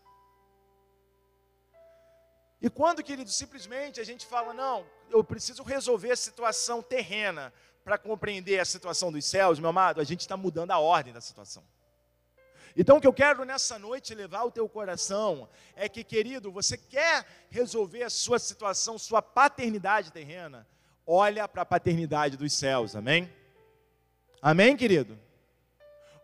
E 2.61 2.69
quando, 2.69 3.03
querido, 3.03 3.29
simplesmente 3.29 3.99
a 3.99 4.03
gente 4.03 4.25
fala, 4.25 4.53
não, 4.53 4.85
eu 5.09 5.23
preciso 5.23 5.63
resolver 5.63 6.11
a 6.11 6.15
situação 6.15 6.83
terrena 6.83 7.51
para 7.83 7.97
compreender 7.97 8.59
a 8.59 8.65
situação 8.65 9.11
dos 9.11 9.25
céus, 9.25 9.59
meu 9.59 9.69
amado, 9.69 9.99
a 9.99 10.03
gente 10.03 10.21
está 10.21 10.37
mudando 10.37 10.71
a 10.71 10.79
ordem 10.79 11.13
da 11.13 11.21
situação. 11.21 11.63
Então, 12.79 12.97
o 12.97 13.01
que 13.01 13.07
eu 13.07 13.13
quero 13.13 13.43
nessa 13.43 13.79
noite 13.79 14.13
levar 14.13 14.41
ao 14.41 14.51
teu 14.51 14.69
coração 14.69 15.49
é 15.75 15.89
que, 15.89 16.03
querido, 16.03 16.51
você 16.51 16.77
quer 16.77 17.25
resolver 17.49 18.03
a 18.03 18.09
sua 18.09 18.37
situação, 18.37 18.99
sua 18.99 19.19
paternidade 19.19 20.11
terrena, 20.11 20.67
olha 21.05 21.47
para 21.47 21.63
a 21.63 21.65
paternidade 21.65 22.37
dos 22.37 22.53
céus, 22.53 22.95
amém? 22.95 23.33
Amém, 24.39 24.77
querido? 24.77 25.17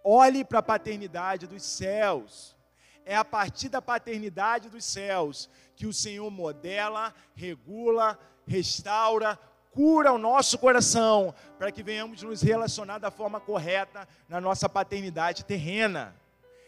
Olhe 0.03 0.45
para 0.45 0.59
a 0.59 0.63
paternidade 0.63 1.47
dos 1.47 1.63
céus. 1.63 2.55
É 3.03 3.15
a 3.15 3.25
partir 3.25 3.69
da 3.69 3.81
paternidade 3.81 4.69
dos 4.69 4.85
céus 4.85 5.49
que 5.75 5.87
o 5.87 5.93
Senhor 5.93 6.29
modela, 6.29 7.15
regula, 7.33 8.19
restaura, 8.45 9.39
cura 9.71 10.13
o 10.13 10.19
nosso 10.19 10.59
coração, 10.59 11.33
para 11.57 11.71
que 11.71 11.81
venhamos 11.81 12.21
nos 12.21 12.43
relacionar 12.43 12.99
da 12.99 13.09
forma 13.09 13.39
correta 13.39 14.07
na 14.29 14.39
nossa 14.39 14.69
paternidade 14.69 15.43
terrena. 15.45 16.15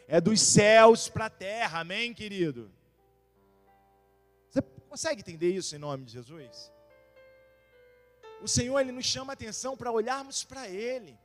É 0.07 0.21
dos 0.21 0.39
céus 0.39 1.09
para 1.09 1.25
a 1.25 1.29
terra, 1.29 1.79
amém, 1.79 2.13
querido? 2.13 2.71
Você 4.49 4.61
consegue 4.87 5.21
entender 5.21 5.49
isso 5.49 5.75
em 5.75 5.79
nome 5.79 6.05
de 6.05 6.13
Jesus? 6.13 6.71
O 8.41 8.47
Senhor 8.47 8.79
ele 8.79 8.91
nos 8.91 9.05
chama 9.05 9.33
a 9.33 9.35
atenção 9.35 9.75
para 9.75 9.91
olharmos 9.91 10.43
para 10.43 10.67
Ele. 10.67 11.17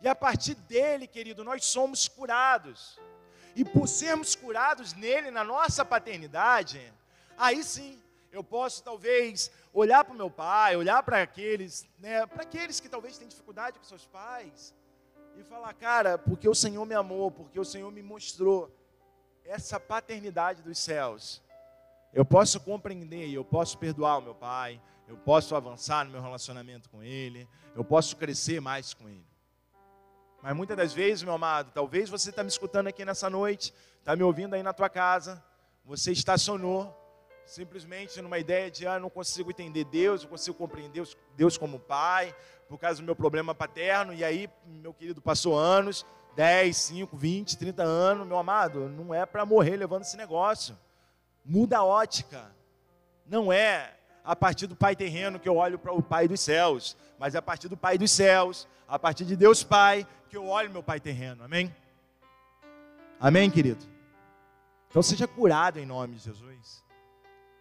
E 0.00 0.06
a 0.06 0.14
partir 0.14 0.54
dele, 0.54 1.06
querido, 1.06 1.42
nós 1.42 1.64
somos 1.64 2.06
curados. 2.06 2.98
E 3.56 3.64
por 3.64 3.88
sermos 3.88 4.36
curados 4.36 4.92
nele, 4.92 5.30
na 5.30 5.42
nossa 5.42 5.84
paternidade, 5.84 6.92
aí 7.36 7.64
sim, 7.64 8.00
eu 8.30 8.44
posso 8.44 8.82
talvez 8.82 9.50
olhar 9.72 10.04
para 10.04 10.14
o 10.14 10.16
meu 10.16 10.30
pai, 10.30 10.76
olhar 10.76 11.02
para 11.02 11.22
aqueles, 11.22 11.86
né, 11.98 12.26
para 12.26 12.42
aqueles 12.42 12.78
que 12.78 12.88
talvez 12.88 13.16
têm 13.18 13.26
dificuldade 13.26 13.78
com 13.78 13.84
seus 13.84 14.06
pais, 14.06 14.74
e 15.40 15.44
falar, 15.44 15.72
cara, 15.74 16.18
porque 16.18 16.48
o 16.48 16.54
Senhor 16.54 16.84
me 16.84 16.94
amou, 16.94 17.30
porque 17.30 17.60
o 17.60 17.64
Senhor 17.64 17.92
me 17.92 18.02
mostrou 18.02 18.74
essa 19.44 19.78
paternidade 19.78 20.62
dos 20.62 20.78
céus. 20.78 21.40
Eu 22.12 22.24
posso 22.24 22.58
compreender, 22.58 23.30
eu 23.30 23.44
posso 23.44 23.78
perdoar 23.78 24.18
o 24.18 24.22
meu 24.22 24.34
pai, 24.34 24.80
eu 25.06 25.16
posso 25.16 25.54
avançar 25.54 26.04
no 26.04 26.10
meu 26.10 26.20
relacionamento 26.20 26.90
com 26.90 27.04
ele, 27.04 27.48
eu 27.76 27.84
posso 27.84 28.16
crescer 28.16 28.60
mais 28.60 28.92
com 28.92 29.08
ele. 29.08 29.24
Mas 30.42 30.56
muitas 30.56 30.76
das 30.76 30.92
vezes, 30.92 31.22
meu 31.22 31.34
amado, 31.34 31.70
talvez 31.72 32.10
você 32.10 32.30
está 32.30 32.42
me 32.42 32.48
escutando 32.48 32.88
aqui 32.88 33.04
nessa 33.04 33.30
noite, 33.30 33.72
está 34.00 34.16
me 34.16 34.24
ouvindo 34.24 34.54
aí 34.54 34.62
na 34.62 34.72
tua 34.72 34.88
casa, 34.88 35.42
você 35.84 36.10
estacionou 36.10 36.92
simplesmente 37.48 38.20
numa 38.20 38.38
ideia 38.38 38.70
de, 38.70 38.86
ah, 38.86 38.98
não 38.98 39.08
consigo 39.08 39.50
entender 39.50 39.84
Deus, 39.84 40.22
não 40.22 40.30
consigo 40.30 40.56
compreender 40.56 41.08
Deus 41.34 41.56
como 41.56 41.80
Pai, 41.80 42.34
por 42.68 42.78
causa 42.78 43.00
do 43.00 43.06
meu 43.06 43.16
problema 43.16 43.54
paterno, 43.54 44.12
e 44.12 44.22
aí, 44.22 44.48
meu 44.66 44.92
querido, 44.92 45.22
passou 45.22 45.58
anos, 45.58 46.04
10, 46.36 46.76
5, 46.76 47.16
20, 47.16 47.56
30 47.56 47.82
anos, 47.82 48.26
meu 48.26 48.36
amado, 48.36 48.88
não 48.90 49.14
é 49.14 49.24
para 49.24 49.46
morrer 49.46 49.76
levando 49.76 50.02
esse 50.02 50.16
negócio. 50.16 50.78
Muda 51.42 51.78
a 51.78 51.84
ótica. 51.84 52.54
Não 53.26 53.50
é 53.50 53.96
a 54.22 54.36
partir 54.36 54.66
do 54.66 54.76
Pai 54.76 54.94
terreno 54.94 55.40
que 55.40 55.48
eu 55.48 55.56
olho 55.56 55.78
para 55.78 55.92
o 55.92 56.02
Pai 56.02 56.28
dos 56.28 56.40
céus, 56.40 56.96
mas 57.18 57.34
é 57.34 57.38
a 57.38 57.42
partir 57.42 57.68
do 57.68 57.76
Pai 57.76 57.96
dos 57.96 58.10
céus, 58.10 58.68
a 58.86 58.98
partir 58.98 59.24
de 59.24 59.34
Deus 59.34 59.64
Pai, 59.64 60.06
que 60.28 60.36
eu 60.36 60.46
olho 60.46 60.70
meu 60.70 60.82
Pai 60.82 61.00
terreno. 61.00 61.42
Amém? 61.42 61.74
Amém, 63.18 63.50
querido? 63.50 63.84
Então 64.90 65.02
seja 65.02 65.26
curado 65.26 65.78
em 65.78 65.86
nome 65.86 66.16
de 66.16 66.24
Jesus. 66.24 66.87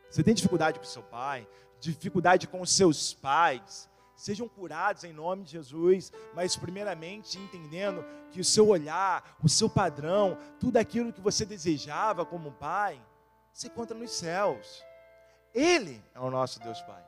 Você 0.10 0.24
tem 0.24 0.34
dificuldade 0.34 0.80
com 0.80 0.86
seu 0.86 1.04
pai, 1.04 1.48
dificuldade 1.80 2.48
com 2.48 2.62
os 2.62 2.72
seus 2.72 3.14
pais, 3.14 3.90
sejam 4.16 4.48
curados 4.48 5.04
em 5.04 5.14
nome 5.14 5.44
de 5.44 5.52
Jesus, 5.52 6.12
mas 6.34 6.56
primeiramente 6.56 7.38
entendendo 7.38 8.04
que 8.32 8.42
o 8.42 8.46
seu 8.46 8.68
olhar, 8.68 9.38
o 9.44 9.48
seu 9.50 9.70
padrão, 9.70 10.38
tudo 10.60 10.78
aquilo 10.78 11.14
que 11.14 11.22
você 11.22 11.46
desejava 11.46 12.26
como 12.26 12.52
pai, 12.52 13.00
se 13.54 13.68
encontra 13.68 13.98
nos 13.98 14.12
céus. 14.12 14.84
Ele 15.54 16.04
é 16.14 16.20
o 16.20 16.30
nosso 16.30 16.60
Deus 16.60 16.82
Pai. 16.82 17.04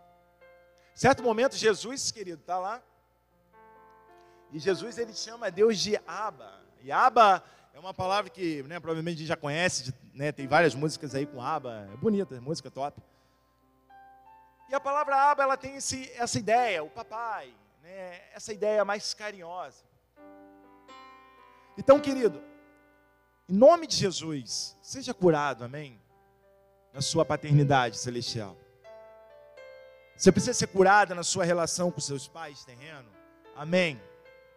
Certo 0.95 1.21
momento, 1.21 1.55
Jesus, 1.55 2.11
querido, 2.11 2.41
está 2.41 2.57
lá. 2.57 2.81
E 4.51 4.57
Jesus 4.57 4.97
ele 4.97 5.13
chama 5.13 5.51
Deus 5.51 5.77
de 5.77 5.99
Abba. 6.07 6.59
E 6.81 6.91
Abba 6.91 7.43
é 7.73 7.79
uma 7.79 7.93
palavra 7.93 8.29
que 8.29 8.63
né, 8.63 8.79
provavelmente 8.79 9.15
a 9.15 9.19
gente 9.19 9.27
já 9.27 9.37
conhece, 9.37 9.93
né, 10.13 10.31
tem 10.31 10.47
várias 10.47 10.75
músicas 10.75 11.15
aí 11.15 11.25
com 11.25 11.41
Abba, 11.41 11.87
é 11.93 11.97
bonita, 11.97 12.39
música 12.41 12.69
top. 12.69 13.01
E 14.67 14.75
a 14.75 14.79
palavra 14.79 15.15
Abba 15.15 15.43
ela 15.43 15.57
tem 15.57 15.75
esse, 15.75 16.11
essa 16.13 16.37
ideia, 16.37 16.83
o 16.83 16.89
papai, 16.89 17.53
né, 17.81 18.21
essa 18.33 18.51
ideia 18.51 18.83
mais 18.83 19.13
carinhosa. 19.13 19.83
Então, 21.77 21.99
querido, 21.99 22.41
em 23.47 23.55
nome 23.55 23.87
de 23.87 23.95
Jesus, 23.95 24.77
seja 24.81 25.13
curado, 25.13 25.63
amém? 25.63 25.99
Na 26.93 27.01
sua 27.01 27.23
paternidade 27.23 27.97
celestial. 27.97 28.57
Você 30.15 30.31
precisa 30.31 30.53
ser 30.53 30.67
curada 30.67 31.15
na 31.15 31.23
sua 31.23 31.45
relação 31.45 31.89
com 31.89 32.01
seus 32.01 32.27
pais 32.27 32.65
terreno, 32.65 33.09
amém? 33.55 34.01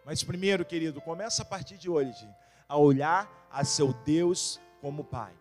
Mas 0.03 0.23
primeiro, 0.23 0.65
querido, 0.65 0.99
começa 0.99 1.43
a 1.43 1.45
partir 1.45 1.77
de 1.77 1.89
hoje 1.89 2.27
a 2.67 2.77
olhar 2.77 3.47
a 3.51 3.63
seu 3.63 3.93
Deus 3.93 4.59
como 4.81 5.03
Pai. 5.03 5.33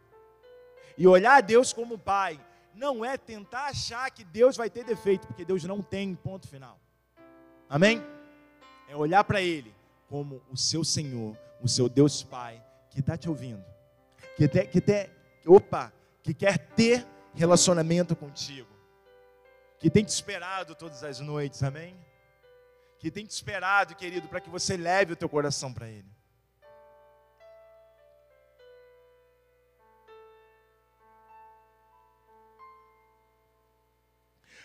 E 0.96 1.06
olhar 1.06 1.37
a 1.37 1.40
Deus 1.40 1.72
como 1.72 1.98
Pai 1.98 2.40
não 2.74 3.04
é 3.04 3.16
tentar 3.16 3.66
achar 3.66 4.11
que 4.11 4.24
Deus 4.24 4.56
vai 4.56 4.70
ter 4.70 4.85
defeito, 4.85 5.26
porque 5.26 5.44
Deus 5.44 5.64
não 5.64 5.82
tem 5.82 6.14
ponto 6.14 6.48
final. 6.48 6.78
Amém? 7.68 8.02
É 8.88 8.96
olhar 8.96 9.24
para 9.24 9.40
Ele 9.40 9.74
como 10.08 10.42
o 10.50 10.56
seu 10.56 10.85
Senhor, 10.85 11.37
o 11.61 11.68
seu 11.68 11.88
Deus 11.88 12.22
Pai, 12.22 12.62
que 12.90 13.00
está 13.00 13.16
te 13.16 13.28
ouvindo, 13.28 13.64
que, 14.37 14.46
te, 14.46 14.66
que, 14.66 14.80
te, 14.80 15.11
opa, 15.46 15.92
que 16.22 16.35
quer 16.35 16.58
ter 16.58 17.06
relacionamento 17.35 18.14
contigo, 18.14 18.68
que 19.78 19.90
tem 19.90 20.04
te 20.04 20.11
esperado 20.11 20.74
todas 20.74 21.02
as 21.02 21.18
noites, 21.20 21.62
amém? 21.62 21.96
que 23.02 23.11
tem 23.11 23.26
te 23.26 23.30
esperado, 23.30 23.96
querido, 23.96 24.28
para 24.28 24.40
que 24.40 24.48
você 24.48 24.76
leve 24.76 25.12
o 25.14 25.16
teu 25.16 25.28
coração 25.28 25.72
para 25.72 25.88
Ele. 25.88 26.06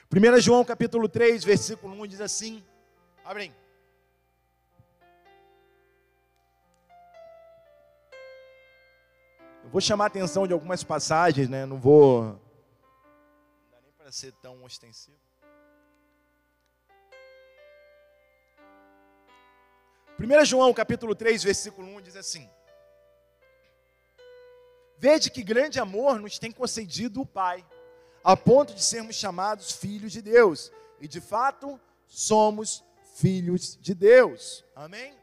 Primeira 0.10 0.40
João 0.40 0.64
capítulo 0.64 1.10
3, 1.10 1.44
versículo 1.44 1.94
1 2.02 2.08
diz 2.08 2.22
assim: 2.22 2.64
Abrem. 3.26 3.54
Eu 9.64 9.70
vou 9.70 9.82
chamar 9.82 10.06
a 10.06 10.08
atenção 10.08 10.48
de 10.48 10.54
algumas 10.54 10.82
passagens, 10.82 11.50
né? 11.50 11.66
Não 11.66 11.78
vou. 11.78 12.24
Não 12.24 12.40
dá 13.70 13.82
nem 13.82 13.92
para 13.92 14.10
ser 14.14 14.32
tão 14.42 14.64
ostensivo. 14.64 15.18
1 20.18 20.46
João 20.46 20.74
capítulo 20.74 21.14
3, 21.14 21.44
versículo 21.44 21.86
1 21.98 22.02
diz 22.02 22.16
assim: 22.16 22.50
Vede 24.98 25.30
que 25.30 25.44
grande 25.44 25.82
amor 25.82 26.18
nos 26.18 26.40
tem 26.40 26.52
concedido 26.52 27.22
o 27.22 27.26
Pai, 27.26 27.64
a 28.28 28.36
ponto 28.36 28.74
de 28.74 28.84
sermos 28.84 29.16
chamados 29.16 29.72
filhos 29.72 30.12
de 30.12 30.22
Deus, 30.22 30.70
e 31.00 31.08
de 31.08 31.22
fato 31.22 31.80
somos 32.06 32.84
filhos 33.16 33.78
de 33.80 33.96
Deus. 33.96 34.66
Amém? 34.76 35.14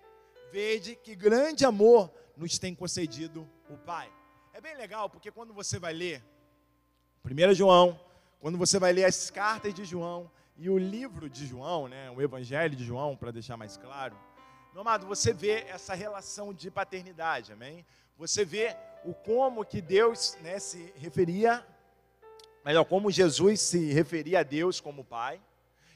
Vede 0.51 0.97
que 0.97 1.15
grande 1.15 1.67
amor 1.67 2.11
nos 2.35 2.59
tem 2.59 2.75
concedido 2.75 3.47
o 3.69 3.77
Pai. 3.77 4.11
É 4.55 4.61
bem 4.61 4.75
legal, 4.75 5.11
porque 5.11 5.31
quando 5.31 5.53
você 5.53 5.79
vai 5.79 5.93
ler 5.93 6.25
1 7.23 7.53
João, 7.53 8.01
quando 8.41 8.57
você 8.57 8.79
vai 8.79 8.91
ler 8.91 9.05
as 9.05 9.29
cartas 9.29 9.75
de 9.75 9.85
João 9.85 10.31
e 10.57 10.71
o 10.71 10.79
livro 10.79 11.29
de 11.29 11.47
João, 11.47 11.89
né, 11.89 12.11
o 12.11 12.23
Evangelho 12.23 12.75
de 12.75 12.87
João, 12.87 13.15
para 13.15 13.31
deixar 13.31 13.59
mais 13.59 13.77
claro, 13.77 14.17
meu 14.73 14.81
amado, 14.81 15.07
você 15.07 15.31
vê 15.31 15.67
essa 15.69 15.95
relação 15.95 16.55
de 16.55 16.71
paternidade, 16.71 17.53
amém? 17.53 17.85
Você 18.17 18.47
vê 18.47 18.75
o 19.05 19.13
como 19.13 19.63
que 19.63 19.83
Deus 19.83 20.39
né, 20.41 20.59
se 20.59 20.91
referia, 20.97 21.63
melhor, 22.65 22.85
como 22.85 23.11
Jesus 23.11 23.61
se 23.61 23.93
referia 23.93 24.41
a 24.41 24.43
Deus 24.43 24.81
como 24.81 25.05
Pai. 25.05 25.41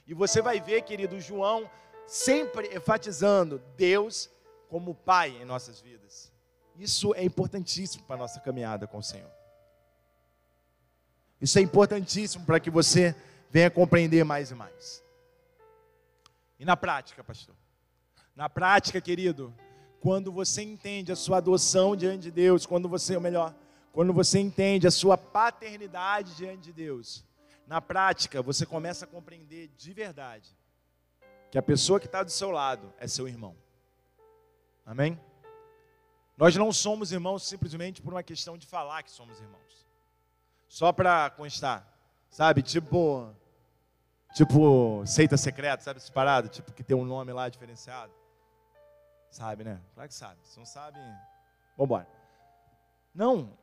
E 0.06 0.14
você 0.14 0.42
vai 0.42 0.60
ver, 0.60 0.82
querido, 0.82 1.20
João 1.20 1.68
sempre 2.06 2.74
enfatizando 2.74 3.62
Deus 3.76 4.30
como 4.68 4.94
Pai 4.94 5.30
em 5.30 5.44
nossas 5.44 5.80
vidas. 5.80 6.32
Isso 6.76 7.14
é 7.14 7.24
importantíssimo 7.24 8.04
para 8.04 8.16
a 8.16 8.18
nossa 8.18 8.40
caminhada 8.40 8.86
com 8.86 8.98
o 8.98 9.02
Senhor. 9.02 9.30
Isso 11.40 11.58
é 11.58 11.62
importantíssimo 11.62 12.44
para 12.44 12.60
que 12.60 12.70
você 12.70 13.14
venha 13.50 13.70
compreender 13.70 14.24
mais 14.24 14.50
e 14.50 14.54
mais. 14.54 15.02
E 16.58 16.64
na 16.64 16.76
prática, 16.76 17.22
pastor? 17.22 17.54
Na 18.34 18.48
prática, 18.48 19.00
querido, 19.00 19.54
quando 20.00 20.30
você 20.30 20.62
entende 20.62 21.12
a 21.12 21.16
sua 21.16 21.38
adoção 21.38 21.96
diante 21.96 22.22
de 22.22 22.30
Deus, 22.30 22.66
quando 22.66 22.88
você, 22.88 23.14
ou 23.14 23.20
melhor, 23.20 23.54
quando 23.98 24.12
você 24.12 24.38
entende 24.38 24.86
a 24.86 24.92
sua 24.92 25.18
paternidade 25.18 26.36
diante 26.36 26.62
de 26.62 26.72
Deus, 26.72 27.24
na 27.66 27.80
prática 27.80 28.40
você 28.40 28.64
começa 28.64 29.04
a 29.04 29.08
compreender 29.08 29.72
de 29.76 29.92
verdade 29.92 30.56
que 31.50 31.58
a 31.58 31.62
pessoa 31.62 31.98
que 31.98 32.06
está 32.06 32.22
do 32.22 32.30
seu 32.30 32.52
lado 32.52 32.94
é 33.00 33.08
seu 33.08 33.26
irmão. 33.26 33.56
Amém? 34.86 35.20
Nós 36.36 36.54
não 36.54 36.72
somos 36.72 37.10
irmãos 37.10 37.42
simplesmente 37.42 38.00
por 38.00 38.14
uma 38.14 38.22
questão 38.22 38.56
de 38.56 38.68
falar 38.68 39.02
que 39.02 39.10
somos 39.10 39.40
irmãos. 39.40 39.84
Só 40.68 40.92
para 40.92 41.30
constar, 41.30 41.84
sabe? 42.30 42.62
Tipo, 42.62 43.34
tipo 44.32 45.04
seita 45.06 45.36
secreta, 45.36 45.82
sabe 45.82 45.98
essa 45.98 46.12
parada? 46.12 46.46
Tipo 46.46 46.72
que 46.72 46.84
tem 46.84 46.96
um 46.96 47.04
nome 47.04 47.32
lá 47.32 47.48
diferenciado. 47.48 48.12
Sabe, 49.28 49.64
né? 49.64 49.82
Claro 49.92 50.08
que 50.08 50.14
sabe. 50.14 50.38
Se 50.44 50.56
não 50.56 50.64
sabe, 50.64 51.00
vambora. 51.76 52.06
Não, 53.12 53.58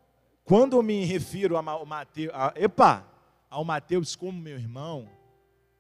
quando 0.46 0.78
eu 0.78 0.84
me 0.84 1.04
refiro 1.04 1.58
ao 1.58 1.86
Mateus, 1.86 2.32
a, 2.34 2.54
epa, 2.56 3.06
ao 3.50 3.66
Mateus 3.66 4.16
como 4.16 4.40
meu 4.40 4.58
irmão, 4.58 5.10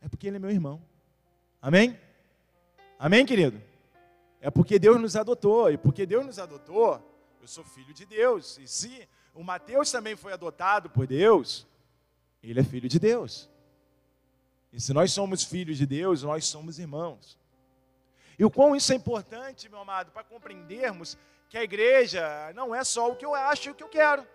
é 0.01 0.10
porque 0.10 0.28
ele 0.28 0.38
é 0.38 0.39
meu 0.39 0.49
irmão. 0.49 0.82
Amém? 1.62 1.99
Amém, 2.97 3.25
querido? 3.25 3.62
É 4.41 4.49
porque 4.49 4.80
Deus 4.80 4.99
nos 4.99 5.15
adotou. 5.15 5.71
E 5.71 5.78
porque 5.78 6.06
Deus 6.06 6.25
nos 6.25 6.39
adotou, 6.39 6.99
eu 7.39 7.47
sou 7.47 7.63
filho 7.63 7.93
de 7.93 8.06
Deus. 8.06 8.58
E 8.58 8.67
se 8.67 9.08
o 9.36 9.43
Mateus 9.43 9.91
também 9.91 10.15
foi 10.15 10.34
adotado 10.34 10.89
por 10.89 11.06
Deus, 11.06 11.67
ele 12.41 12.60
é 12.60 12.63
filho 12.63 12.89
de 12.89 12.99
Deus. 12.99 13.47
E 14.73 14.82
se 14.82 14.93
nós 14.93 15.12
somos 15.12 15.43
filhos 15.43 15.78
de 15.78 15.86
Deus, 15.86 16.23
nós 16.23 16.45
somos 16.45 16.80
irmãos. 16.80 17.38
E 18.38 18.43
o 18.43 18.49
quão 18.49 18.75
isso 18.75 18.91
é 18.91 18.95
importante, 18.95 19.69
meu 19.69 19.80
amado, 19.80 20.12
para 20.12 20.23
compreendermos 20.23 21.17
que 21.49 21.58
a 21.58 21.63
igreja 21.63 22.51
não 22.54 22.73
é 22.73 22.84
só 22.84 23.12
o 23.12 23.15
que 23.15 23.25
eu 23.25 23.34
acho 23.34 23.69
e 23.69 23.71
o 23.71 23.75
que 23.75 23.84
eu 23.84 23.89
quero. 23.89 24.28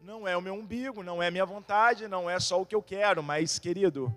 Não 0.00 0.26
é 0.26 0.36
o 0.36 0.40
meu 0.40 0.54
umbigo, 0.54 1.02
não 1.02 1.22
é 1.22 1.30
minha 1.30 1.44
vontade, 1.44 2.08
não 2.08 2.28
é 2.30 2.38
só 2.38 2.60
o 2.60 2.66
que 2.66 2.74
eu 2.74 2.82
quero, 2.82 3.22
mas, 3.22 3.58
querido, 3.58 4.14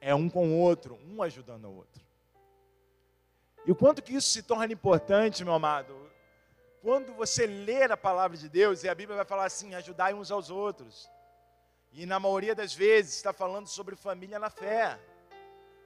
é 0.00 0.14
um 0.14 0.28
com 0.28 0.48
o 0.48 0.58
outro, 0.58 0.98
um 1.08 1.22
ajudando 1.22 1.66
o 1.66 1.76
outro. 1.76 2.02
E 3.66 3.72
o 3.72 3.76
quanto 3.76 4.02
que 4.02 4.14
isso 4.14 4.28
se 4.28 4.42
torna 4.42 4.72
importante, 4.72 5.44
meu 5.44 5.54
amado, 5.54 5.94
quando 6.82 7.12
você 7.12 7.46
ler 7.46 7.90
a 7.90 7.96
palavra 7.96 8.36
de 8.36 8.48
Deus, 8.48 8.84
e 8.84 8.88
a 8.88 8.94
Bíblia 8.94 9.16
vai 9.16 9.24
falar 9.24 9.46
assim: 9.46 9.74
ajudai 9.74 10.14
uns 10.14 10.30
aos 10.30 10.50
outros. 10.50 11.10
E 11.92 12.06
na 12.06 12.20
maioria 12.20 12.54
das 12.54 12.74
vezes 12.74 13.16
está 13.16 13.32
falando 13.32 13.66
sobre 13.66 13.96
família 13.96 14.38
na 14.38 14.50
fé, 14.50 14.98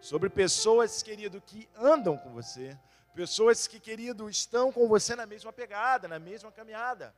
sobre 0.01 0.29
pessoas, 0.29 1.03
querido, 1.03 1.41
que 1.41 1.69
andam 1.77 2.17
com 2.19 2.33
você, 2.33 2.77
pessoas 3.15 3.67
que, 3.67 3.79
querido, 3.79 4.29
estão 4.29 4.73
com 4.73 4.89
você 4.89 5.15
na 5.15 5.27
mesma 5.27 5.53
pegada, 5.53 6.09
na 6.09 6.19
mesma 6.19 6.51
caminhada. 6.51 7.15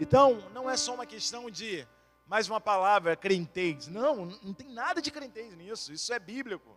Então, 0.00 0.38
não 0.52 0.70
é 0.70 0.76
só 0.76 0.94
uma 0.94 1.06
questão 1.06 1.50
de 1.50 1.86
mais 2.26 2.48
uma 2.48 2.60
palavra, 2.60 3.16
crentez. 3.16 3.88
Não, 3.88 4.26
não 4.26 4.52
tem 4.52 4.68
nada 4.68 5.00
de 5.00 5.10
crentez 5.10 5.56
nisso. 5.56 5.92
Isso 5.92 6.12
é 6.12 6.18
bíblico. 6.18 6.76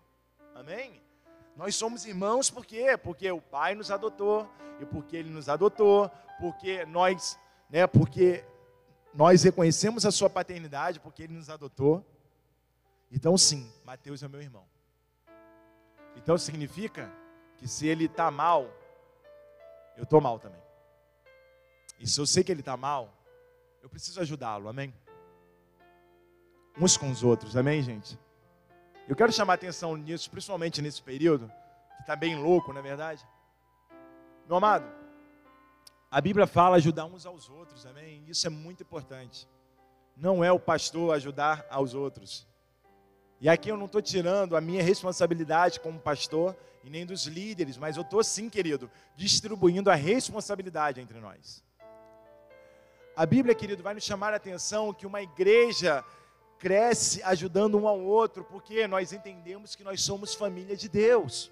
Amém? 0.56 1.02
Nós 1.56 1.76
somos 1.76 2.06
irmãos 2.06 2.50
por 2.50 2.66
quê? 2.66 2.98
Porque 2.98 3.30
o 3.32 3.42
Pai 3.42 3.76
nos 3.76 3.92
adotou 3.92 4.50
e 4.80 4.86
porque 4.86 5.18
ele 5.18 5.30
nos 5.30 5.50
adotou, 5.50 6.10
porque 6.40 6.86
nós, 6.86 7.38
né, 7.70 7.86
porque 7.86 8.44
nós 9.14 9.44
reconhecemos 9.44 10.06
a 10.06 10.12
sua 10.12 10.30
paternidade, 10.30 11.00
porque 11.00 11.24
ele 11.24 11.34
nos 11.34 11.50
adotou. 11.50 12.06
Então, 13.12 13.38
sim, 13.38 13.70
Mateus 13.86 14.24
é 14.24 14.28
meu 14.28 14.42
irmão. 14.42 14.66
Então 16.16 16.38
significa 16.38 17.12
que 17.58 17.68
se 17.68 17.88
ele 17.88 18.06
está 18.06 18.32
mal, 18.32 18.70
eu 19.98 20.04
estou 20.04 20.22
mal 20.22 20.40
também. 20.40 20.61
E 22.02 22.08
se 22.08 22.20
eu 22.20 22.26
sei 22.26 22.44
que 22.44 22.52
ele 22.52 22.62
está 22.62 22.76
mal, 22.76 23.16
eu 23.84 23.88
preciso 23.88 24.20
ajudá-lo, 24.20 24.68
amém? 24.68 24.92
Uns 26.80 26.98
com 26.98 27.12
os 27.12 27.24
outros, 27.24 27.56
amém, 27.56 27.84
gente? 27.84 28.18
Eu 29.08 29.16
quero 29.16 29.32
chamar 29.32 29.54
atenção 29.54 29.96
nisso, 29.96 30.30
principalmente 30.32 30.82
nesse 30.82 31.00
período, 31.00 31.48
que 31.98 32.02
está 32.02 32.16
bem 32.16 32.42
louco, 32.42 32.74
não 32.74 32.80
é 32.80 32.82
verdade? 32.82 33.24
Meu 34.48 34.58
amado, 34.58 34.92
a 36.10 36.20
Bíblia 36.20 36.48
fala 36.48 36.78
ajudar 36.78 37.06
uns 37.06 37.24
aos 37.24 37.48
outros, 37.50 37.86
amém? 37.86 38.24
Isso 38.28 38.48
é 38.48 38.50
muito 38.50 38.82
importante. 38.82 39.48
Não 40.18 40.44
é 40.44 40.52
o 40.52 40.60
pastor 40.60 41.14
ajudar 41.14 41.68
aos 41.70 41.94
outros. 41.94 42.48
E 43.40 43.48
aqui 43.48 43.70
eu 43.70 43.78
não 43.78 43.86
estou 43.86 44.02
tirando 44.02 44.58
a 44.58 44.62
minha 44.62 44.82
responsabilidade 44.82 45.80
como 45.80 46.00
pastor 46.00 46.58
e 46.84 46.90
nem 46.90 47.06
dos 47.06 47.28
líderes, 47.28 47.78
mas 47.78 47.96
eu 47.96 48.02
estou 48.02 48.24
sim, 48.24 48.50
querido, 48.50 48.90
distribuindo 49.16 49.92
a 49.92 49.96
responsabilidade 49.96 51.00
entre 51.00 51.20
nós. 51.20 51.64
A 53.15 53.26
Bíblia, 53.26 53.54
querido, 53.54 53.84
vai 53.84 53.93
nos 53.93 54.04
chamar 54.04 54.34
a 54.34 54.38
atenção 54.38 54.93
que 54.93 55.06
uma 55.06 55.21
igreja 55.21 56.04
cresce 56.58 57.21
ajudando 57.24 57.78
um 57.78 57.88
ao 57.88 58.00
outro, 58.00 58.43
porque 58.45 58.88
nós 58.88 59.12
entendemos 59.12 59.76
que 59.76 59.84
nós 59.84 60.02
somos 60.02 60.34
família 60.34 60.78
de 60.78 60.88
Deus. 60.88 61.52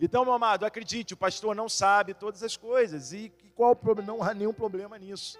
Então, 0.00 0.24
meu 0.24 0.32
amado, 0.32 0.64
acredite, 0.64 1.12
o 1.12 1.16
pastor 1.16 1.54
não 1.54 1.68
sabe 1.68 2.14
todas 2.14 2.42
as 2.42 2.56
coisas, 2.56 3.12
e 3.12 3.32
qual 3.54 3.76
problema? 3.76 4.12
Não 4.12 4.22
há 4.22 4.32
nenhum 4.32 4.52
problema 4.52 4.96
nisso. 4.96 5.38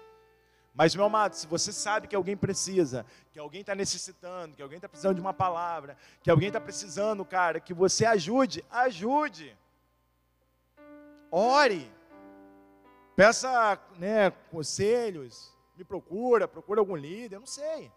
Mas, 0.73 0.93
meu 0.93 1.05
amado, 1.05 1.33
se 1.33 1.47
você 1.47 1.73
sabe 1.73 2.07
que 2.07 2.15
alguém 2.15 2.37
precisa, 2.37 3.05
que 3.31 3.39
alguém 3.39 3.61
está 3.61 3.73
necessitando, 3.73 4.55
que 4.55 4.61
alguém 4.61 4.77
está 4.77 4.87
precisando 4.87 5.15
de 5.15 5.21
uma 5.21 5.33
palavra, 5.33 5.97
que 6.21 6.29
alguém 6.29 6.49
está 6.49 6.61
precisando, 6.61 7.25
cara, 7.25 7.59
que 7.59 7.73
você 7.73 8.05
ajude, 8.05 8.63
ajude. 8.69 9.57
Ore. 11.31 11.91
Peça 13.19 13.77
né, 13.97 14.31
conselhos, 14.49 15.53
me 15.75 15.83
procura, 15.83 16.47
procura 16.47 16.79
algum 16.79 16.95
líder, 16.95 17.35
eu 17.35 17.41
não 17.41 17.45
sei. 17.45 17.91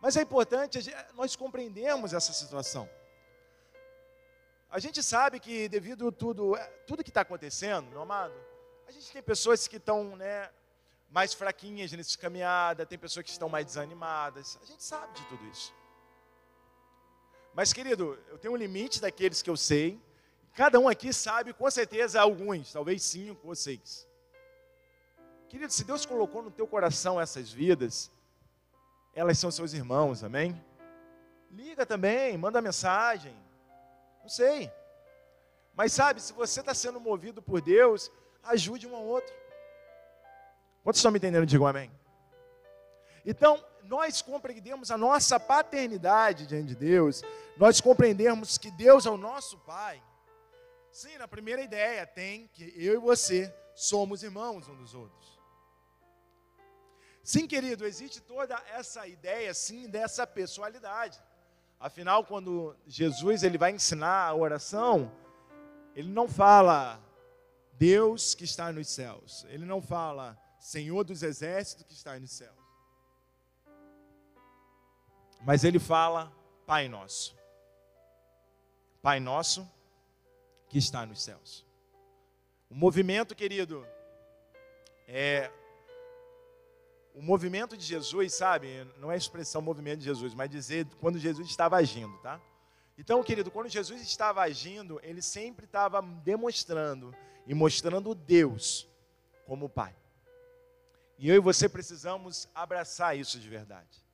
Mas 0.00 0.16
é 0.16 0.22
importante 0.22 0.78
nós 1.14 1.34
compreendemos 1.34 2.14
essa 2.14 2.32
situação. 2.32 2.88
A 4.70 4.78
gente 4.78 5.02
sabe 5.02 5.40
que 5.40 5.68
devido 5.68 6.06
a 6.06 6.12
tudo, 6.12 6.54
é, 6.54 6.64
tudo 6.86 7.02
que 7.02 7.10
está 7.10 7.22
acontecendo, 7.22 7.90
meu 7.90 8.00
amado, 8.00 8.32
a 8.86 8.92
gente 8.92 9.10
tem 9.10 9.20
pessoas 9.20 9.66
que 9.66 9.78
estão 9.78 10.14
né, 10.14 10.48
mais 11.10 11.34
fraquinhas 11.34 11.90
nessa 11.90 12.16
caminhada, 12.16 12.86
tem 12.86 12.96
pessoas 12.96 13.24
que 13.24 13.32
estão 13.32 13.48
mais 13.48 13.66
desanimadas. 13.66 14.56
A 14.62 14.66
gente 14.66 14.84
sabe 14.84 15.12
de 15.14 15.26
tudo 15.26 15.44
isso. 15.46 15.74
Mas, 17.52 17.72
querido, 17.72 18.16
eu 18.28 18.38
tenho 18.38 18.54
um 18.54 18.56
limite 18.56 19.00
daqueles 19.00 19.42
que 19.42 19.50
eu 19.50 19.56
sei, 19.56 20.00
Cada 20.58 20.76
um 20.80 20.88
aqui 20.88 21.12
sabe, 21.12 21.52
com 21.52 21.70
certeza, 21.70 22.20
alguns, 22.20 22.72
talvez 22.72 23.00
cinco 23.04 23.46
ou 23.46 23.54
seis. 23.54 24.08
Querido, 25.48 25.72
se 25.72 25.84
Deus 25.84 26.04
colocou 26.04 26.42
no 26.42 26.50
teu 26.50 26.66
coração 26.66 27.20
essas 27.20 27.52
vidas, 27.52 28.10
elas 29.14 29.38
são 29.38 29.52
seus 29.52 29.72
irmãos, 29.72 30.24
amém? 30.24 30.60
Liga 31.52 31.86
também, 31.86 32.36
manda 32.36 32.60
mensagem. 32.60 33.32
Não 34.20 34.28
sei. 34.28 34.68
Mas 35.76 35.92
sabe, 35.92 36.20
se 36.20 36.32
você 36.32 36.58
está 36.58 36.74
sendo 36.74 36.98
movido 36.98 37.40
por 37.40 37.60
Deus, 37.60 38.10
ajude 38.42 38.84
um 38.84 38.96
ao 38.96 39.04
outro. 39.04 39.32
Quantos 40.82 40.98
estão 40.98 41.12
me 41.12 41.18
entendendo? 41.18 41.46
Digam 41.46 41.68
amém. 41.68 41.88
Então, 43.24 43.64
nós 43.84 44.20
compreendemos 44.20 44.90
a 44.90 44.98
nossa 44.98 45.38
paternidade 45.38 46.48
diante 46.48 46.70
de 46.70 46.74
Deus, 46.74 47.22
nós 47.56 47.80
compreendemos 47.80 48.58
que 48.58 48.72
Deus 48.72 49.06
é 49.06 49.10
o 49.10 49.16
nosso 49.16 49.56
Pai, 49.58 50.02
Sim, 51.00 51.16
na 51.16 51.28
primeira 51.28 51.62
ideia 51.62 52.04
tem 52.04 52.48
que 52.48 52.74
eu 52.74 52.94
e 52.94 52.98
você 52.98 53.54
somos 53.72 54.24
irmãos 54.24 54.66
uns 54.66 54.78
dos 54.78 54.94
outros. 54.96 55.38
Sim, 57.22 57.46
querido, 57.46 57.86
existe 57.86 58.20
toda 58.20 58.60
essa 58.68 59.06
ideia, 59.06 59.54
sim, 59.54 59.88
dessa 59.88 60.26
pessoalidade. 60.26 61.22
Afinal, 61.78 62.24
quando 62.24 62.76
Jesus 62.84 63.44
ele 63.44 63.56
vai 63.56 63.70
ensinar 63.70 64.26
a 64.26 64.34
oração, 64.34 65.12
ele 65.94 66.08
não 66.08 66.26
fala 66.26 67.00
Deus 67.74 68.34
que 68.34 68.42
está 68.42 68.72
nos 68.72 68.88
céus. 68.88 69.46
Ele 69.50 69.64
não 69.64 69.80
fala 69.80 70.36
Senhor 70.58 71.04
dos 71.04 71.22
exércitos 71.22 71.84
que 71.84 71.92
está 71.92 72.18
nos 72.18 72.32
céus. 72.32 72.58
Mas 75.42 75.62
ele 75.62 75.78
fala 75.78 76.32
Pai 76.66 76.88
nosso. 76.88 77.36
Pai 79.00 79.20
nosso 79.20 79.77
que 80.68 80.78
está 80.78 81.06
nos 81.06 81.22
céus. 81.22 81.66
O 82.70 82.74
movimento, 82.74 83.34
querido, 83.34 83.86
é 85.06 85.50
o 87.14 87.22
movimento 87.22 87.76
de 87.76 87.84
Jesus, 87.84 88.34
sabe? 88.34 88.86
Não 88.98 89.10
é 89.10 89.16
expressão 89.16 89.60
movimento 89.60 89.98
de 90.00 90.04
Jesus, 90.04 90.34
mas 90.34 90.50
dizer 90.50 90.86
quando 91.00 91.18
Jesus 91.18 91.48
estava 91.48 91.76
agindo, 91.76 92.16
tá? 92.18 92.40
Então, 92.96 93.22
querido, 93.22 93.50
quando 93.50 93.68
Jesus 93.68 94.02
estava 94.02 94.42
agindo, 94.42 95.00
ele 95.02 95.22
sempre 95.22 95.64
estava 95.64 96.02
demonstrando 96.02 97.14
e 97.46 97.54
mostrando 97.54 98.14
Deus 98.14 98.88
como 99.46 99.68
Pai. 99.68 99.94
E 101.18 101.28
eu 101.28 101.36
e 101.36 101.40
você 101.40 101.68
precisamos 101.68 102.48
abraçar 102.54 103.16
isso 103.16 103.40
de 103.40 103.48
verdade. 103.48 104.04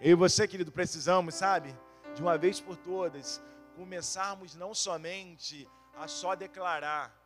Eu 0.00 0.10
e 0.10 0.14
você, 0.14 0.48
querido, 0.48 0.72
precisamos, 0.72 1.36
sabe, 1.36 1.74
de 2.14 2.20
uma 2.20 2.36
vez 2.36 2.60
por 2.60 2.76
todas, 2.76 3.40
começarmos 3.76 4.54
não 4.54 4.74
somente 4.74 5.68
a 5.96 6.08
só 6.08 6.34
declarar, 6.34 7.16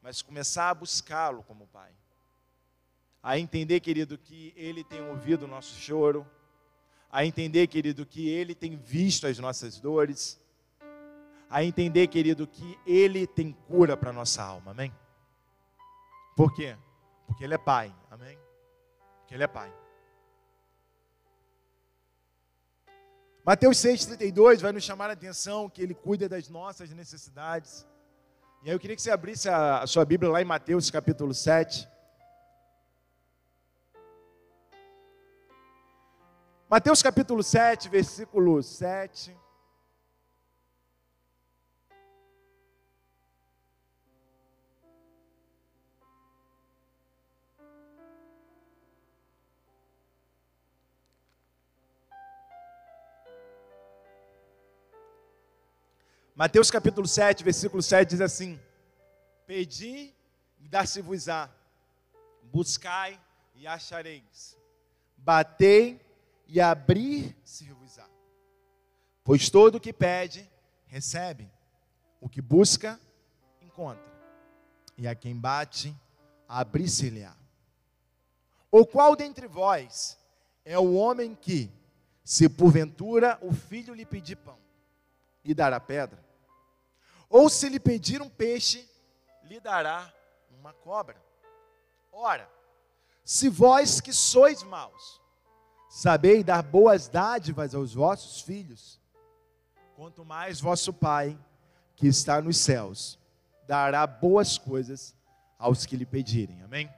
mas 0.00 0.22
começar 0.22 0.70
a 0.70 0.74
buscá-lo 0.74 1.42
como 1.42 1.66
Pai. 1.68 1.90
A 3.22 3.38
entender, 3.38 3.80
querido, 3.80 4.18
que 4.18 4.52
Ele 4.56 4.82
tem 4.82 5.00
ouvido 5.00 5.44
o 5.44 5.48
nosso 5.48 5.74
choro, 5.80 6.26
a 7.10 7.24
entender, 7.24 7.66
querido, 7.66 8.04
que 8.04 8.28
Ele 8.28 8.54
tem 8.54 8.76
visto 8.76 9.26
as 9.26 9.38
nossas 9.38 9.78
dores, 9.78 10.40
a 11.48 11.62
entender, 11.62 12.08
querido, 12.08 12.46
que 12.46 12.78
Ele 12.86 13.26
tem 13.26 13.52
cura 13.52 13.96
para 13.96 14.10
a 14.10 14.12
nossa 14.12 14.42
alma, 14.42 14.70
amém? 14.70 14.92
Por 16.34 16.52
quê? 16.54 16.76
Porque 17.26 17.44
Ele 17.44 17.54
é 17.54 17.58
Pai, 17.58 17.94
amém? 18.10 18.38
Porque 19.20 19.34
Ele 19.34 19.44
é 19.44 19.46
Pai. 19.46 19.72
Mateus 23.44 23.78
6,32 23.78 24.60
vai 24.60 24.70
nos 24.70 24.84
chamar 24.84 25.10
a 25.10 25.14
atenção 25.14 25.68
que 25.68 25.82
Ele 25.82 25.94
cuida 25.94 26.28
das 26.28 26.48
nossas 26.48 26.90
necessidades. 26.90 27.84
E 28.62 28.68
aí 28.68 28.74
eu 28.74 28.78
queria 28.78 28.94
que 28.94 29.02
você 29.02 29.10
abrisse 29.10 29.48
a, 29.48 29.80
a 29.80 29.86
sua 29.88 30.04
Bíblia 30.04 30.30
lá 30.30 30.40
em 30.40 30.44
Mateus 30.44 30.88
capítulo 30.92 31.34
7. 31.34 31.88
Mateus 36.70 37.02
capítulo 37.02 37.42
7, 37.42 37.88
versículo 37.88 38.62
7. 38.62 39.36
Mateus 56.42 56.72
capítulo 56.72 57.06
7, 57.06 57.44
versículo 57.44 57.80
7 57.80 58.08
diz 58.08 58.20
assim: 58.20 58.58
Pedi 59.46 60.12
e 60.58 60.66
dar-se-vos-á, 60.66 61.48
buscai 62.42 63.16
e 63.54 63.64
achareis, 63.64 64.58
batei 65.16 66.00
e 66.48 66.60
abrir-se-vos-á. 66.60 68.08
Pois 69.22 69.48
todo 69.50 69.76
o 69.76 69.80
que 69.80 69.92
pede, 69.92 70.50
recebe, 70.88 71.48
o 72.20 72.28
que 72.28 72.42
busca, 72.42 72.98
encontra, 73.60 74.12
e 74.98 75.06
a 75.06 75.14
quem 75.14 75.36
bate, 75.36 75.94
abrir-se-lhe-á. 76.48 77.36
Ou 78.68 78.84
qual 78.84 79.14
dentre 79.14 79.46
vós 79.46 80.18
é 80.64 80.76
o 80.76 80.94
homem 80.94 81.36
que, 81.36 81.70
se 82.24 82.48
porventura 82.48 83.38
o 83.40 83.52
filho 83.52 83.94
lhe 83.94 84.04
pedir 84.04 84.34
pão, 84.34 84.58
lhe 85.44 85.54
dará 85.54 85.78
pedra? 85.78 86.31
Ou 87.32 87.48
se 87.48 87.68
lhe 87.68 87.80
pedir 87.80 88.22
um 88.22 88.28
peixe, 88.28 88.88
lhe 89.42 89.58
dará 89.58 90.12
uma 90.50 90.72
cobra? 90.72 91.16
Ora, 92.12 92.48
se 93.24 93.48
vós 93.48 94.00
que 94.00 94.12
sois 94.12 94.62
maus, 94.62 95.22
Sabei 95.94 96.42
dar 96.42 96.62
boas 96.62 97.06
dádivas 97.06 97.74
aos 97.74 97.92
vossos 97.92 98.40
filhos, 98.40 98.98
quanto 99.94 100.24
mais 100.24 100.58
vosso 100.58 100.90
Pai, 100.90 101.38
que 101.94 102.06
está 102.06 102.40
nos 102.40 102.56
céus, 102.56 103.18
dará 103.68 104.06
boas 104.06 104.56
coisas 104.56 105.14
aos 105.58 105.84
que 105.84 105.94
lhe 105.94 106.06
pedirem. 106.06 106.62
Amém? 106.62 106.90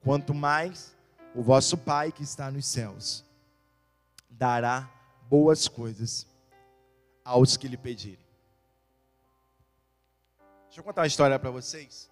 Quanto 0.00 0.32
mais 0.32 0.96
o 1.34 1.42
vosso 1.42 1.76
Pai, 1.76 2.12
que 2.12 2.22
está 2.22 2.52
nos 2.52 2.66
céus, 2.66 3.24
dará 4.30 4.88
boas 5.28 5.66
coisas 5.66 6.24
aos 7.24 7.56
que 7.56 7.66
lhe 7.66 7.76
pedirem. 7.76 8.25
Deixa 10.76 10.82
eu 10.82 10.92
contar 10.92 11.00
uma 11.00 11.06
história 11.06 11.38
para 11.38 11.50
vocês. 11.50 12.10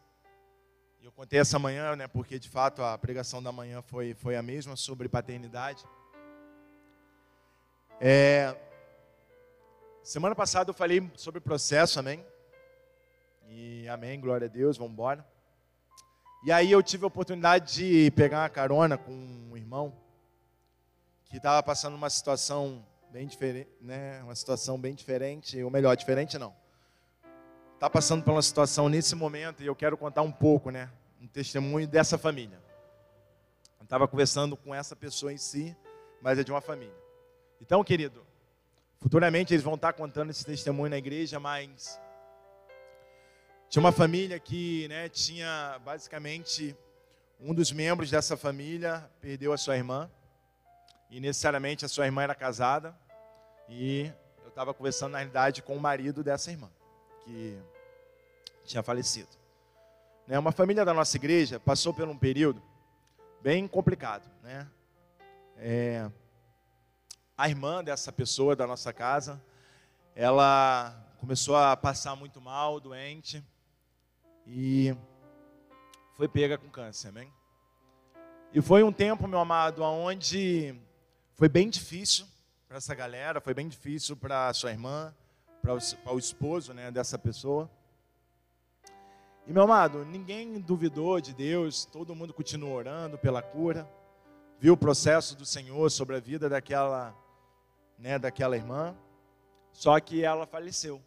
Eu 1.03 1.13
contei 1.13 1.39
essa 1.39 1.59
manhã, 1.59 1.95
né, 1.97 2.09
porque 2.09 2.39
de 2.39 2.49
fato 2.49 2.83
a 2.83 2.97
pregação 2.97 3.43
da 3.43 3.53
manhã 3.53 3.83
foi, 3.83 4.15
foi 4.15 4.37
a 4.37 4.43
mesma 4.43 4.75
sobre 4.75 5.07
paternidade. 5.07 5.85
É, 8.01 8.57
semana 10.03 10.35
passada 10.35 10.71
eu 10.71 10.75
falei 10.75 11.13
sobre 11.15 11.43
processo, 11.43 12.01
amém? 12.01 12.25
E 13.51 13.87
amém, 13.87 14.19
glória 14.19 14.47
a 14.47 14.51
Deus, 14.51 14.79
vamos 14.79 14.95
embora. 14.95 15.29
E 16.43 16.51
aí 16.51 16.73
eu 16.73 16.83
tive 16.83 17.05
a 17.05 17.09
oportunidade 17.09 17.75
de 17.75 18.11
pegar 18.13 18.45
uma 18.45 18.49
carona 18.49 18.97
com 18.97 19.13
um 19.13 19.55
irmão 19.59 19.95
que 21.27 21.37
estava 21.37 21.63
passando 21.63 21.97
uma 21.97 22.09
situação 22.09 22.83
bem 23.11 23.27
diferente, 23.27 23.71
né? 23.79 24.23
Uma 24.23 24.35
situação 24.35 24.81
bem 24.81 24.95
diferente, 24.95 25.63
ou 25.63 25.71
melhor, 25.71 25.95
diferente 25.99 26.39
não 26.39 26.64
está 27.75 27.91
passando 27.91 28.23
por 28.23 28.33
uma 28.33 28.43
situação 28.43 28.89
nesse 28.89 29.15
momento 29.15 29.63
e 29.63 29.67
eu 29.67 29.75
quero 29.75 29.97
contar 29.97 30.23
um 30.23 30.33
pouco, 30.33 30.71
né? 30.71 30.91
Um 31.21 31.27
testemunho 31.27 31.87
dessa 31.87 32.17
família. 32.17 32.63
Eu 33.79 33.85
estava 33.85 34.09
conversando 34.09 34.57
com 34.57 34.75
essa 34.75 34.97
pessoa 34.97 35.33
em 35.33 35.37
si, 35.37 35.77
mas 36.23 36.39
é 36.39 36.45
de 36.45 36.51
uma 36.51 36.61
família. 36.61 36.95
Então, 37.61 37.83
querido, 37.85 38.25
futuramente 39.01 39.53
eles 39.53 39.65
vão 39.65 39.75
estar 39.75 39.93
contando 39.93 40.31
esse 40.31 40.45
testemunho 40.45 40.91
na 40.91 40.99
igreja, 40.99 41.39
mas 41.39 42.01
tinha 43.69 43.81
uma 43.81 43.93
família 43.93 44.39
que, 44.39 44.89
né, 44.89 45.09
tinha 45.09 45.81
basicamente 45.85 46.77
um 47.41 47.53
dos 47.53 47.73
membros 47.73 48.11
dessa 48.11 48.37
família 48.37 49.11
perdeu 49.21 49.53
a 49.53 49.59
sua 49.59 49.77
irmã 49.77 50.11
e 51.11 51.21
necessariamente 51.21 51.85
a 51.85 51.89
sua 51.89 52.07
irmã 52.07 52.23
era 52.23 52.35
casada 52.35 52.97
e 53.69 54.11
eu 54.43 54.49
estava 54.49 54.73
conversando 54.73 55.13
na 55.13 55.19
realidade 55.19 55.61
com 55.61 55.77
o 55.77 55.81
marido 55.81 56.23
dessa 56.23 56.51
irmã 56.51 56.71
que 57.25 57.59
tinha 58.65 58.83
falecido. 58.83 59.29
Né, 60.27 60.39
uma 60.39 60.53
família 60.53 60.85
da 60.85 60.95
nossa 60.95 61.17
igreja 61.17 61.61
passou 61.61 61.93
por 61.93 62.09
um 62.09 62.17
período 62.17 62.63
bem 63.43 63.69
complicado. 63.69 64.31
Né? 64.43 64.67
É, 65.59 66.11
a 67.37 67.49
irmã 67.49 67.85
dessa 67.85 68.13
pessoa 68.13 68.57
da 68.57 68.67
nossa 68.67 68.93
casa, 68.93 69.43
ela 70.15 70.95
começou 71.19 71.57
a 71.57 71.77
passar 71.77 72.15
muito 72.17 72.41
mal, 72.41 72.79
doente, 72.81 73.45
e 74.47 74.95
foi 76.15 76.29
pega 76.29 76.57
com 76.57 76.69
câncer, 76.69 77.09
amém? 77.09 77.33
E 78.53 78.63
foi 78.63 78.83
um 78.83 78.93
tempo, 78.93 79.27
meu 79.27 79.41
amado, 79.41 79.83
onde 79.83 80.75
foi 81.35 81.49
bem 81.49 81.69
difícil 81.69 82.27
para 82.69 82.77
essa 82.77 82.95
galera, 82.95 83.41
foi 83.41 83.53
bem 83.53 83.69
difícil 83.69 84.17
para 84.17 84.53
sua 84.55 84.71
irmã, 84.71 85.15
para 85.65 86.13
o, 86.13 86.19
esposo 86.19 86.75
né, 86.75 86.91
dessa 86.91 87.19
pessoa. 87.19 87.71
E 89.47 89.53
meu 89.53 89.63
amado, 89.63 90.05
ninguém 90.05 90.61
duvidou 90.61 91.19
de 91.23 91.33
Deus, 91.33 91.87
todo 91.87 92.15
mundo 92.15 92.35
continuou 92.35 92.75
orando 92.75 93.17
pela 93.17 93.41
cura, 93.41 93.89
viu 94.61 94.75
o 94.75 94.77
processo 94.77 95.35
do 95.35 95.47
Senhor 95.47 95.91
sobre 95.91 96.17
a 96.17 96.21
vida 96.21 96.51
daquela, 96.51 97.17
né, 97.99 98.19
daquela 98.19 98.59
irmã, 98.59 98.95
só 99.73 99.99
que 100.01 100.23
ela 100.23 100.47
faleceu. 100.47 101.01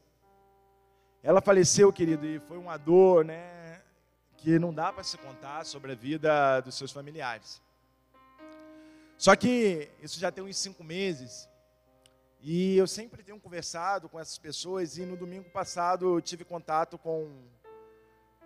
Ela 1.21 1.39
faleceu, 1.39 1.93
querido, 1.93 2.25
e 2.25 2.39
foi 2.39 2.57
uma 2.57 2.77
dor, 2.77 3.23
né, 3.23 3.79
que 4.37 4.57
não 4.57 4.73
dá 4.73 4.91
para 4.91 5.03
se 5.03 5.19
contar 5.19 5.67
sobre 5.67 5.91
a 5.91 5.95
vida 5.95 6.61
dos 6.61 6.73
seus 6.73 6.91
familiares. 6.91 7.61
Só 9.19 9.35
que 9.35 9.87
isso 10.01 10.19
já 10.19 10.31
tem 10.31 10.43
uns 10.43 10.57
cinco 10.57 10.83
meses, 10.83 11.47
e 12.39 12.77
eu 12.77 12.87
sempre 12.87 13.23
tenho 13.23 13.39
conversado 13.39 14.07
com 14.07 14.19
essas 14.19 14.37
pessoas 14.37 14.97
e 14.97 15.05
no 15.05 15.17
domingo 15.17 15.49
passado 15.49 16.15
eu 16.15 16.21
tive 16.21 16.45
contato 16.45 16.97
com 16.97 17.29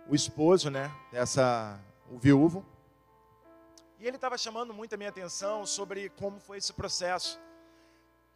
o 0.08 0.14
esposo, 0.14 0.70
né, 0.70 0.90
dessa 1.10 1.78
o 2.10 2.18
viúvo. 2.18 2.64
E 3.98 4.06
ele 4.06 4.16
estava 4.16 4.36
chamando 4.36 4.74
muito 4.74 4.94
a 4.94 4.98
minha 4.98 5.10
atenção 5.10 5.64
sobre 5.64 6.08
como 6.10 6.40
foi 6.40 6.58
esse 6.58 6.72
processo. 6.72 7.40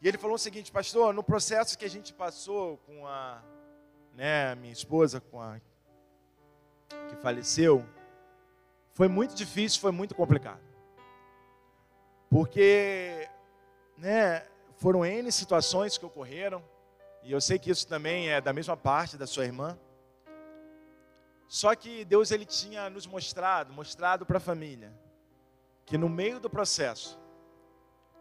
E 0.00 0.06
ele 0.06 0.18
falou 0.18 0.36
o 0.36 0.38
seguinte, 0.38 0.70
pastor, 0.70 1.12
no 1.12 1.22
processo 1.22 1.76
que 1.76 1.84
a 1.84 1.90
gente 1.90 2.12
passou 2.12 2.76
com 2.78 3.06
a, 3.06 3.42
né, 4.14 4.54
minha 4.54 4.72
esposa, 4.72 5.20
com 5.20 5.40
a 5.40 5.58
que 7.08 7.16
faleceu, 7.16 7.84
foi 8.92 9.08
muito 9.08 9.34
difícil, 9.34 9.80
foi 9.80 9.90
muito 9.90 10.14
complicado. 10.14 10.60
Porque, 12.30 13.28
né, 13.96 14.46
foram 14.76 15.04
N 15.04 15.30
situações 15.32 15.96
que 15.98 16.04
ocorreram, 16.04 16.62
e 17.22 17.32
eu 17.32 17.40
sei 17.40 17.58
que 17.58 17.70
isso 17.70 17.86
também 17.86 18.28
é 18.28 18.40
da 18.40 18.52
mesma 18.52 18.76
parte 18.76 19.16
da 19.16 19.26
sua 19.26 19.44
irmã. 19.44 19.76
Só 21.48 21.74
que 21.74 22.04
Deus 22.04 22.30
ele 22.30 22.44
tinha 22.44 22.90
nos 22.90 23.06
mostrado, 23.06 23.72
mostrado 23.72 24.26
para 24.26 24.38
a 24.38 24.40
família, 24.40 24.92
que 25.84 25.96
no 25.96 26.08
meio 26.08 26.40
do 26.40 26.50
processo, 26.50 27.18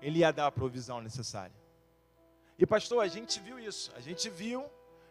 Ele 0.01 0.19
ia 0.19 0.31
dar 0.31 0.47
a 0.47 0.51
provisão 0.51 1.01
necessária. 1.01 1.55
E 2.57 2.65
pastor, 2.65 3.03
a 3.03 3.07
gente 3.07 3.39
viu 3.39 3.59
isso, 3.59 3.91
a 3.95 3.99
gente 3.99 4.29
viu 4.29 4.65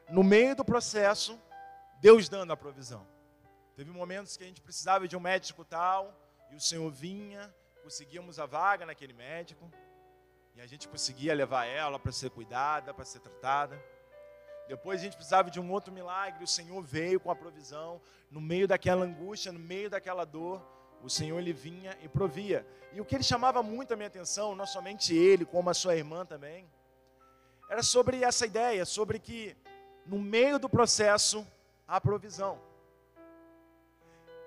no 0.08 0.22
meio 0.22 0.54
do 0.54 0.64
processo, 0.64 1.38
Deus 2.00 2.28
dando 2.28 2.52
a 2.52 2.56
provisão. 2.56 3.06
Teve 3.76 3.90
momentos 3.90 4.36
que 4.36 4.44
a 4.44 4.46
gente 4.46 4.60
precisava 4.60 5.08
de 5.08 5.16
um 5.16 5.20
médico 5.20 5.64
tal, 5.64 6.14
e 6.50 6.54
o 6.54 6.60
Senhor 6.60 6.88
vinha, 6.90 7.52
conseguíamos 7.82 8.38
a 8.38 8.46
vaga 8.46 8.86
naquele 8.86 9.12
médico, 9.12 9.70
e 10.54 10.60
a 10.60 10.66
gente 10.66 10.86
conseguia 10.86 11.34
levar 11.34 11.66
ela 11.66 11.98
para 11.98 12.12
ser 12.12 12.30
cuidada, 12.30 12.94
para 12.94 13.04
ser 13.04 13.20
tratada. 13.20 13.82
Depois 14.68 15.00
a 15.00 15.04
gente 15.04 15.16
precisava 15.16 15.50
de 15.50 15.60
um 15.60 15.70
outro 15.70 15.92
milagre, 15.92 16.44
o 16.44 16.46
Senhor 16.46 16.80
veio 16.80 17.18
com 17.18 17.30
a 17.30 17.36
provisão, 17.36 18.00
no 18.30 18.40
meio 18.40 18.66
daquela 18.66 19.04
angústia, 19.04 19.52
no 19.52 19.58
meio 19.58 19.90
daquela 19.90 20.24
dor, 20.24 20.64
o 21.02 21.10
Senhor 21.10 21.38
ele 21.38 21.52
vinha 21.52 21.98
e 22.00 22.08
provia. 22.08 22.66
E 22.92 23.00
o 23.00 23.04
que 23.04 23.14
ele 23.14 23.24
chamava 23.24 23.62
muito 23.62 23.92
a 23.92 23.96
minha 23.96 24.06
atenção, 24.06 24.54
não 24.54 24.66
somente 24.66 25.14
ele, 25.14 25.44
como 25.44 25.68
a 25.68 25.74
sua 25.74 25.96
irmã 25.96 26.24
também, 26.24 26.66
era 27.68 27.82
sobre 27.82 28.22
essa 28.22 28.46
ideia, 28.46 28.84
sobre 28.84 29.18
que 29.18 29.56
no 30.06 30.18
meio 30.18 30.58
do 30.58 30.68
processo 30.68 31.46
há 31.86 32.00
provisão. 32.00 32.58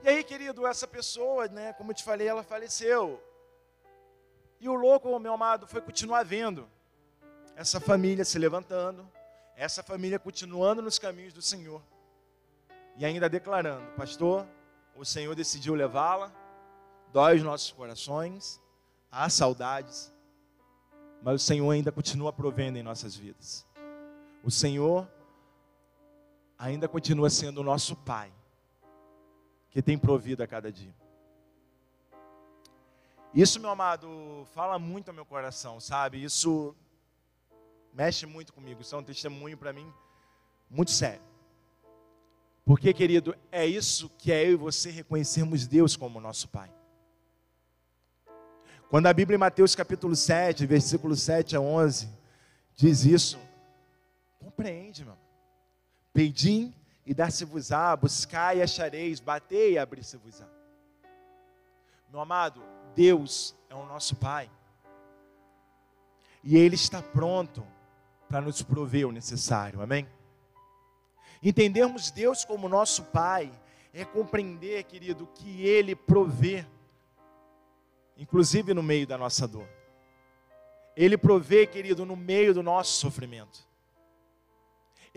E 0.02 0.10
aí, 0.10 0.24
querido, 0.24 0.66
essa 0.66 0.88
pessoa, 0.88 1.48
né, 1.48 1.74
como 1.74 1.92
eu 1.92 1.96
te 1.96 2.04
falei, 2.04 2.28
ela 2.28 2.44
faleceu. 2.44 3.22
E 4.60 4.68
o 4.68 4.74
louco, 4.74 5.18
meu 5.20 5.34
amado, 5.34 5.68
foi 5.68 5.82
continuar 5.82 6.24
vendo 6.24 6.68
essa 7.56 7.80
família 7.80 8.24
se 8.24 8.38
levantando, 8.38 9.08
essa 9.56 9.82
família 9.82 10.20
continuando 10.20 10.82
nos 10.82 11.00
caminhos 11.00 11.34
do 11.34 11.42
Senhor. 11.42 11.82
E 12.98 13.06
ainda 13.06 13.30
declarando: 13.30 13.86
Pastor, 13.96 14.48
o 14.96 15.06
Senhor 15.06 15.36
decidiu 15.36 15.74
levá-la, 15.74 16.32
dói 17.12 17.38
os 17.38 17.44
nossos 17.44 17.72
corações, 17.72 18.62
há 19.12 19.30
saudades, 19.30 20.14
mas 21.22 21.42
o 21.42 21.44
Senhor 21.44 21.70
ainda 21.72 21.92
continua 21.92 22.32
provendo 22.32 22.78
em 22.78 22.84
nossas 22.84 23.16
vidas. 23.16 23.66
O 24.44 24.52
Senhor 24.52 25.08
ainda 26.58 26.88
continua 26.88 27.30
sendo 27.30 27.62
o 27.62 27.64
nosso 27.64 27.96
Pai, 27.96 28.32
que 29.70 29.82
tem 29.82 29.98
provido 29.98 30.44
a 30.44 30.48
cada 30.48 30.72
dia. 30.72 30.94
Isso, 33.38 33.60
meu 33.60 33.70
amado, 33.70 34.48
fala 34.56 34.80
muito 34.80 35.10
ao 35.10 35.14
meu 35.14 35.24
coração, 35.24 35.80
sabe? 35.80 36.24
Isso 36.24 36.76
mexe 37.94 38.26
muito 38.26 38.52
comigo. 38.52 38.82
Isso 38.82 38.96
é 38.96 38.98
um 38.98 39.04
testemunho 39.04 39.56
para 39.56 39.72
mim 39.72 39.94
muito 40.68 40.90
sério. 40.90 41.22
Porque, 42.66 42.92
querido, 42.92 43.38
é 43.52 43.64
isso 43.64 44.10
que 44.18 44.32
é 44.32 44.44
eu 44.44 44.54
e 44.54 44.56
você 44.56 44.90
reconhecermos 44.90 45.68
Deus 45.68 45.96
como 45.96 46.20
nosso 46.20 46.48
Pai. 46.48 46.74
Quando 48.90 49.06
a 49.06 49.14
Bíblia 49.14 49.36
em 49.36 49.40
Mateus 49.40 49.76
capítulo 49.76 50.16
7, 50.16 50.66
versículo 50.66 51.16
7 51.16 51.56
a 51.56 51.62
11, 51.62 52.10
diz 52.76 53.06
isso, 53.06 53.40
compreende, 54.40 55.06
meu. 55.06 55.18
Pedim 56.12 56.74
e 57.06 57.14
dar-se-vos-á, 57.14 57.96
buscai 57.98 58.58
e 58.58 58.62
achareis, 58.64 59.20
batei 59.20 59.74
e 59.74 59.78
abrir-se-vos-á. 59.78 60.48
Meu 62.10 62.20
amado, 62.20 62.64
Deus 62.98 63.56
é 63.70 63.76
o 63.76 63.86
nosso 63.86 64.16
Pai. 64.16 64.50
E 66.44 66.58
Ele 66.58 66.74
está 66.74 67.00
pronto 67.00 67.64
para 68.28 68.42
nos 68.42 68.64
prover 68.64 69.08
o 69.08 69.12
necessário, 69.12 69.84
amém? 69.84 70.08
Entendermos 71.44 72.10
Deus 72.10 72.44
como 72.44 72.68
nosso 72.68 73.04
Pai 73.04 73.52
é 73.94 74.04
compreender, 74.04 74.84
querido, 74.86 75.28
que 75.36 75.62
Ele 75.62 75.96
provê, 75.96 76.66
inclusive 78.18 78.74
no 78.74 78.82
meio 78.82 79.06
da 79.06 79.16
nossa 79.16 79.48
dor. 79.48 79.70
Ele 80.96 81.20
provê, 81.20 81.68
querido, 81.68 82.04
no 82.04 82.16
meio 82.16 82.52
do 82.52 82.64
nosso 82.64 82.94
sofrimento. 82.94 83.60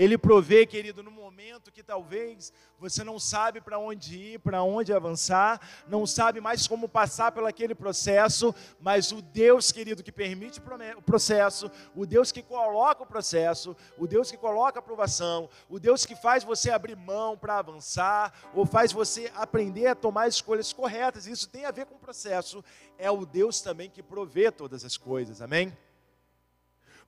Ele 0.01 0.17
provê, 0.17 0.65
querido, 0.65 1.03
no 1.03 1.11
momento 1.11 1.71
que 1.71 1.83
talvez 1.83 2.51
você 2.79 3.05
não 3.05 3.19
sabe 3.19 3.61
para 3.61 3.79
onde 3.79 4.17
ir, 4.17 4.39
para 4.39 4.63
onde 4.63 4.95
avançar, 4.95 5.61
não 5.87 6.07
sabe 6.07 6.41
mais 6.41 6.67
como 6.67 6.89
passar 6.89 7.33
pelo 7.33 7.47
aquele 7.47 7.75
processo, 7.75 8.55
mas 8.81 9.13
o 9.13 9.21
Deus, 9.21 9.71
querido, 9.71 10.03
que 10.03 10.11
permite 10.11 10.59
o 10.97 11.03
processo, 11.03 11.71
o 11.95 12.07
Deus 12.07 12.33
que 12.33 12.43
coloca 12.43 13.03
o 13.03 13.07
processo, 13.07 13.77
o 13.99 14.07
Deus 14.07 14.31
que 14.31 14.39
coloca 14.39 14.79
a 14.79 14.81
aprovação, 14.81 15.51
o 15.69 15.79
Deus 15.79 16.07
que 16.07 16.17
faz 16.17 16.43
você 16.45 16.71
abrir 16.71 16.97
mão 16.97 17.37
para 17.37 17.59
avançar, 17.59 18.33
ou 18.55 18.65
faz 18.65 18.93
você 18.93 19.31
aprender 19.35 19.89
a 19.89 19.95
tomar 19.95 20.29
escolhas 20.29 20.73
corretas, 20.73 21.27
isso 21.27 21.47
tem 21.47 21.67
a 21.67 21.71
ver 21.71 21.85
com 21.85 21.97
o 21.97 21.99
processo, 21.99 22.65
é 22.97 23.11
o 23.11 23.27
Deus 23.27 23.61
também 23.61 23.91
que 23.91 24.03
provê 24.03 24.51
todas 24.51 24.83
as 24.83 24.97
coisas, 24.97 25.43
amém? 25.43 25.77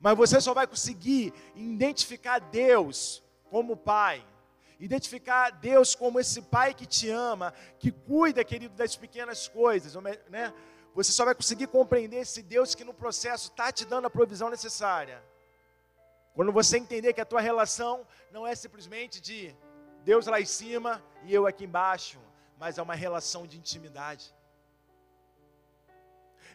Mas 0.03 0.17
você 0.17 0.41
só 0.41 0.53
vai 0.53 0.67
conseguir 0.67 1.33
identificar 1.55 2.41
Deus 2.41 3.23
como 3.49 3.77
Pai. 3.77 4.27
Identificar 4.81 5.51
Deus 5.51 5.95
como 5.95 6.19
esse 6.19 6.43
Pai 6.43 6.75
que 6.75 6.85
te 6.85 7.09
ama, 7.09 7.55
que 7.79 7.93
cuida, 7.93 8.43
querido, 8.43 8.75
das 8.75 8.97
pequenas 8.97 9.47
coisas, 9.47 9.95
né? 10.29 10.53
Você 10.93 11.13
só 11.13 11.25
vai 11.25 11.37
conseguir 11.37 11.69
compreender 11.69 12.17
esse 12.17 12.43
Deus 12.43 12.75
que 12.75 12.83
no 12.83 12.93
processo 12.93 13.51
está 13.51 13.71
te 13.71 13.85
dando 13.85 14.07
a 14.07 14.11
provisão 14.11 14.51
necessária. 14.51 15.23
Quando 16.35 16.51
você 16.51 16.79
entender 16.79 17.13
que 17.13 17.21
a 17.21 17.25
tua 17.25 17.41
relação 17.41 18.05
não 18.33 18.45
é 18.45 18.57
simplesmente 18.57 19.21
de 19.21 19.55
Deus 20.05 20.27
lá 20.27 20.41
em 20.41 20.45
cima 20.45 21.01
e 21.25 21.33
eu 21.33 21.47
aqui 21.47 21.65
embaixo, 21.65 22.19
mas 22.59 22.77
é 22.77 22.83
uma 22.83 22.95
relação 22.95 23.47
de 23.47 23.57
intimidade. 23.57 24.35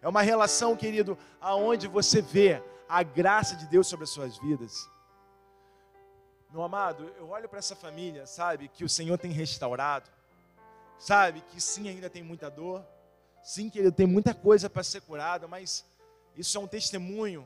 É 0.01 0.07
uma 0.07 0.21
relação, 0.21 0.75
querido, 0.75 1.17
aonde 1.39 1.87
você 1.87 2.21
vê 2.21 2.61
a 2.87 3.03
graça 3.03 3.55
de 3.55 3.65
Deus 3.67 3.87
sobre 3.87 4.05
as 4.05 4.09
suas 4.09 4.37
vidas. 4.37 4.89
Meu 6.51 6.63
amado, 6.63 7.11
eu 7.17 7.29
olho 7.29 7.49
para 7.49 7.59
essa 7.59 7.75
família, 7.75 8.25
sabe, 8.25 8.69
que 8.69 8.83
o 8.83 8.89
Senhor 8.89 9.17
tem 9.17 9.31
restaurado, 9.31 10.09
sabe, 10.97 11.41
que 11.41 11.59
sim, 11.59 11.89
ainda 11.89 12.09
tem 12.09 12.23
muita 12.23 12.49
dor, 12.49 12.85
sim, 13.43 13.69
que 13.69 13.79
ele 13.79 13.91
tem 13.91 14.07
muita 14.07 14.33
coisa 14.33 14.69
para 14.69 14.81
ser 14.81 15.01
curada, 15.01 15.47
mas 15.47 15.85
isso 16.35 16.57
é 16.57 16.61
um 16.61 16.67
testemunho, 16.67 17.45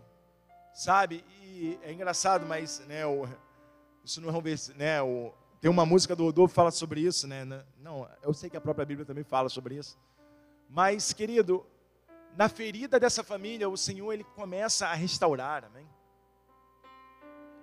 sabe, 0.74 1.26
e 1.42 1.80
é 1.82 1.92
engraçado, 1.92 2.46
mas, 2.46 2.80
né, 2.82 3.06
o, 3.06 3.28
isso 4.04 4.22
não 4.22 4.30
é 4.30 4.32
um 4.32 4.44
né, 4.76 5.02
o, 5.02 5.34
tem 5.60 5.70
uma 5.70 5.86
música 5.86 6.16
do 6.16 6.24
Rodolfo 6.26 6.52
que 6.52 6.56
fala 6.56 6.72
sobre 6.72 7.02
isso, 7.02 7.28
né, 7.28 7.44
não, 7.80 8.08
eu 8.22 8.34
sei 8.34 8.52
que 8.52 8.58
a 8.58 8.62
própria 8.62 8.86
Bíblia 8.86 9.06
também 9.06 9.24
fala 9.24 9.50
sobre 9.50 9.76
isso, 9.76 9.98
mas, 10.70 11.12
querido, 11.12 11.66
na 12.36 12.48
ferida 12.48 13.00
dessa 13.00 13.24
família, 13.24 13.70
o 13.70 13.78
Senhor 13.78 14.12
ele 14.14 14.24
começa 14.24 14.88
a 14.88 14.94
restaurar, 14.94 15.66
amém? 15.66 15.88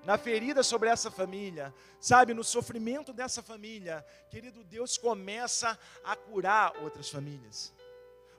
Na 0.05 0.17
ferida 0.17 0.63
sobre 0.63 0.89
essa 0.89 1.11
família, 1.11 1.75
sabe, 2.01 2.33
no 2.33 2.45
sofrimento 2.45 3.13
dessa 3.13 3.43
família, 3.43 4.05
querido 4.31 4.65
Deus 4.65 4.97
começa 4.97 5.79
a 6.05 6.17
curar 6.17 6.77
outras 6.83 7.11
famílias. 7.11 7.75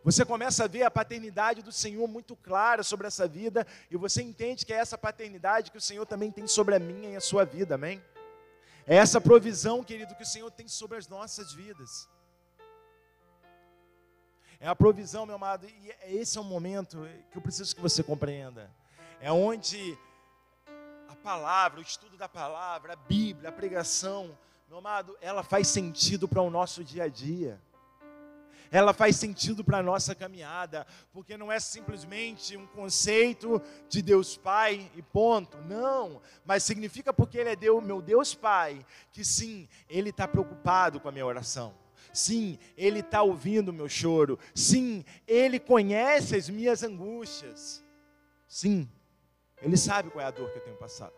Você 0.04 0.26
começa 0.26 0.64
a 0.64 0.68
ver 0.68 0.84
a 0.84 0.92
paternidade 0.92 1.62
do 1.62 1.72
Senhor 1.72 2.08
muito 2.08 2.36
clara 2.36 2.84
sobre 2.84 3.06
essa 3.06 3.28
vida, 3.28 3.68
e 3.92 3.98
você 3.98 4.22
entende 4.22 4.66
que 4.66 4.74
é 4.74 4.78
essa 4.78 4.98
paternidade 4.98 5.72
que 5.72 5.78
o 5.78 5.82
Senhor 5.82 6.06
também 6.06 6.32
tem 6.32 6.48
sobre 6.48 6.76
a 6.76 6.80
minha 6.80 7.12
e 7.12 7.16
a 7.16 7.22
sua 7.22 7.44
vida, 7.44 7.76
amém? 7.76 8.02
É 8.88 8.96
essa 8.96 9.20
provisão, 9.22 9.84
querido, 9.84 10.16
que 10.16 10.24
o 10.24 10.26
Senhor 10.26 10.50
tem 10.50 10.68
sobre 10.68 10.98
as 10.98 11.08
nossas 11.08 11.54
vidas. 11.54 12.10
É 14.62 14.68
a 14.68 14.76
provisão, 14.76 15.26
meu 15.26 15.36
amado, 15.36 15.66
e 15.66 15.92
é, 16.02 16.14
esse 16.14 16.38
é 16.38 16.42
o 16.42 16.44
momento 16.44 17.08
que 17.32 17.38
eu 17.38 17.42
preciso 17.42 17.74
que 17.74 17.82
você 17.82 18.04
compreenda. 18.04 18.70
É 19.22 19.32
onde 19.32 19.98
a 21.08 21.16
palavra, 21.16 21.80
o 21.80 21.82
estudo 21.82 22.18
da 22.18 22.28
palavra, 22.28 22.92
a 22.92 22.96
Bíblia, 22.98 23.48
a 23.48 23.54
pregação, 23.54 24.38
meu 24.68 24.80
amado, 24.80 25.18
ela 25.22 25.44
faz 25.44 25.70
sentido 25.70 26.28
para 26.28 26.42
o 26.42 26.50
nosso 26.50 26.84
dia 26.84 27.06
a 27.06 27.08
dia. 27.08 27.58
Ela 28.70 28.94
faz 28.94 29.16
sentido 29.16 29.64
para 29.64 29.78
a 29.78 29.84
nossa 29.84 30.14
caminhada, 30.14 30.86
porque 31.14 31.38
não 31.38 31.50
é 31.50 31.60
simplesmente 31.60 32.58
um 32.58 32.68
conceito 32.68 33.62
de 33.88 34.02
Deus 34.02 34.36
Pai 34.36 34.92
e 34.94 35.02
ponto. 35.02 35.58
Não, 35.60 36.22
mas 36.46 36.64
significa 36.64 37.14
porque 37.14 37.38
Ele 37.38 37.52
é 37.52 37.56
Deus, 37.56 37.82
meu 37.82 38.02
Deus 38.02 38.36
Pai, 38.36 38.86
que 39.14 39.24
sim, 39.24 39.70
Ele 39.90 40.10
está 40.10 40.28
preocupado 40.28 41.00
com 41.00 41.08
a 41.08 41.12
minha 41.14 41.26
oração. 41.26 41.74
Sim, 42.12 42.58
Ele 42.76 43.00
está 43.00 43.22
ouvindo 43.22 43.70
o 43.70 43.74
meu 43.74 43.88
choro. 43.88 44.40
Sim, 44.54 45.06
Ele 45.28 45.60
conhece 45.60 46.36
as 46.36 46.50
minhas 46.50 46.84
angústias. 46.84 47.84
Sim, 48.48 48.90
Ele 49.62 49.78
sabe 49.78 50.10
qual 50.10 50.24
é 50.24 50.28
a 50.28 50.32
dor 50.32 50.52
que 50.52 50.58
eu 50.58 50.64
tenho 50.64 50.78
passado. 50.78 51.14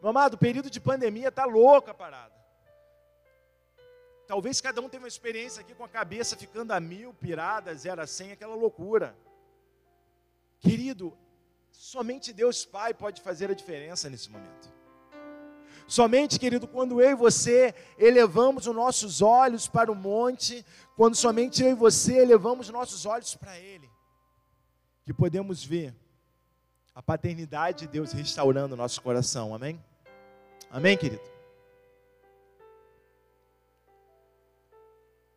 Meu 0.00 0.10
amado, 0.10 0.34
o 0.34 0.38
período 0.38 0.70
de 0.70 0.80
pandemia 0.80 1.28
está 1.28 1.44
louco 1.44 1.90
a 1.90 1.94
parada. 1.94 2.34
Talvez 4.26 4.60
cada 4.60 4.80
um 4.80 4.88
tenha 4.88 5.02
uma 5.02 5.08
experiência 5.08 5.60
aqui 5.60 5.74
com 5.74 5.84
a 5.84 5.88
cabeça 5.88 6.36
ficando 6.36 6.72
a 6.72 6.78
mil, 6.78 7.14
pirada, 7.14 7.74
zero 7.74 8.02
a 8.02 8.06
cem, 8.06 8.30
aquela 8.30 8.54
loucura. 8.54 9.16
Querido, 10.60 11.16
somente 11.70 12.32
Deus 12.32 12.64
Pai 12.64 12.92
pode 12.92 13.22
fazer 13.22 13.50
a 13.50 13.54
diferença 13.54 14.10
nesse 14.10 14.30
momento. 14.30 14.77
Somente, 15.88 16.38
querido, 16.38 16.68
quando 16.68 17.00
eu 17.00 17.12
e 17.12 17.14
você 17.14 17.74
elevamos 17.96 18.66
os 18.66 18.74
nossos 18.74 19.22
olhos 19.22 19.66
para 19.66 19.90
o 19.90 19.94
monte, 19.94 20.62
quando 20.94 21.16
somente 21.16 21.62
eu 21.62 21.70
e 21.70 21.74
você 21.74 22.18
elevamos 22.18 22.68
nossos 22.68 23.06
olhos 23.06 23.34
para 23.34 23.58
Ele, 23.58 23.88
que 25.06 25.14
podemos 25.14 25.64
ver 25.64 25.94
a 26.94 27.02
paternidade 27.02 27.78
de 27.78 27.88
Deus 27.88 28.12
restaurando 28.12 28.74
o 28.74 28.76
nosso 28.76 29.00
coração. 29.00 29.54
Amém? 29.54 29.82
Amém, 30.70 30.94
querido? 30.94 31.22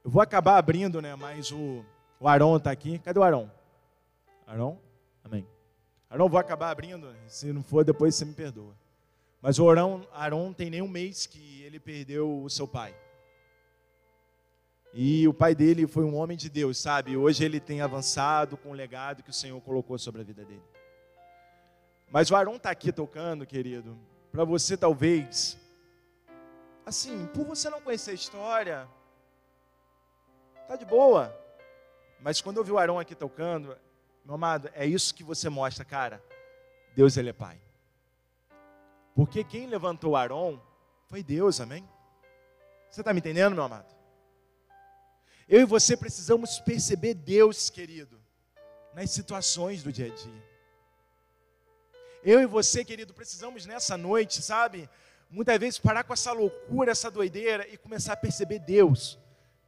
Eu 0.03 0.11
vou 0.11 0.21
acabar 0.21 0.57
abrindo, 0.57 1.01
né? 1.01 1.15
Mas 1.15 1.49
o, 1.53 1.85
o 2.19 2.27
Arão 2.27 2.57
está 2.57 2.71
aqui. 2.71 2.99
Cadê 2.99 3.17
o 3.17 3.23
Arão? 3.23 3.49
Arão? 4.45 4.77
Amém. 5.23 5.47
Arão, 6.09 6.27
vou 6.27 6.39
acabar 6.39 6.71
abrindo. 6.71 7.15
Se 7.27 7.53
não 7.53 7.63
for, 7.63 7.85
depois 7.85 8.15
você 8.15 8.25
me 8.25 8.33
perdoa. 8.33 8.80
Mas 9.41 9.57
o 9.57 9.67
Arão, 9.69 10.07
Arão 10.13 10.53
tem 10.53 10.69
nem 10.69 10.81
um 10.81 10.87
mês 10.87 11.25
que 11.25 11.63
ele 11.63 11.79
perdeu 11.79 12.43
o 12.43 12.49
seu 12.49 12.67
pai. 12.67 12.95
E 14.93 15.27
o 15.27 15.33
pai 15.33 15.55
dele 15.55 15.87
foi 15.87 16.03
um 16.03 16.15
homem 16.15 16.37
de 16.37 16.49
Deus, 16.49 16.77
sabe? 16.77 17.17
Hoje 17.17 17.43
ele 17.43 17.59
tem 17.59 17.81
avançado 17.81 18.55
com 18.57 18.69
o 18.69 18.73
legado 18.73 19.23
que 19.23 19.29
o 19.29 19.33
Senhor 19.33 19.59
colocou 19.61 19.97
sobre 19.97 20.21
a 20.21 20.23
vida 20.23 20.45
dele. 20.45 20.63
Mas 22.11 22.29
o 22.29 22.35
Arão 22.35 22.57
está 22.57 22.69
aqui 22.69 22.91
tocando, 22.91 23.45
querido, 23.45 23.97
para 24.31 24.43
você 24.43 24.75
talvez, 24.75 25.57
assim, 26.85 27.25
por 27.27 27.45
você 27.45 27.69
não 27.69 27.81
conhecer 27.81 28.11
a 28.11 28.15
história, 28.15 28.87
tá 30.67 30.75
de 30.75 30.85
boa. 30.85 31.35
Mas 32.19 32.41
quando 32.41 32.57
eu 32.57 32.63
vi 32.63 32.71
o 32.71 32.77
Arão 32.77 32.99
aqui 32.99 33.15
tocando, 33.15 33.77
meu 34.25 34.35
amado, 34.35 34.69
é 34.73 34.85
isso 34.85 35.15
que 35.15 35.23
você 35.23 35.49
mostra, 35.49 35.83
cara. 35.85 36.21
Deus 36.93 37.15
ele 37.15 37.29
é 37.29 37.33
pai. 37.33 37.57
Porque 39.21 39.43
quem 39.43 39.67
levantou 39.67 40.15
Arão 40.15 40.59
foi 41.05 41.21
Deus, 41.21 41.61
amém? 41.61 41.87
Você 42.89 43.01
está 43.01 43.13
me 43.13 43.19
entendendo, 43.19 43.53
meu 43.53 43.63
amado? 43.63 43.95
Eu 45.47 45.61
e 45.61 45.63
você 45.63 45.95
precisamos 45.95 46.57
perceber 46.57 47.13
Deus, 47.13 47.69
querido, 47.69 48.19
nas 48.95 49.11
situações 49.11 49.83
do 49.83 49.91
dia 49.91 50.07
a 50.07 50.09
dia. 50.09 50.43
Eu 52.23 52.41
e 52.41 52.47
você, 52.47 52.83
querido, 52.83 53.13
precisamos 53.13 53.67
nessa 53.67 53.95
noite, 53.95 54.41
sabe? 54.41 54.89
Muitas 55.29 55.59
vezes 55.59 55.77
parar 55.77 56.03
com 56.03 56.13
essa 56.13 56.31
loucura, 56.31 56.89
essa 56.89 57.11
doideira 57.11 57.67
e 57.71 57.77
começar 57.77 58.13
a 58.13 58.17
perceber 58.17 58.57
Deus 58.57 59.19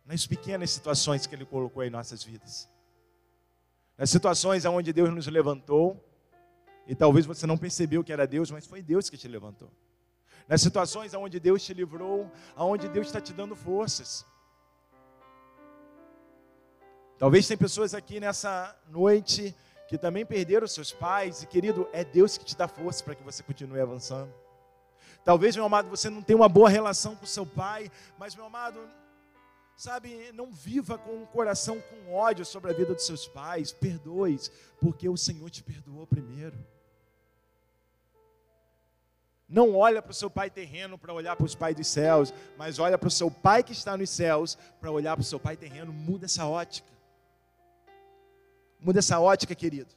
nas 0.03 0.25
pequenas 0.25 0.71
situações 0.71 1.27
que 1.27 1.35
Ele 1.35 1.45
colocou 1.45 1.83
em 1.83 1.91
nossas 1.91 2.23
vidas. 2.23 2.67
Nas 3.95 4.09
situações 4.09 4.65
onde 4.65 4.91
Deus 4.91 5.13
nos 5.13 5.27
levantou, 5.27 6.03
e 6.87 6.95
talvez 6.95 7.25
você 7.25 7.45
não 7.45 7.57
percebeu 7.57 8.03
que 8.03 8.11
era 8.11 8.27
Deus, 8.27 8.51
mas 8.51 8.65
foi 8.65 8.81
Deus 8.81 9.09
que 9.09 9.17
te 9.17 9.27
levantou. 9.27 9.71
Nas 10.47 10.61
situações 10.61 11.13
onde 11.13 11.39
Deus 11.39 11.63
te 11.63 11.73
livrou, 11.73 12.29
aonde 12.55 12.89
Deus 12.89 13.07
está 13.07 13.21
te 13.21 13.33
dando 13.33 13.55
forças. 13.55 14.25
Talvez 17.17 17.47
tem 17.47 17.55
pessoas 17.55 17.93
aqui 17.93 18.19
nessa 18.19 18.75
noite 18.89 19.55
que 19.87 19.97
também 19.97 20.25
perderam 20.25 20.67
seus 20.67 20.91
pais, 20.91 21.43
e 21.43 21.47
querido, 21.47 21.87
é 21.93 22.03
Deus 22.03 22.37
que 22.37 22.43
te 22.43 22.57
dá 22.57 22.67
força 22.67 23.03
para 23.03 23.15
que 23.15 23.23
você 23.23 23.43
continue 23.43 23.79
avançando. 23.79 24.33
Talvez, 25.23 25.55
meu 25.55 25.65
amado, 25.65 25.89
você 25.89 26.09
não 26.09 26.21
tenha 26.21 26.35
uma 26.35 26.49
boa 26.49 26.67
relação 26.67 27.15
com 27.15 27.25
seu 27.25 27.45
pai, 27.45 27.89
mas, 28.17 28.35
meu 28.35 28.45
amado, 28.45 28.79
sabe, 29.75 30.31
não 30.33 30.51
viva 30.51 30.97
com 30.97 31.21
um 31.21 31.25
coração 31.25 31.79
com 31.79 32.13
ódio 32.13 32.43
sobre 32.43 32.71
a 32.71 32.73
vida 32.73 32.93
dos 32.93 33.05
seus 33.05 33.27
pais, 33.27 33.71
perdoe, 33.71 34.39
porque 34.79 35.07
o 35.07 35.15
Senhor 35.15 35.49
te 35.49 35.63
perdoou 35.63 36.05
primeiro. 36.05 36.57
Não 39.53 39.75
olha 39.75 40.01
para 40.01 40.09
o 40.09 40.15
seu 40.15 40.31
pai 40.31 40.49
terreno 40.49 40.97
para 40.97 41.13
olhar 41.13 41.35
para 41.35 41.45
os 41.45 41.53
pais 41.53 41.75
dos 41.75 41.85
céus, 41.85 42.33
mas 42.57 42.79
olha 42.79 42.97
para 42.97 43.07
o 43.07 43.11
seu 43.11 43.29
pai 43.29 43.61
que 43.61 43.71
está 43.71 43.95
nos 43.95 44.09
céus 44.09 44.57
para 44.81 44.89
olhar 44.89 45.15
para 45.15 45.21
o 45.21 45.23
seu 45.23 45.39
pai 45.39 45.55
terreno. 45.55 45.93
Muda 45.93 46.25
essa 46.25 46.47
ótica. 46.47 46.91
Muda 48.79 48.97
essa 48.97 49.19
ótica, 49.19 49.53
querido. 49.53 49.93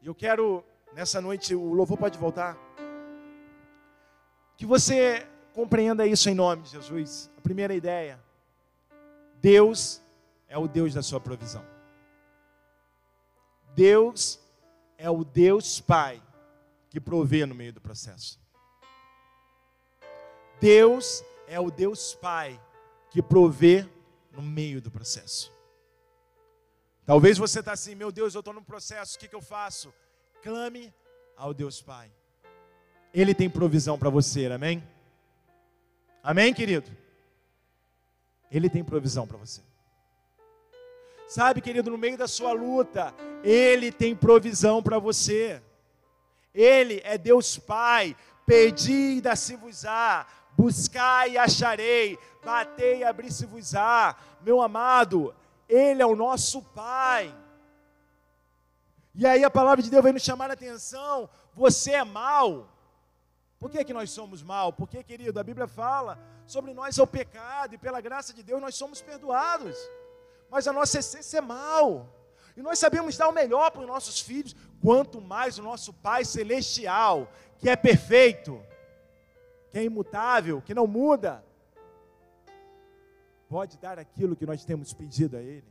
E 0.00 0.06
eu 0.06 0.14
quero, 0.14 0.64
nessa 0.94 1.20
noite, 1.20 1.56
o 1.56 1.72
louvor 1.72 1.98
pode 1.98 2.16
voltar. 2.16 2.56
Que 4.56 4.64
você 4.64 5.26
compreenda 5.52 6.06
isso 6.06 6.30
em 6.30 6.34
nome 6.34 6.62
de 6.62 6.70
Jesus. 6.70 7.28
A 7.36 7.40
primeira 7.40 7.74
ideia: 7.74 8.20
Deus 9.40 10.00
é 10.48 10.56
o 10.56 10.68
Deus 10.68 10.94
da 10.94 11.02
sua 11.02 11.18
provisão. 11.18 11.64
Deus 13.74 14.38
é 14.96 15.10
o 15.10 15.24
Deus 15.24 15.80
Pai 15.80 16.22
que 16.90 17.00
provê 17.00 17.44
no 17.44 17.56
meio 17.56 17.72
do 17.72 17.80
processo. 17.80 18.43
Deus 20.64 21.22
é 21.46 21.60
o 21.60 21.70
Deus 21.70 22.14
Pai 22.14 22.58
que 23.10 23.20
provê 23.22 23.86
no 24.32 24.40
meio 24.40 24.80
do 24.80 24.90
processo. 24.90 25.52
Talvez 27.04 27.36
você 27.36 27.60
está 27.60 27.72
assim, 27.72 27.94
meu 27.94 28.10
Deus, 28.10 28.34
eu 28.34 28.38
estou 28.38 28.54
num 28.54 28.64
processo, 28.64 29.14
o 29.14 29.18
que, 29.18 29.28
que 29.28 29.36
eu 29.36 29.42
faço? 29.42 29.92
Clame 30.42 30.90
ao 31.36 31.52
Deus 31.52 31.82
Pai. 31.82 32.10
Ele 33.12 33.34
tem 33.34 33.50
provisão 33.50 33.98
para 33.98 34.08
você, 34.08 34.46
amém? 34.46 34.82
Amém, 36.22 36.54
querido? 36.54 36.90
Ele 38.50 38.70
tem 38.70 38.82
provisão 38.82 39.26
para 39.26 39.36
você. 39.36 39.60
Sabe, 41.28 41.60
querido, 41.60 41.90
no 41.90 41.98
meio 41.98 42.16
da 42.16 42.26
sua 42.26 42.52
luta, 42.54 43.14
Ele 43.42 43.92
tem 43.92 44.16
provisão 44.16 44.82
para 44.82 44.98
você. 44.98 45.62
Ele 46.54 47.02
é 47.04 47.18
Deus 47.18 47.58
Pai. 47.58 48.16
Pedi 48.46 49.16
e 49.16 49.20
dá-se-vos-á, 49.22 50.26
buscai 50.56 51.32
e 51.32 51.38
acharei, 51.38 52.18
batei 52.44 52.98
e 52.98 53.04
abri-se-vos-á. 53.04 54.16
Meu 54.40 54.60
amado, 54.60 55.34
ele 55.68 56.02
é 56.02 56.06
o 56.06 56.16
nosso 56.16 56.62
Pai. 56.62 57.34
E 59.14 59.26
aí 59.26 59.44
a 59.44 59.50
palavra 59.50 59.82
de 59.82 59.90
Deus 59.90 60.02
vai 60.02 60.12
nos 60.12 60.22
chamar 60.22 60.50
a 60.50 60.54
atenção. 60.54 61.28
Você 61.54 61.92
é 61.92 62.04
mal. 62.04 62.68
Por 63.58 63.70
que, 63.70 63.84
que 63.84 63.94
nós 63.94 64.10
somos 64.10 64.42
mal? 64.42 64.72
Porque, 64.72 65.02
querido, 65.02 65.38
a 65.38 65.44
Bíblia 65.44 65.68
fala 65.68 66.18
sobre 66.46 66.74
nós 66.74 66.98
é 66.98 67.02
o 67.02 67.06
pecado, 67.06 67.74
e 67.74 67.78
pela 67.78 68.00
graça 68.00 68.32
de 68.34 68.42
Deus 68.42 68.60
nós 68.60 68.74
somos 68.74 69.00
perdoados. 69.00 69.76
Mas 70.50 70.68
a 70.68 70.72
nossa 70.72 70.98
essência 70.98 71.38
é 71.38 71.40
mal. 71.40 72.06
E 72.56 72.62
nós 72.62 72.78
sabemos 72.78 73.16
dar 73.16 73.28
o 73.28 73.32
melhor 73.32 73.70
para 73.70 73.80
os 73.80 73.86
nossos 73.86 74.20
filhos, 74.20 74.54
quanto 74.80 75.20
mais 75.20 75.58
o 75.58 75.62
nosso 75.62 75.92
Pai 75.92 76.24
Celestial, 76.24 77.28
que 77.58 77.68
é 77.68 77.74
perfeito, 77.74 78.62
que 79.74 79.78
é 79.80 79.82
imutável, 79.82 80.62
que 80.62 80.72
não 80.72 80.86
muda, 80.86 81.44
pode 83.48 83.76
dar 83.76 83.98
aquilo 83.98 84.36
que 84.36 84.46
nós 84.46 84.64
temos 84.64 84.92
pedido 84.92 85.36
a 85.36 85.42
Ele. 85.42 85.66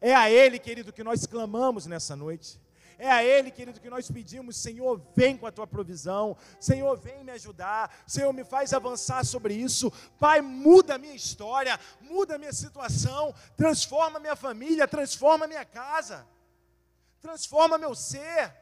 É 0.00 0.12
a 0.16 0.28
Ele, 0.28 0.58
querido, 0.58 0.92
que 0.92 1.04
nós 1.04 1.24
clamamos 1.24 1.86
nessa 1.86 2.16
noite. 2.16 2.60
É 2.98 3.08
a 3.08 3.22
Ele, 3.22 3.52
querido, 3.52 3.78
que 3.78 3.88
nós 3.88 4.10
pedimos: 4.10 4.56
Senhor, 4.56 5.00
vem 5.14 5.36
com 5.36 5.46
a 5.46 5.52
tua 5.52 5.64
provisão. 5.64 6.36
Senhor, 6.58 6.98
vem 6.98 7.22
me 7.22 7.30
ajudar. 7.30 8.02
Senhor, 8.04 8.32
me 8.32 8.42
faz 8.42 8.72
avançar 8.72 9.24
sobre 9.24 9.54
isso. 9.54 9.88
Pai, 10.18 10.40
muda 10.40 10.96
a 10.96 10.98
minha 10.98 11.14
história, 11.14 11.78
muda 12.00 12.34
a 12.34 12.38
minha 12.38 12.52
situação, 12.52 13.32
transforma 13.56 14.18
minha 14.18 14.34
família, 14.34 14.88
transforma 14.88 15.46
minha 15.46 15.64
casa, 15.64 16.26
transforma 17.20 17.78
meu 17.78 17.94
ser. 17.94 18.61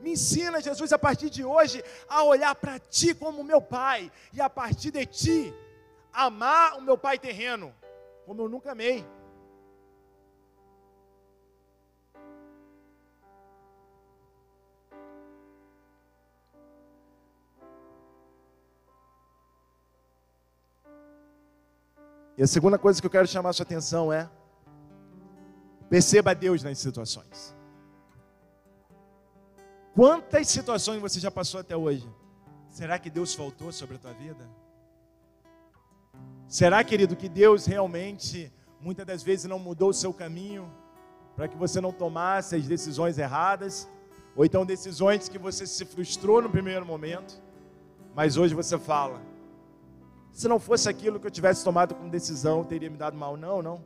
Me 0.00 0.12
ensina, 0.12 0.60
Jesus, 0.60 0.92
a 0.92 0.98
partir 0.98 1.28
de 1.28 1.44
hoje, 1.44 1.82
a 2.08 2.22
olhar 2.22 2.54
para 2.54 2.78
Ti 2.78 3.14
como 3.14 3.42
meu 3.42 3.60
Pai, 3.60 4.10
e 4.32 4.40
a 4.40 4.48
partir 4.48 4.90
de 4.90 5.04
Ti, 5.06 5.54
amar 6.12 6.78
o 6.78 6.82
meu 6.82 6.96
pai 6.96 7.18
terreno, 7.18 7.74
como 8.26 8.42
eu 8.42 8.48
nunca 8.48 8.72
amei. 8.72 9.06
E 22.36 22.42
a 22.42 22.46
segunda 22.46 22.78
coisa 22.78 23.00
que 23.00 23.06
eu 23.06 23.10
quero 23.10 23.26
chamar 23.26 23.50
a 23.50 23.52
sua 23.52 23.64
atenção 23.64 24.12
é: 24.12 24.30
perceba 25.90 26.34
Deus 26.36 26.62
nas 26.62 26.78
situações. 26.78 27.57
Quantas 29.98 30.46
situações 30.46 31.00
você 31.00 31.18
já 31.18 31.28
passou 31.28 31.58
até 31.58 31.76
hoje? 31.76 32.08
Será 32.68 33.00
que 33.00 33.10
Deus 33.10 33.34
faltou 33.34 33.72
sobre 33.72 33.96
a 33.96 33.98
tua 33.98 34.12
vida? 34.12 34.48
Será, 36.46 36.84
querido, 36.84 37.16
que 37.16 37.28
Deus 37.28 37.66
realmente, 37.66 38.52
muitas 38.80 39.04
das 39.04 39.24
vezes, 39.24 39.46
não 39.46 39.58
mudou 39.58 39.90
o 39.90 39.92
seu 39.92 40.14
caminho 40.14 40.72
para 41.34 41.48
que 41.48 41.56
você 41.56 41.80
não 41.80 41.90
tomasse 41.90 42.54
as 42.54 42.64
decisões 42.64 43.18
erradas? 43.18 43.88
Ou 44.36 44.44
então 44.44 44.64
decisões 44.64 45.28
que 45.28 45.36
você 45.36 45.66
se 45.66 45.84
frustrou 45.84 46.40
no 46.40 46.48
primeiro 46.48 46.86
momento, 46.86 47.42
mas 48.14 48.36
hoje 48.36 48.54
você 48.54 48.78
fala: 48.78 49.20
se 50.32 50.46
não 50.46 50.60
fosse 50.60 50.88
aquilo 50.88 51.18
que 51.18 51.26
eu 51.26 51.30
tivesse 51.32 51.64
tomado 51.64 51.96
como 51.96 52.08
decisão, 52.08 52.62
teria 52.62 52.88
me 52.88 52.96
dado 52.96 53.18
mal. 53.18 53.36
Não, 53.36 53.60
não. 53.60 53.84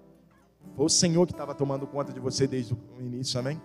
Foi 0.76 0.84
o 0.84 0.90
Senhor 0.90 1.26
que 1.26 1.32
estava 1.32 1.54
tomando 1.54 1.86
conta 1.86 2.12
de 2.12 2.20
você 2.20 2.46
desde 2.46 2.74
o 2.74 3.00
início, 3.00 3.40
amém? 3.40 3.58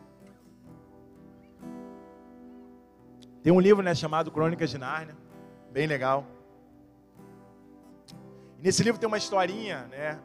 Tem 3.47 3.53
um 3.53 3.61
livro 3.61 3.81
né, 3.81 3.95
chamado 3.95 4.29
Crônicas 4.29 4.69
de 4.69 4.77
Nárnia. 4.77 5.15
bem 5.71 5.87
legal. 5.87 6.25
E 8.59 8.61
nesse 8.61 8.83
livro 8.83 8.99
tem 8.99 9.07
uma 9.07 9.17
historinha, 9.17 9.83
né? 9.83 10.19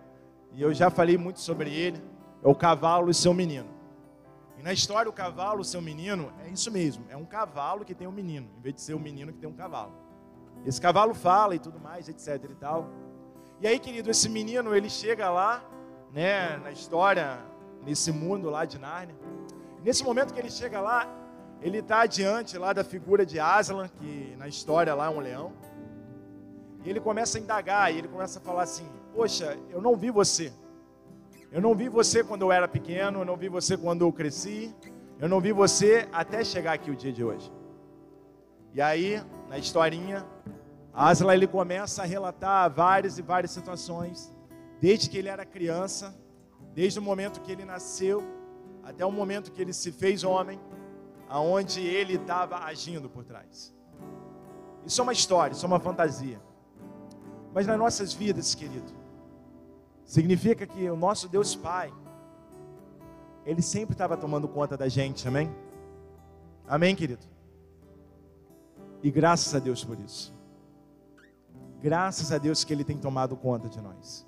E 0.52 0.60
eu 0.60 0.74
já 0.74 0.90
falei 0.90 1.16
muito 1.16 1.38
sobre 1.38 1.72
ele. 1.72 2.02
É 2.42 2.48
o 2.48 2.54
cavalo 2.56 3.12
e 3.12 3.14
seu 3.14 3.32
menino. 3.32 3.68
E 4.58 4.62
na 4.64 4.72
história, 4.72 5.08
o 5.08 5.12
cavalo 5.12 5.60
e 5.60 5.64
seu 5.64 5.80
menino 5.80 6.32
é 6.44 6.48
isso 6.48 6.68
mesmo. 6.72 7.04
É 7.08 7.16
um 7.16 7.24
cavalo 7.24 7.84
que 7.84 7.94
tem 7.94 8.08
um 8.08 8.10
menino, 8.10 8.50
em 8.58 8.60
vez 8.60 8.74
de 8.74 8.80
ser 8.80 8.94
um 8.94 8.98
menino 8.98 9.32
que 9.32 9.38
tem 9.38 9.48
um 9.48 9.54
cavalo. 9.54 9.92
Esse 10.66 10.80
cavalo 10.80 11.14
fala 11.14 11.54
e 11.54 11.60
tudo 11.60 11.78
mais, 11.78 12.08
etc 12.08 12.42
e 12.50 12.56
tal. 12.56 12.90
E 13.60 13.68
aí, 13.68 13.78
querido, 13.78 14.10
esse 14.10 14.28
menino, 14.28 14.74
ele 14.74 14.90
chega 14.90 15.30
lá, 15.30 15.62
né, 16.12 16.56
na 16.56 16.72
história, 16.72 17.38
nesse 17.86 18.10
mundo 18.10 18.50
lá 18.50 18.64
de 18.64 18.80
Nárnia. 18.80 19.14
Nesse 19.84 20.02
momento 20.02 20.34
que 20.34 20.40
ele 20.40 20.50
chega 20.50 20.80
lá, 20.80 21.21
ele 21.62 21.78
está 21.78 22.04
diante 22.06 22.58
lá 22.58 22.72
da 22.72 22.82
figura 22.82 23.24
de 23.24 23.38
Aslan, 23.38 23.88
que 23.88 24.34
na 24.36 24.48
história 24.48 24.94
lá 24.94 25.06
é 25.06 25.10
um 25.10 25.20
leão. 25.20 25.52
E 26.84 26.90
ele 26.90 27.00
começa 27.00 27.38
a 27.38 27.40
indagar, 27.40 27.94
e 27.94 27.98
ele 27.98 28.08
começa 28.08 28.40
a 28.40 28.42
falar 28.42 28.62
assim: 28.62 28.86
Poxa, 29.14 29.56
eu 29.70 29.80
não 29.80 29.96
vi 29.96 30.10
você. 30.10 30.52
Eu 31.52 31.60
não 31.60 31.74
vi 31.74 31.88
você 31.88 32.24
quando 32.24 32.42
eu 32.42 32.50
era 32.50 32.66
pequeno, 32.66 33.20
eu 33.20 33.24
não 33.24 33.36
vi 33.36 33.48
você 33.48 33.76
quando 33.76 34.02
eu 34.02 34.12
cresci, 34.12 34.74
eu 35.20 35.28
não 35.28 35.40
vi 35.40 35.52
você 35.52 36.08
até 36.10 36.42
chegar 36.42 36.72
aqui 36.72 36.90
o 36.90 36.96
dia 36.96 37.12
de 37.12 37.22
hoje. 37.22 37.52
E 38.74 38.80
aí, 38.80 39.22
na 39.48 39.58
historinha, 39.58 40.26
Aslan 40.92 41.34
ele 41.34 41.46
começa 41.46 42.02
a 42.02 42.06
relatar 42.06 42.70
várias 42.70 43.18
e 43.18 43.22
várias 43.22 43.50
situações, 43.50 44.34
desde 44.80 45.08
que 45.10 45.18
ele 45.18 45.28
era 45.28 45.44
criança, 45.44 46.14
desde 46.74 46.98
o 46.98 47.02
momento 47.02 47.40
que 47.42 47.52
ele 47.52 47.64
nasceu, 47.64 48.24
até 48.82 49.04
o 49.04 49.12
momento 49.12 49.52
que 49.52 49.60
ele 49.60 49.74
se 49.74 49.92
fez 49.92 50.24
homem, 50.24 50.58
aonde 51.32 51.80
ele 51.80 52.16
estava 52.16 52.58
agindo 52.58 53.08
por 53.08 53.24
trás. 53.24 53.74
Isso 54.84 55.00
é 55.00 55.02
uma 55.02 55.14
história, 55.14 55.54
isso 55.54 55.64
é 55.64 55.66
uma 55.66 55.80
fantasia. 55.80 56.38
Mas 57.54 57.66
nas 57.66 57.78
nossas 57.78 58.12
vidas, 58.12 58.54
querido, 58.54 58.92
significa 60.04 60.66
que 60.66 60.90
o 60.90 60.96
nosso 60.96 61.30
Deus 61.30 61.56
Pai, 61.56 61.90
Ele 63.46 63.62
sempre 63.62 63.94
estava 63.94 64.14
tomando 64.14 64.46
conta 64.46 64.76
da 64.76 64.88
gente, 64.88 65.26
amém? 65.26 65.50
Amém, 66.68 66.94
querido? 66.94 67.24
E 69.02 69.10
graças 69.10 69.54
a 69.54 69.58
Deus 69.58 69.82
por 69.82 69.98
isso. 69.98 70.34
Graças 71.80 72.30
a 72.30 72.36
Deus 72.36 72.62
que 72.62 72.74
Ele 72.74 72.84
tem 72.84 72.98
tomado 72.98 73.36
conta 73.36 73.70
de 73.70 73.80
nós. 73.80 74.26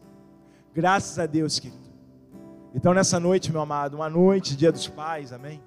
Graças 0.73 1.19
a 1.19 1.27
Deus, 1.27 1.59
querido. 1.59 1.93
Então, 2.75 2.95
nessa 2.95 3.21
noite, 3.21 3.53
meu 3.53 3.61
amado, 3.61 3.95
uma 3.95 4.09
noite, 4.09 4.57
dia 4.57 4.73
dos 4.73 4.89
pais, 4.89 5.35
amém? 5.35 5.63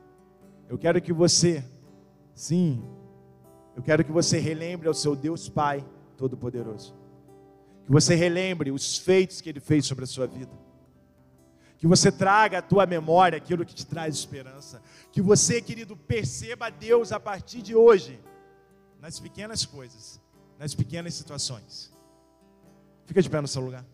Eu 0.69 0.77
quero 0.77 1.01
que 1.01 1.13
você, 1.13 1.63
sim, 2.35 2.83
eu 3.75 3.81
quero 3.81 4.03
que 4.03 4.11
você 4.11 4.37
relembre 4.39 4.87
ao 4.87 4.93
seu 4.93 5.15
Deus 5.15 5.47
Pai 5.47 5.85
Todo-Poderoso. 6.17 6.95
Que 7.85 7.91
você 7.91 8.15
relembre 8.15 8.71
os 8.71 8.97
feitos 8.97 9.39
que 9.39 9.49
Ele 9.49 9.59
fez 9.59 9.85
sobre 9.85 10.03
a 10.03 10.07
sua 10.07 10.27
vida. 10.27 10.51
Que 11.77 11.87
você 11.87 12.11
traga 12.11 12.57
à 12.57 12.61
tua 12.61 12.85
memória 12.85 13.37
aquilo 13.37 13.65
que 13.65 13.73
te 13.73 13.85
traz 13.85 14.15
esperança. 14.15 14.81
Que 15.11 15.21
você, 15.21 15.61
querido, 15.61 15.95
perceba 15.95 16.69
Deus 16.69 17.11
a 17.11 17.19
partir 17.19 17.61
de 17.61 17.75
hoje, 17.75 18.19
nas 18.99 19.19
pequenas 19.19 19.65
coisas, 19.65 20.19
nas 20.57 20.73
pequenas 20.73 21.13
situações. 21.13 21.93
Fica 23.05 23.21
de 23.21 23.29
pé 23.29 23.39
no 23.39 23.47
seu 23.47 23.61
lugar. 23.61 23.85